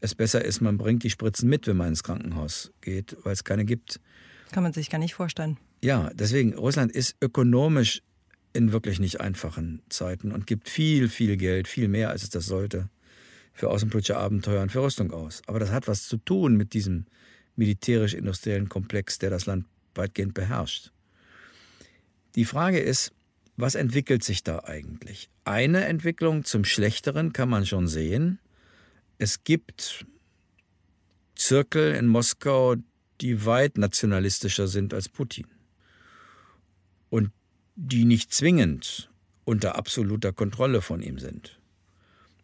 es 0.00 0.14
besser 0.14 0.44
ist, 0.44 0.60
man 0.60 0.78
bringt 0.78 1.02
die 1.02 1.10
Spritzen 1.10 1.48
mit, 1.48 1.66
wenn 1.66 1.76
man 1.76 1.88
ins 1.88 2.02
Krankenhaus 2.02 2.72
geht, 2.80 3.16
weil 3.22 3.32
es 3.32 3.44
keine 3.44 3.64
gibt. 3.64 4.00
Kann 4.52 4.62
man 4.62 4.72
sich 4.72 4.90
gar 4.90 4.98
nicht 4.98 5.14
vorstellen. 5.14 5.56
Ja, 5.82 6.10
deswegen, 6.14 6.54
Russland 6.54 6.92
ist 6.92 7.16
ökonomisch 7.20 8.02
in 8.56 8.72
wirklich 8.72 8.98
nicht 8.98 9.20
einfachen 9.20 9.82
Zeiten 9.88 10.32
und 10.32 10.46
gibt 10.46 10.68
viel, 10.68 11.08
viel 11.08 11.36
Geld, 11.36 11.68
viel 11.68 11.88
mehr 11.88 12.10
als 12.10 12.22
es 12.22 12.30
das 12.30 12.46
sollte, 12.46 12.88
für 13.52 13.70
außenpolitische 13.70 14.16
Abenteuer 14.16 14.62
und 14.62 14.72
für 14.72 14.82
Rüstung 14.82 15.12
aus. 15.12 15.42
Aber 15.46 15.60
das 15.60 15.70
hat 15.70 15.86
was 15.88 16.08
zu 16.08 16.16
tun 16.16 16.56
mit 16.56 16.72
diesem 16.72 17.06
militärisch-industriellen 17.56 18.68
Komplex, 18.68 19.18
der 19.18 19.30
das 19.30 19.46
Land 19.46 19.66
weitgehend 19.94 20.34
beherrscht. 20.34 20.92
Die 22.34 22.44
Frage 22.44 22.80
ist, 22.80 23.12
was 23.56 23.74
entwickelt 23.74 24.22
sich 24.22 24.42
da 24.42 24.64
eigentlich? 24.64 25.30
Eine 25.44 25.86
Entwicklung 25.86 26.44
zum 26.44 26.64
Schlechteren 26.64 27.32
kann 27.32 27.48
man 27.48 27.64
schon 27.64 27.88
sehen. 27.88 28.38
Es 29.16 29.44
gibt 29.44 30.04
Zirkel 31.34 31.94
in 31.94 32.06
Moskau, 32.06 32.76
die 33.22 33.46
weit 33.46 33.78
nationalistischer 33.78 34.68
sind 34.68 34.92
als 34.92 35.08
Putin. 35.08 35.46
Und 37.08 37.30
die 37.76 38.06
nicht 38.06 38.32
zwingend 38.32 39.10
unter 39.44 39.76
absoluter 39.76 40.32
Kontrolle 40.32 40.80
von 40.80 41.02
ihm 41.02 41.18
sind. 41.18 41.58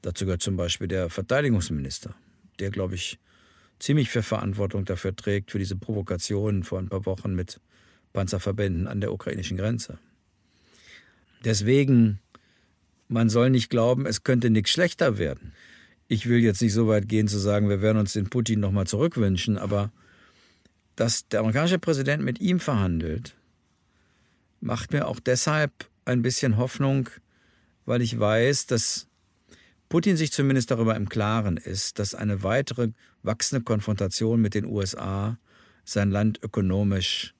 Dazu 0.02 0.26
gehört 0.26 0.42
zum 0.42 0.56
Beispiel 0.56 0.88
der 0.88 1.10
Verteidigungsminister, 1.10 2.14
der, 2.58 2.70
glaube 2.70 2.94
ich, 2.94 3.18
ziemlich 3.78 4.10
viel 4.10 4.22
Verantwortung 4.22 4.84
dafür 4.84 5.16
trägt, 5.16 5.50
für 5.50 5.58
diese 5.58 5.76
Provokation 5.76 6.62
vor 6.62 6.78
ein 6.78 6.88
paar 6.88 7.06
Wochen 7.06 7.34
mit 7.34 7.60
Panzerverbänden 8.12 8.86
an 8.86 9.00
der 9.00 9.12
ukrainischen 9.12 9.56
Grenze. 9.56 9.98
Deswegen, 11.44 12.20
man 13.08 13.30
soll 13.30 13.50
nicht 13.50 13.70
glauben, 13.70 14.06
es 14.06 14.22
könnte 14.22 14.50
nichts 14.50 14.70
schlechter 14.70 15.18
werden. 15.18 15.52
Ich 16.08 16.28
will 16.28 16.40
jetzt 16.40 16.60
nicht 16.60 16.74
so 16.74 16.88
weit 16.88 17.08
gehen 17.08 17.26
zu 17.26 17.38
sagen, 17.38 17.68
wir 17.68 17.80
werden 17.80 17.98
uns 17.98 18.12
den 18.12 18.28
Putin 18.28 18.60
nochmal 18.60 18.86
zurückwünschen, 18.86 19.56
aber 19.56 19.90
dass 20.94 21.26
der 21.28 21.40
amerikanische 21.40 21.78
Präsident 21.78 22.22
mit 22.22 22.40
ihm 22.40 22.60
verhandelt, 22.60 23.34
macht 24.62 24.92
mir 24.92 25.08
auch 25.08 25.20
deshalb 25.20 25.72
ein 26.04 26.22
bisschen 26.22 26.56
Hoffnung, 26.56 27.10
weil 27.84 28.00
ich 28.00 28.18
weiß, 28.18 28.66
dass 28.66 29.08
Putin 29.88 30.16
sich 30.16 30.32
zumindest 30.32 30.70
darüber 30.70 30.96
im 30.96 31.08
Klaren 31.08 31.56
ist, 31.56 31.98
dass 31.98 32.14
eine 32.14 32.42
weitere 32.42 32.90
wachsende 33.22 33.64
Konfrontation 33.64 34.40
mit 34.40 34.54
den 34.54 34.64
USA 34.64 35.36
sein 35.84 36.10
Land 36.10 36.38
ökonomisch 36.42 37.34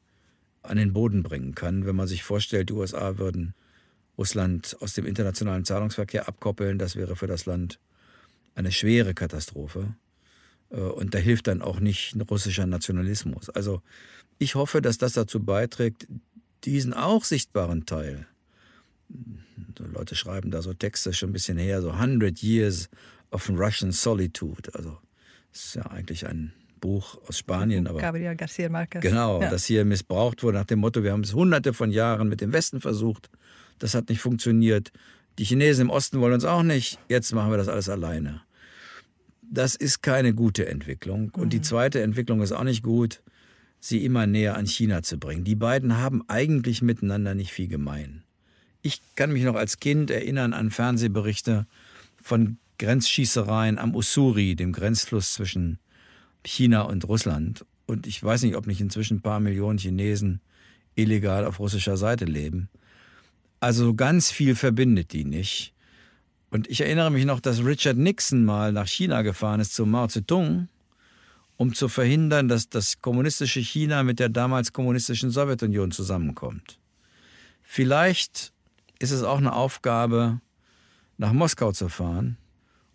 an 0.62 0.76
den 0.76 0.92
Boden 0.92 1.22
bringen 1.22 1.54
kann. 1.54 1.86
Wenn 1.86 1.96
man 1.96 2.08
sich 2.08 2.22
vorstellt, 2.22 2.68
die 2.68 2.74
USA 2.74 3.18
würden 3.18 3.54
Russland 4.18 4.76
aus 4.80 4.94
dem 4.94 5.06
internationalen 5.06 5.64
Zahlungsverkehr 5.64 6.28
abkoppeln, 6.28 6.78
das 6.78 6.96
wäre 6.96 7.16
für 7.16 7.26
das 7.26 7.46
Land 7.46 7.78
eine 8.54 8.72
schwere 8.72 9.14
Katastrophe. 9.14 9.94
Äh, 10.70 10.76
und 10.76 11.14
da 11.14 11.18
hilft 11.18 11.46
dann 11.46 11.62
auch 11.62 11.80
nicht 11.80 12.14
ein 12.14 12.20
russischer 12.20 12.66
Nationalismus. 12.66 13.48
Also 13.48 13.80
ich 14.38 14.56
hoffe, 14.56 14.82
dass 14.82 14.98
das 14.98 15.12
dazu 15.14 15.40
beiträgt, 15.40 16.06
diesen 16.64 16.94
auch 16.94 17.24
sichtbaren 17.24 17.86
Teil, 17.86 18.26
so 19.78 19.84
Leute 19.84 20.14
schreiben 20.14 20.50
da 20.50 20.62
so 20.62 20.72
Texte 20.72 21.12
schon 21.12 21.30
ein 21.30 21.32
bisschen 21.32 21.58
her, 21.58 21.82
so 21.82 21.90
100 21.90 22.42
Years 22.42 22.88
of 23.30 23.48
Russian 23.50 23.92
Solitude. 23.92 24.70
Also, 24.74 24.98
das 25.52 25.64
ist 25.64 25.74
ja 25.74 25.82
eigentlich 25.86 26.26
ein 26.26 26.52
Buch 26.80 27.18
aus 27.28 27.38
Spanien, 27.38 27.86
aber. 27.86 28.00
Gabriel 28.00 28.32
García 28.32 28.68
Márquez. 28.68 29.00
Genau, 29.00 29.40
ja. 29.40 29.50
das 29.50 29.64
hier 29.64 29.84
missbraucht 29.84 30.42
wurde 30.42 30.58
nach 30.58 30.64
dem 30.64 30.80
Motto: 30.80 31.02
Wir 31.02 31.12
haben 31.12 31.22
es 31.22 31.34
hunderte 31.34 31.72
von 31.72 31.90
Jahren 31.90 32.28
mit 32.28 32.40
dem 32.40 32.52
Westen 32.52 32.80
versucht, 32.80 33.30
das 33.78 33.94
hat 33.94 34.08
nicht 34.08 34.20
funktioniert. 34.20 34.92
Die 35.38 35.44
Chinesen 35.44 35.86
im 35.86 35.90
Osten 35.90 36.20
wollen 36.20 36.34
uns 36.34 36.44
auch 36.44 36.62
nicht, 36.62 36.98
jetzt 37.08 37.32
machen 37.32 37.50
wir 37.50 37.56
das 37.56 37.68
alles 37.68 37.88
alleine. 37.88 38.42
Das 39.40 39.76
ist 39.76 40.02
keine 40.02 40.34
gute 40.34 40.66
Entwicklung. 40.66 41.30
Und 41.34 41.52
die 41.52 41.58
mhm. 41.58 41.62
zweite 41.62 42.02
Entwicklung 42.02 42.42
ist 42.42 42.52
auch 42.52 42.64
nicht 42.64 42.82
gut 42.82 43.22
sie 43.84 44.04
immer 44.04 44.28
näher 44.28 44.56
an 44.56 44.66
China 44.66 45.02
zu 45.02 45.18
bringen. 45.18 45.42
Die 45.42 45.56
beiden 45.56 45.98
haben 45.98 46.22
eigentlich 46.28 46.82
miteinander 46.82 47.34
nicht 47.34 47.50
viel 47.50 47.66
gemein. 47.66 48.22
Ich 48.80 49.02
kann 49.16 49.32
mich 49.32 49.42
noch 49.42 49.56
als 49.56 49.80
Kind 49.80 50.10
erinnern 50.10 50.52
an 50.52 50.70
Fernsehberichte 50.70 51.66
von 52.22 52.58
Grenzschießereien 52.78 53.78
am 53.78 53.94
Ussuri, 53.96 54.54
dem 54.54 54.72
Grenzfluss 54.72 55.34
zwischen 55.34 55.78
China 56.44 56.82
und 56.82 57.08
Russland. 57.08 57.66
Und 57.86 58.06
ich 58.06 58.22
weiß 58.22 58.42
nicht, 58.42 58.54
ob 58.54 58.68
nicht 58.68 58.80
inzwischen 58.80 59.18
ein 59.18 59.22
paar 59.22 59.40
Millionen 59.40 59.78
Chinesen 59.78 60.40
illegal 60.94 61.44
auf 61.44 61.58
russischer 61.58 61.96
Seite 61.96 62.24
leben. 62.24 62.68
Also 63.58 63.94
ganz 63.94 64.30
viel 64.30 64.54
verbindet 64.54 65.12
die 65.12 65.24
nicht. 65.24 65.74
Und 66.50 66.70
ich 66.70 66.82
erinnere 66.82 67.10
mich 67.10 67.24
noch, 67.24 67.40
dass 67.40 67.64
Richard 67.64 67.96
Nixon 67.96 68.44
mal 68.44 68.72
nach 68.72 68.86
China 68.86 69.22
gefahren 69.22 69.58
ist 69.58 69.74
zu 69.74 69.86
Mao 69.86 70.06
Zedong 70.06 70.68
um 71.56 71.74
zu 71.74 71.88
verhindern, 71.88 72.48
dass 72.48 72.68
das 72.68 73.00
kommunistische 73.00 73.60
China 73.60 74.02
mit 74.02 74.18
der 74.18 74.28
damals 74.28 74.72
kommunistischen 74.72 75.30
Sowjetunion 75.30 75.90
zusammenkommt. 75.90 76.78
Vielleicht 77.62 78.52
ist 78.98 79.10
es 79.10 79.22
auch 79.22 79.38
eine 79.38 79.54
Aufgabe, 79.54 80.40
nach 81.18 81.32
Moskau 81.32 81.72
zu 81.72 81.88
fahren, 81.88 82.36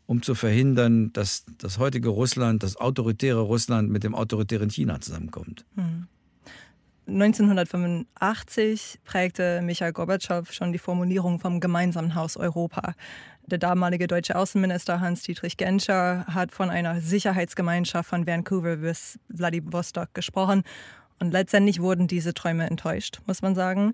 um 0.06 0.22
zu 0.22 0.36
verhindern, 0.36 1.12
dass 1.14 1.46
das 1.58 1.80
heutige 1.80 2.10
Russland, 2.10 2.64
das 2.64 2.76
autoritäre 2.78 3.42
Russland 3.42 3.90
mit 3.90 4.04
dem 4.04 4.16
autoritären 4.16 4.70
China 4.70 5.00
zusammenkommt. 5.00 5.66
Hm. 5.76 6.08
1985 7.08 9.00
prägte 9.06 9.62
Michael 9.62 9.94
Gorbatschow 9.94 10.52
schon 10.52 10.74
die 10.74 10.78
Formulierung 10.78 11.40
vom 11.40 11.62
gemeinsamen 11.62 12.16
Haus 12.16 12.36
Europa. 12.36 12.96
Der 13.50 13.58
damalige 13.58 14.08
deutsche 14.08 14.36
Außenminister 14.36 15.00
Hans-Dietrich 15.00 15.56
Genscher 15.56 16.26
hat 16.28 16.52
von 16.52 16.70
einer 16.70 17.00
Sicherheitsgemeinschaft 17.00 18.10
von 18.10 18.28
Vancouver 18.28 18.76
bis 18.76 19.18
Vladivostok 19.34 20.14
gesprochen. 20.14 20.64
Und 21.20 21.32
letztendlich 21.32 21.82
wurden 21.82 22.08
diese 22.08 22.34
Träume 22.34 22.70
enttäuscht, 22.70 23.22
muss 23.26 23.42
man 23.42 23.56
sagen. 23.56 23.94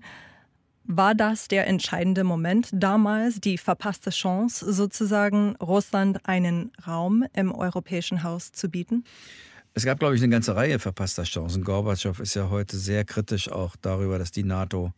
War 0.86 1.14
das 1.14 1.46
der 1.46 1.68
entscheidende 1.68 2.24
Moment 2.24 2.68
damals, 2.72 3.40
die 3.40 3.56
verpasste 3.56 4.10
Chance, 4.10 4.72
sozusagen 4.72 5.54
Russland 5.62 6.26
einen 6.28 6.72
Raum 6.84 7.24
im 7.32 7.54
europäischen 7.54 8.24
Haus 8.24 8.50
zu 8.50 8.68
bieten? 8.68 9.04
Es 9.72 9.84
gab, 9.84 10.00
glaube 10.00 10.16
ich, 10.16 10.22
eine 10.22 10.32
ganze 10.32 10.56
Reihe 10.56 10.80
verpasster 10.80 11.22
Chancen. 11.22 11.62
Gorbatschow 11.62 12.18
ist 12.18 12.34
ja 12.34 12.50
heute 12.50 12.76
sehr 12.76 13.04
kritisch 13.04 13.48
auch 13.48 13.76
darüber, 13.80 14.18
dass 14.18 14.32
die 14.32 14.44
NATO 14.44 14.92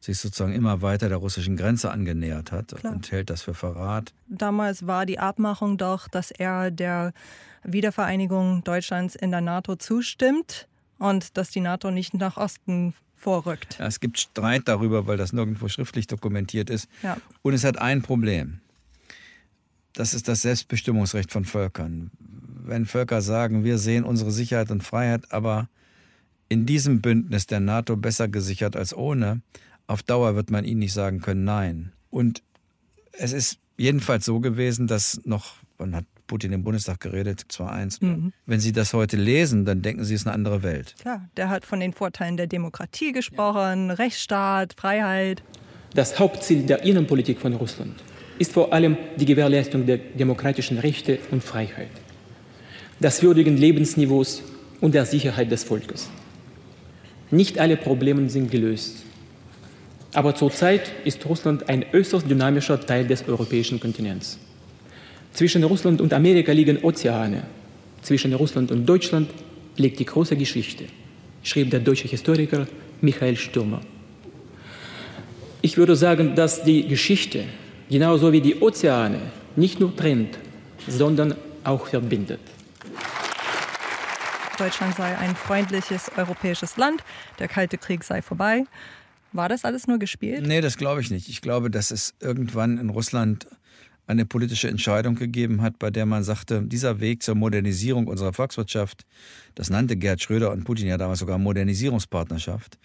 sich 0.00 0.18
sozusagen 0.18 0.52
immer 0.52 0.82
weiter 0.82 1.08
der 1.08 1.18
russischen 1.18 1.56
Grenze 1.56 1.90
angenähert 1.90 2.52
hat 2.52 2.74
Klar. 2.76 2.92
und 2.92 3.10
hält 3.10 3.30
das 3.30 3.42
für 3.42 3.54
Verrat. 3.54 4.12
Damals 4.28 4.86
war 4.86 5.06
die 5.06 5.18
Abmachung 5.18 5.76
doch, 5.76 6.08
dass 6.08 6.30
er 6.30 6.70
der 6.70 7.12
Wiedervereinigung 7.64 8.62
Deutschlands 8.64 9.14
in 9.14 9.30
der 9.30 9.40
NATO 9.40 9.76
zustimmt 9.76 10.68
und 10.98 11.36
dass 11.36 11.50
die 11.50 11.60
NATO 11.60 11.90
nicht 11.90 12.14
nach 12.14 12.36
Osten 12.36 12.94
vorrückt. 13.16 13.78
Ja, 13.78 13.86
es 13.86 14.00
gibt 14.00 14.18
Streit 14.18 14.68
darüber, 14.68 15.06
weil 15.06 15.16
das 15.16 15.32
nirgendwo 15.32 15.68
schriftlich 15.68 16.06
dokumentiert 16.06 16.70
ist. 16.70 16.88
Ja. 17.02 17.16
Und 17.42 17.54
es 17.54 17.64
hat 17.64 17.78
ein 17.78 18.02
Problem. 18.02 18.60
Das 19.92 20.14
ist 20.14 20.28
das 20.28 20.42
Selbstbestimmungsrecht 20.42 21.32
von 21.32 21.44
Völkern. 21.44 22.12
Wenn 22.20 22.86
Völker 22.86 23.20
sagen, 23.20 23.64
wir 23.64 23.78
sehen 23.78 24.04
unsere 24.04 24.30
Sicherheit 24.30 24.70
und 24.70 24.84
Freiheit 24.84 25.32
aber 25.32 25.68
in 26.48 26.66
diesem 26.66 27.00
Bündnis 27.00 27.46
der 27.46 27.60
NATO 27.60 27.96
besser 27.96 28.28
gesichert 28.28 28.76
als 28.76 28.94
ohne, 28.96 29.42
auf 29.88 30.04
Dauer 30.04 30.36
wird 30.36 30.50
man 30.50 30.64
ihnen 30.64 30.78
nicht 30.78 30.92
sagen 30.92 31.20
können, 31.20 31.42
nein. 31.42 31.92
Und 32.10 32.42
es 33.12 33.32
ist 33.32 33.58
jedenfalls 33.76 34.24
so 34.24 34.38
gewesen, 34.38 34.86
dass 34.86 35.20
noch, 35.24 35.56
man 35.78 35.96
hat 35.96 36.04
Putin 36.26 36.52
im 36.52 36.62
Bundestag 36.62 37.00
geredet, 37.00 37.46
2-1. 37.50 38.04
Mhm. 38.04 38.32
Wenn 38.46 38.60
Sie 38.60 38.72
das 38.72 38.92
heute 38.92 39.16
lesen, 39.16 39.64
dann 39.64 39.82
denken 39.82 40.04
Sie, 40.04 40.14
es 40.14 40.20
ist 40.20 40.26
eine 40.26 40.34
andere 40.34 40.62
Welt. 40.62 40.94
Klar, 41.00 41.28
der 41.36 41.48
hat 41.48 41.64
von 41.64 41.80
den 41.80 41.94
Vorteilen 41.94 42.36
der 42.36 42.46
Demokratie 42.46 43.12
gesprochen, 43.12 43.90
Rechtsstaat, 43.90 44.74
Freiheit. 44.76 45.42
Das 45.94 46.18
Hauptziel 46.18 46.64
der 46.64 46.82
Innenpolitik 46.82 47.40
von 47.40 47.54
Russland 47.54 47.94
ist 48.38 48.52
vor 48.52 48.72
allem 48.72 48.96
die 49.16 49.24
Gewährleistung 49.24 49.86
der 49.86 49.96
demokratischen 49.96 50.78
Rechte 50.78 51.18
und 51.30 51.42
Freiheit, 51.42 51.90
des 53.00 53.22
würdigen 53.22 53.56
Lebensniveaus 53.56 54.42
und 54.80 54.94
der 54.94 55.06
Sicherheit 55.06 55.50
des 55.50 55.64
Volkes. 55.64 56.10
Nicht 57.30 57.58
alle 57.58 57.76
Probleme 57.76 58.28
sind 58.28 58.50
gelöst. 58.50 59.04
Aber 60.14 60.34
zurzeit 60.34 60.92
ist 61.04 61.24
Russland 61.26 61.68
ein 61.68 61.84
äußerst 61.92 62.28
dynamischer 62.28 62.80
Teil 62.80 63.06
des 63.06 63.28
europäischen 63.28 63.78
Kontinents. 63.78 64.38
Zwischen 65.32 65.62
Russland 65.64 66.00
und 66.00 66.12
Amerika 66.12 66.52
liegen 66.52 66.78
Ozeane. 66.82 67.42
Zwischen 68.02 68.32
Russland 68.32 68.70
und 68.70 68.86
Deutschland 68.86 69.30
liegt 69.76 69.98
die 70.00 70.06
große 70.06 70.36
Geschichte, 70.36 70.84
schrieb 71.42 71.70
der 71.70 71.80
deutsche 71.80 72.08
Historiker 72.08 72.66
Michael 73.00 73.36
Stürmer. 73.36 73.80
Ich 75.60 75.76
würde 75.76 75.96
sagen, 75.96 76.34
dass 76.34 76.62
die 76.62 76.86
Geschichte, 76.88 77.44
genauso 77.90 78.32
wie 78.32 78.40
die 78.40 78.60
Ozeane, 78.60 79.20
nicht 79.56 79.80
nur 79.80 79.94
trennt, 79.94 80.38
sondern 80.86 81.34
auch 81.64 81.86
verbindet. 81.86 82.40
Deutschland 84.58 84.96
sei 84.96 85.16
ein 85.16 85.36
freundliches 85.36 86.10
europäisches 86.16 86.76
Land, 86.76 87.04
der 87.38 87.46
Kalte 87.48 87.78
Krieg 87.78 88.02
sei 88.02 88.22
vorbei. 88.22 88.64
War 89.32 89.48
das 89.48 89.64
alles 89.64 89.86
nur 89.86 89.98
gespielt? 89.98 90.46
Nee, 90.46 90.60
das 90.60 90.76
glaube 90.76 91.00
ich 91.00 91.10
nicht. 91.10 91.28
Ich 91.28 91.40
glaube, 91.40 91.70
dass 91.70 91.90
es 91.90 92.14
irgendwann 92.20 92.78
in 92.78 92.90
Russland 92.90 93.46
eine 94.06 94.24
politische 94.24 94.68
Entscheidung 94.68 95.16
gegeben 95.16 95.60
hat, 95.60 95.78
bei 95.78 95.90
der 95.90 96.06
man 96.06 96.24
sagte, 96.24 96.62
dieser 96.62 96.98
Weg 97.00 97.22
zur 97.22 97.34
Modernisierung 97.34 98.06
unserer 98.06 98.32
Volkswirtschaft, 98.32 99.04
das 99.54 99.68
nannte 99.68 99.96
Gerd 99.96 100.22
Schröder 100.22 100.50
und 100.50 100.64
Putin 100.64 100.86
ja 100.86 100.96
damals 100.96 101.18
sogar 101.18 101.36
Modernisierungspartnerschaft, 101.36 102.78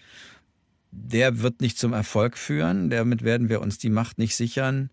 der 0.90 1.40
wird 1.40 1.62
nicht 1.62 1.78
zum 1.78 1.92
Erfolg 1.92 2.36
führen. 2.36 2.90
Damit 2.90 3.24
werden 3.24 3.48
wir 3.48 3.62
uns 3.62 3.78
die 3.78 3.90
Macht 3.90 4.18
nicht 4.18 4.36
sichern. 4.36 4.90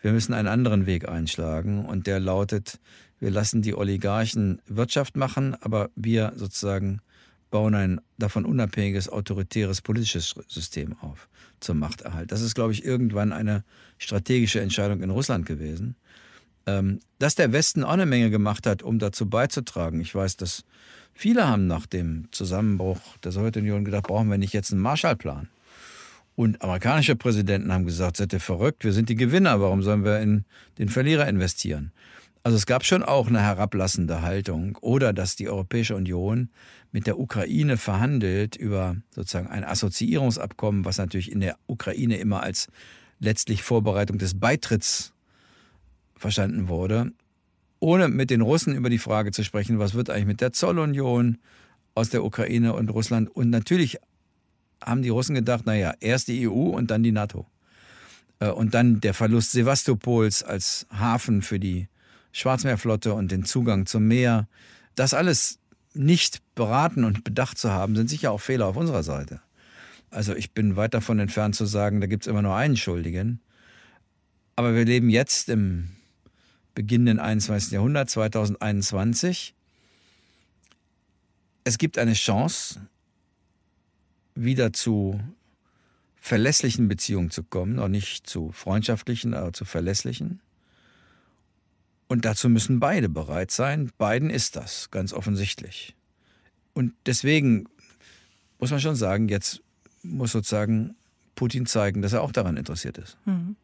Wir 0.00 0.12
müssen 0.12 0.34
einen 0.34 0.48
anderen 0.48 0.86
Weg 0.86 1.08
einschlagen 1.08 1.84
und 1.84 2.06
der 2.06 2.20
lautet, 2.20 2.78
wir 3.18 3.30
lassen 3.30 3.60
die 3.60 3.74
Oligarchen 3.74 4.62
Wirtschaft 4.66 5.16
machen, 5.16 5.56
aber 5.60 5.90
wir 5.94 6.32
sozusagen 6.36 7.00
bauen 7.52 7.76
ein 7.76 8.00
davon 8.18 8.44
unabhängiges 8.44 9.08
autoritäres 9.08 9.80
politisches 9.80 10.34
System 10.48 10.96
auf 11.00 11.28
zum 11.60 11.78
Machterhalt. 11.78 12.32
Das 12.32 12.40
ist, 12.40 12.56
glaube 12.56 12.72
ich, 12.72 12.84
irgendwann 12.84 13.32
eine 13.32 13.62
strategische 13.98 14.60
Entscheidung 14.60 15.02
in 15.02 15.10
Russland 15.10 15.46
gewesen. 15.46 15.94
Ähm, 16.66 17.00
dass 17.18 17.34
der 17.34 17.52
Westen 17.52 17.84
auch 17.84 17.92
eine 17.92 18.06
Menge 18.06 18.30
gemacht 18.30 18.66
hat, 18.66 18.82
um 18.82 18.98
dazu 18.98 19.28
beizutragen. 19.28 20.00
Ich 20.00 20.14
weiß, 20.14 20.36
dass 20.36 20.64
viele 21.12 21.46
haben 21.46 21.66
nach 21.66 21.86
dem 21.86 22.28
Zusammenbruch 22.30 23.00
der 23.22 23.32
Sowjetunion 23.32 23.84
gedacht, 23.84 24.04
brauchen 24.04 24.30
wir 24.30 24.38
nicht 24.38 24.52
jetzt 24.52 24.72
einen 24.72 24.80
Marshallplan. 24.80 25.48
Und 26.34 26.62
amerikanische 26.62 27.16
Präsidenten 27.16 27.72
haben 27.72 27.84
gesagt, 27.84 28.16
seid 28.16 28.32
ihr 28.32 28.40
verrückt, 28.40 28.84
wir 28.84 28.92
sind 28.92 29.08
die 29.08 29.16
Gewinner, 29.16 29.60
warum 29.60 29.82
sollen 29.82 30.04
wir 30.04 30.20
in 30.20 30.44
den 30.78 30.88
Verlierer 30.88 31.28
investieren? 31.28 31.92
Also 32.44 32.56
es 32.56 32.66
gab 32.66 32.84
schon 32.84 33.04
auch 33.04 33.28
eine 33.28 33.40
herablassende 33.40 34.22
Haltung 34.22 34.76
oder 34.80 35.12
dass 35.12 35.36
die 35.36 35.48
Europäische 35.48 35.94
Union 35.94 36.50
mit 36.90 37.06
der 37.06 37.18
Ukraine 37.18 37.76
verhandelt 37.76 38.56
über 38.56 38.96
sozusagen 39.14 39.46
ein 39.46 39.64
Assoziierungsabkommen, 39.64 40.84
was 40.84 40.98
natürlich 40.98 41.30
in 41.30 41.40
der 41.40 41.56
Ukraine 41.66 42.16
immer 42.16 42.42
als 42.42 42.68
letztlich 43.20 43.62
Vorbereitung 43.62 44.18
des 44.18 44.38
Beitritts 44.38 45.12
verstanden 46.16 46.68
wurde, 46.68 47.12
ohne 47.78 48.08
mit 48.08 48.30
den 48.30 48.40
Russen 48.40 48.74
über 48.74 48.90
die 48.90 48.98
Frage 48.98 49.30
zu 49.30 49.44
sprechen, 49.44 49.78
was 49.78 49.94
wird 49.94 50.10
eigentlich 50.10 50.26
mit 50.26 50.40
der 50.40 50.52
Zollunion 50.52 51.38
aus 51.94 52.10
der 52.10 52.24
Ukraine 52.24 52.74
und 52.74 52.88
Russland. 52.90 53.28
Und 53.30 53.50
natürlich 53.50 53.98
haben 54.82 55.02
die 55.02 55.10
Russen 55.10 55.34
gedacht, 55.36 55.64
naja, 55.66 55.94
erst 56.00 56.26
die 56.26 56.48
EU 56.48 56.70
und 56.70 56.90
dann 56.90 57.04
die 57.04 57.12
NATO. 57.12 57.46
Äh, 58.40 58.50
und 58.50 58.74
dann 58.74 59.00
der 59.00 59.14
Verlust 59.14 59.52
Sevastopols 59.52 60.42
als 60.42 60.86
Hafen 60.90 61.42
für 61.42 61.60
die 61.60 61.88
Schwarzmeerflotte 62.32 63.14
und 63.14 63.30
den 63.30 63.44
Zugang 63.44 63.86
zum 63.86 64.08
Meer. 64.08 64.48
Das 64.94 65.14
alles 65.14 65.58
nicht 65.94 66.42
beraten 66.54 67.04
und 67.04 67.24
bedacht 67.24 67.58
zu 67.58 67.70
haben, 67.70 67.96
sind 67.96 68.08
sicher 68.08 68.32
auch 68.32 68.40
Fehler 68.40 68.66
auf 68.66 68.76
unserer 68.76 69.02
Seite. 69.02 69.40
Also 70.10 70.34
ich 70.34 70.52
bin 70.52 70.76
weit 70.76 70.94
davon 70.94 71.18
entfernt 71.18 71.54
zu 71.54 71.64
sagen, 71.66 72.00
da 72.00 72.06
gibt 72.06 72.24
es 72.24 72.26
immer 72.26 72.42
nur 72.42 72.54
einen 72.54 72.76
Schuldigen. 72.76 73.40
Aber 74.56 74.74
wir 74.74 74.84
leben 74.84 75.08
jetzt 75.08 75.48
im 75.48 75.88
beginnenden 76.74 77.18
21. 77.18 77.72
Jahrhundert, 77.72 78.10
2021. 78.10 79.54
Es 81.64 81.78
gibt 81.78 81.98
eine 81.98 82.14
Chance, 82.14 82.80
wieder 84.34 84.72
zu 84.72 85.20
verlässlichen 86.16 86.88
Beziehungen 86.88 87.30
zu 87.30 87.42
kommen, 87.42 87.74
noch 87.74 87.88
nicht 87.88 88.26
zu 88.26 88.52
freundschaftlichen, 88.52 89.34
aber 89.34 89.52
zu 89.52 89.64
verlässlichen. 89.64 90.40
Und 92.12 92.26
dazu 92.26 92.50
müssen 92.50 92.78
beide 92.78 93.08
bereit 93.08 93.50
sein. 93.50 93.90
Beiden 93.96 94.28
ist 94.28 94.54
das, 94.56 94.90
ganz 94.90 95.14
offensichtlich. 95.14 95.96
Und 96.74 96.92
deswegen 97.06 97.64
muss 98.58 98.70
man 98.70 98.80
schon 98.80 98.96
sagen, 98.96 99.30
jetzt 99.30 99.62
muss 100.02 100.32
sozusagen 100.32 100.94
Putin 101.36 101.64
zeigen, 101.64 102.02
dass 102.02 102.12
er 102.12 102.20
auch 102.20 102.30
daran 102.30 102.58
interessiert 102.58 102.98
ist. 102.98 103.16
Mhm. 103.24 103.56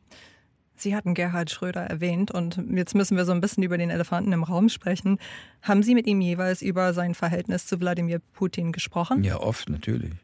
Sie 0.77 0.97
hatten 0.97 1.13
Gerhard 1.13 1.51
Schröder 1.51 1.83
erwähnt 1.83 2.31
und 2.31 2.59
jetzt 2.75 2.95
müssen 2.95 3.19
wir 3.19 3.27
so 3.27 3.33
ein 3.33 3.43
bisschen 3.43 3.65
über 3.65 3.77
den 3.77 3.91
Elefanten 3.91 4.33
im 4.33 4.45
Raum 4.45 4.71
sprechen. 4.71 5.19
Haben 5.61 5.83
Sie 5.83 5.95
mit 5.95 6.07
ihm 6.07 6.23
jeweils 6.23 6.63
über 6.63 6.95
sein 6.95 7.15
Verhältnis 7.15 7.67
zu 7.67 7.79
Wladimir 7.81 8.19
Putin 8.33 8.73
gesprochen? 8.73 9.25
Ja, 9.25 9.39
oft 9.41 9.69
natürlich. 9.69 10.15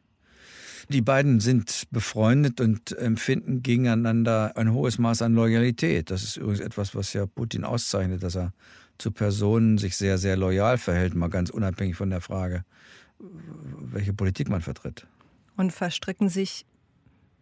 Die 0.89 1.01
beiden 1.01 1.41
sind 1.41 1.85
befreundet 1.91 2.61
und 2.61 2.97
empfinden 2.99 3.63
gegeneinander 3.63 4.57
ein 4.57 4.73
hohes 4.73 4.99
Maß 4.99 5.23
an 5.23 5.35
Loyalität. 5.35 6.11
Das 6.11 6.23
ist 6.23 6.37
übrigens 6.37 6.61
etwas, 6.61 6.95
was 6.95 7.13
ja 7.13 7.27
Putin 7.27 7.65
auszeichnet, 7.65 8.23
dass 8.23 8.37
er 8.37 8.53
zu 8.99 9.11
Personen 9.11 9.79
sich 9.79 9.97
sehr, 9.97 10.19
sehr 10.19 10.37
loyal 10.37 10.79
verhält, 10.79 11.15
mal 11.15 11.29
ganz 11.29 11.51
unabhängig 11.51 11.97
von 11.97 12.11
der 12.11 12.21
Frage, 12.21 12.65
welche 13.19 14.13
Politik 14.13 14.49
man 14.49 14.61
vertritt. 14.61 15.07
Und 15.57 15.73
verstricken 15.73 16.29
sich 16.29 16.67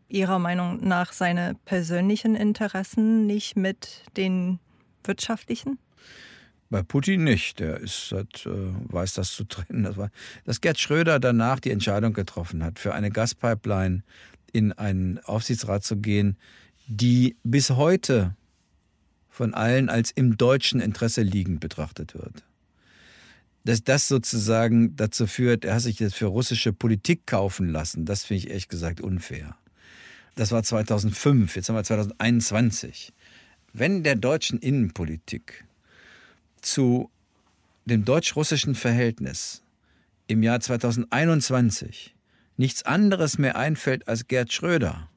Ihrer 0.08 0.38
Meinung 0.38 0.86
nach 0.86 1.12
seine 1.12 1.56
persönlichen 1.64 2.34
Interessen 2.34 3.26
nicht 3.26 3.56
mit 3.56 4.02
den 4.16 4.58
wirtschaftlichen? 5.04 5.78
Bei 6.72 6.82
Putin 6.82 7.22
nicht. 7.24 7.60
Der 7.60 7.78
ist, 7.80 8.12
äh, 8.12 8.24
weiß 8.46 9.12
das 9.12 9.32
zu 9.32 9.44
trennen. 9.44 9.82
Das 9.82 9.98
war, 9.98 10.10
dass 10.46 10.62
Gerd 10.62 10.80
Schröder 10.80 11.20
danach 11.20 11.60
die 11.60 11.70
Entscheidung 11.70 12.14
getroffen 12.14 12.64
hat, 12.64 12.78
für 12.78 12.94
eine 12.94 13.10
Gaspipeline 13.10 14.02
in 14.54 14.72
einen 14.72 15.18
Aufsichtsrat 15.18 15.84
zu 15.84 15.98
gehen, 15.98 16.38
die 16.86 17.36
bis 17.44 17.68
heute 17.68 18.34
von 19.28 19.52
allen 19.52 19.90
als 19.90 20.12
im 20.12 20.38
deutschen 20.38 20.80
Interesse 20.80 21.20
liegend 21.20 21.60
betrachtet 21.60 22.14
wird. 22.14 22.42
Dass 23.64 23.84
das 23.84 24.08
sozusagen 24.08 24.96
dazu 24.96 25.26
führt, 25.26 25.66
er 25.66 25.74
hat 25.74 25.82
sich 25.82 25.98
das 25.98 26.14
für 26.14 26.26
russische 26.26 26.72
Politik 26.72 27.26
kaufen 27.26 27.68
lassen, 27.68 28.06
das 28.06 28.24
finde 28.24 28.38
ich 28.38 28.48
ehrlich 28.48 28.68
gesagt 28.68 29.02
unfair. 29.02 29.56
Das 30.36 30.52
war 30.52 30.62
2005, 30.62 31.54
jetzt 31.54 31.68
haben 31.68 31.76
wir 31.76 31.84
2021. 31.84 33.12
Wenn 33.74 34.02
der 34.02 34.16
deutschen 34.16 34.58
Innenpolitik 34.58 35.66
zu 36.62 37.10
dem 37.84 38.04
deutsch-russischen 38.04 38.74
Verhältnis 38.74 39.62
im 40.26 40.42
Jahr 40.42 40.60
2021 40.60 42.14
nichts 42.56 42.84
anderes 42.84 43.38
mehr 43.38 43.56
einfällt 43.56 44.08
als 44.08 44.28
Gerd 44.28 44.52
Schröder, 44.52 45.08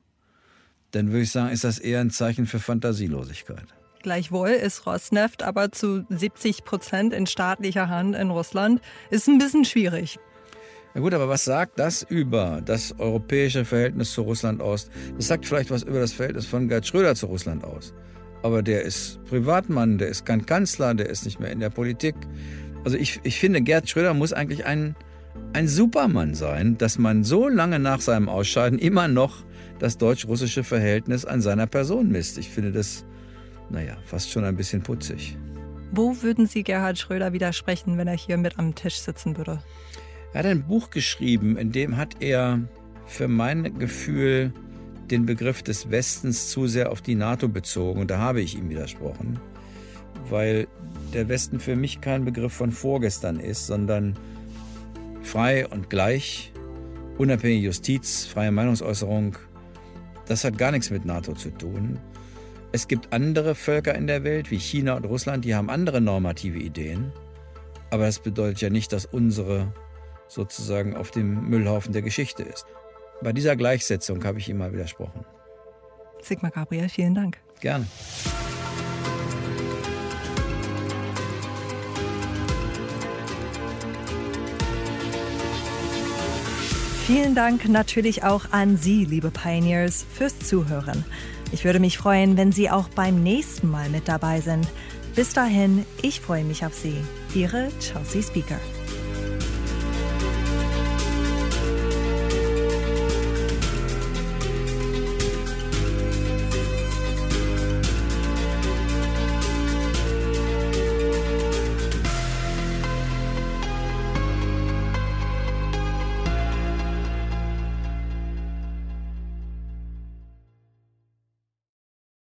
dann 0.92 1.08
würde 1.08 1.22
ich 1.22 1.32
sagen, 1.32 1.52
ist 1.52 1.64
das 1.64 1.80
eher 1.80 2.00
ein 2.00 2.10
Zeichen 2.10 2.48
für 2.48 2.60
Fantasielosigkeit. 2.60 3.66
Gleichwohl 4.02 4.50
ist 4.50 4.86
Rosneft 4.86 5.44
aber 5.44 5.72
zu 5.72 6.06
70 6.10 6.64
Prozent 6.64 7.14
in 7.14 7.26
staatlicher 7.26 7.90
Hand 7.90 8.16
in 8.16 8.30
Russland. 8.30 8.82
Ist 9.10 9.28
ein 9.28 9.40
bisschen 9.40 9.66
schwierig. 9.66 10.20
Na 10.94 11.02
gut, 11.02 11.14
aber 11.14 11.28
was 11.28 11.44
sagt 11.44 11.80
das 11.80 12.04
über 12.04 12.62
das 12.64 12.98
europäische 13.00 13.66
Verhältnis 13.66 14.14
zu 14.14 14.22
Russland 14.22 14.62
aus? 14.62 14.90
Das 15.18 15.28
sagt 15.28 15.46
vielleicht 15.46 15.72
was 15.72 15.84
über 15.84 16.00
das 16.00 16.14
Verhältnis 16.14 16.46
von 16.46 16.68
Gerd 16.68 16.86
Schröder 16.88 17.16
zu 17.16 17.26
Russland 17.26 17.64
aus 17.64 17.94
aber 18.46 18.62
der 18.62 18.84
ist 18.84 19.20
Privatmann, 19.26 19.98
der 19.98 20.08
ist 20.08 20.24
kein 20.24 20.46
Kanzler, 20.46 20.94
der 20.94 21.10
ist 21.10 21.26
nicht 21.26 21.40
mehr 21.40 21.52
in 21.52 21.60
der 21.60 21.72
Politik. 21.72 22.14
Also 22.84 22.96
ich, 22.96 23.20
ich 23.24 23.40
finde, 23.40 23.60
Gerd 23.60 23.90
Schröder 23.90 24.14
muss 24.14 24.34
eigentlich 24.34 24.68
ein, 24.68 24.96
ein 25.54 25.68
Supermann 25.68 26.36
sein, 26.36 26.78
dass 26.78 27.00
man 27.00 27.24
so 27.24 27.50
lange 27.50 27.80
nach 27.80 28.02
seinem 28.02 28.30
Ausscheiden 28.30 28.78
immer 28.78 29.08
noch 29.08 29.44
das 29.80 29.98
deutsch-russische 29.98 30.64
Verhältnis 30.64 31.26
an 31.26 31.42
seiner 31.42 31.66
Person 31.66 32.10
misst. 32.10 32.38
Ich 32.38 32.52
finde 32.52 32.72
das, 32.72 33.04
naja, 33.72 33.98
fast 34.06 34.30
schon 34.30 34.44
ein 34.44 34.56
bisschen 34.56 34.84
putzig. 34.84 35.36
Wo 35.92 36.22
würden 36.22 36.46
Sie 36.46 36.62
Gerhard 36.62 37.00
Schröder 37.00 37.34
widersprechen, 37.34 37.98
wenn 37.98 38.08
er 38.08 38.16
hier 38.16 38.38
mit 38.38 38.60
am 38.60 38.76
Tisch 38.76 39.00
sitzen 39.00 39.38
würde? 39.38 39.58
Er 40.34 40.40
hat 40.42 40.46
ein 40.46 40.68
Buch 40.68 40.92
geschrieben, 40.92 41.58
in 41.58 41.72
dem 41.72 41.98
hat 41.98 42.18
er 42.20 42.60
für 43.08 43.28
mein 43.28 43.80
Gefühl 43.80 44.54
den 45.12 45.26
Begriff 45.26 45.64
des 45.64 45.92
Westens 45.92 46.50
zu 46.50 46.68
sehr 46.68 46.92
auf 46.92 47.02
die 47.02 47.16
NATO 47.16 47.48
bezogen 47.48 48.02
und 48.02 48.12
da 48.12 48.18
habe 48.18 48.42
ich 48.42 48.58
ihm 48.58 48.70
widersprochen, 48.70 49.40
weil 50.30 50.68
der 51.14 51.30
Westen 51.30 51.60
für 51.60 51.76
mich 51.76 52.02
kein 52.02 52.26
Begriff 52.26 52.54
von 52.54 52.72
vorgestern 52.72 53.40
ist, 53.40 53.68
sondern 53.68 54.18
frei 55.24 55.68
und 55.68 55.90
gleich, 55.90 56.52
unabhängige 57.18 57.68
Justiz, 57.68 58.26
freie 58.26 58.52
Meinungsäußerung, 58.52 59.38
das 60.28 60.44
hat 60.44 60.58
gar 60.58 60.72
nichts 60.72 60.90
mit 60.90 61.06
NATO 61.06 61.34
zu 61.34 61.52
tun. 61.52 62.00
Es 62.72 62.88
gibt 62.88 63.14
andere 63.14 63.56
Völker 63.56 63.96
in 63.96 64.08
der 64.08 64.24
Welt, 64.24 64.52
wie 64.52 64.60
China 64.60 64.96
und 64.96 65.06
Russland, 65.06 65.46
die 65.46 65.56
haben 65.56 65.70
andere 65.70 66.02
normative 66.02 66.60
Ideen. 66.60 67.12
Aber 67.90 68.06
das 68.06 68.20
bedeutet 68.20 68.62
ja 68.62 68.70
nicht, 68.70 68.92
dass 68.92 69.06
unsere 69.06 69.72
sozusagen 70.28 70.96
auf 70.96 71.12
dem 71.12 71.50
Müllhaufen 71.50 71.94
der 71.94 72.02
Geschichte 72.02 72.44
ist. 72.44 72.66
Bei 73.22 73.34
dieser 73.34 73.56
Gleichsetzung 73.56 74.24
habe 74.24 74.40
ich 74.40 74.50
ihm 74.50 74.58
mal 74.58 74.74
widersprochen. 74.74 75.26
Sigmar 76.22 76.52
Gabriel, 76.52 76.90
vielen 76.90 77.16
Dank. 77.16 77.38
Gerne. 77.60 77.86
Vielen 87.06 87.36
Dank 87.36 87.70
natürlich 87.70 88.24
auch 88.24 88.52
an 88.52 88.78
Sie, 88.78 89.06
liebe 89.06 89.30
Pioneers, 89.30 90.06
fürs 90.12 90.40
Zuhören. 90.40 91.06
Ich 91.52 91.64
würde 91.64 91.80
mich 91.80 92.00
freuen, 92.00 92.36
wenn 92.36 92.52
Sie 92.52 92.72
auch 92.72 92.90
beim 92.90 93.22
nächsten 93.22 93.70
Mal 93.70 93.90
mit 93.90 94.08
dabei 94.08 94.42
sind. 94.42 94.68
Bis 95.16 95.32
dahin, 95.32 95.86
ich 96.02 96.20
freue 96.20 96.44
mich 96.44 96.66
auf 96.66 96.74
Sie. 96.74 96.98
Ihre 97.36 97.70
Chelsea 97.80 98.24
Speaker. 98.24 98.60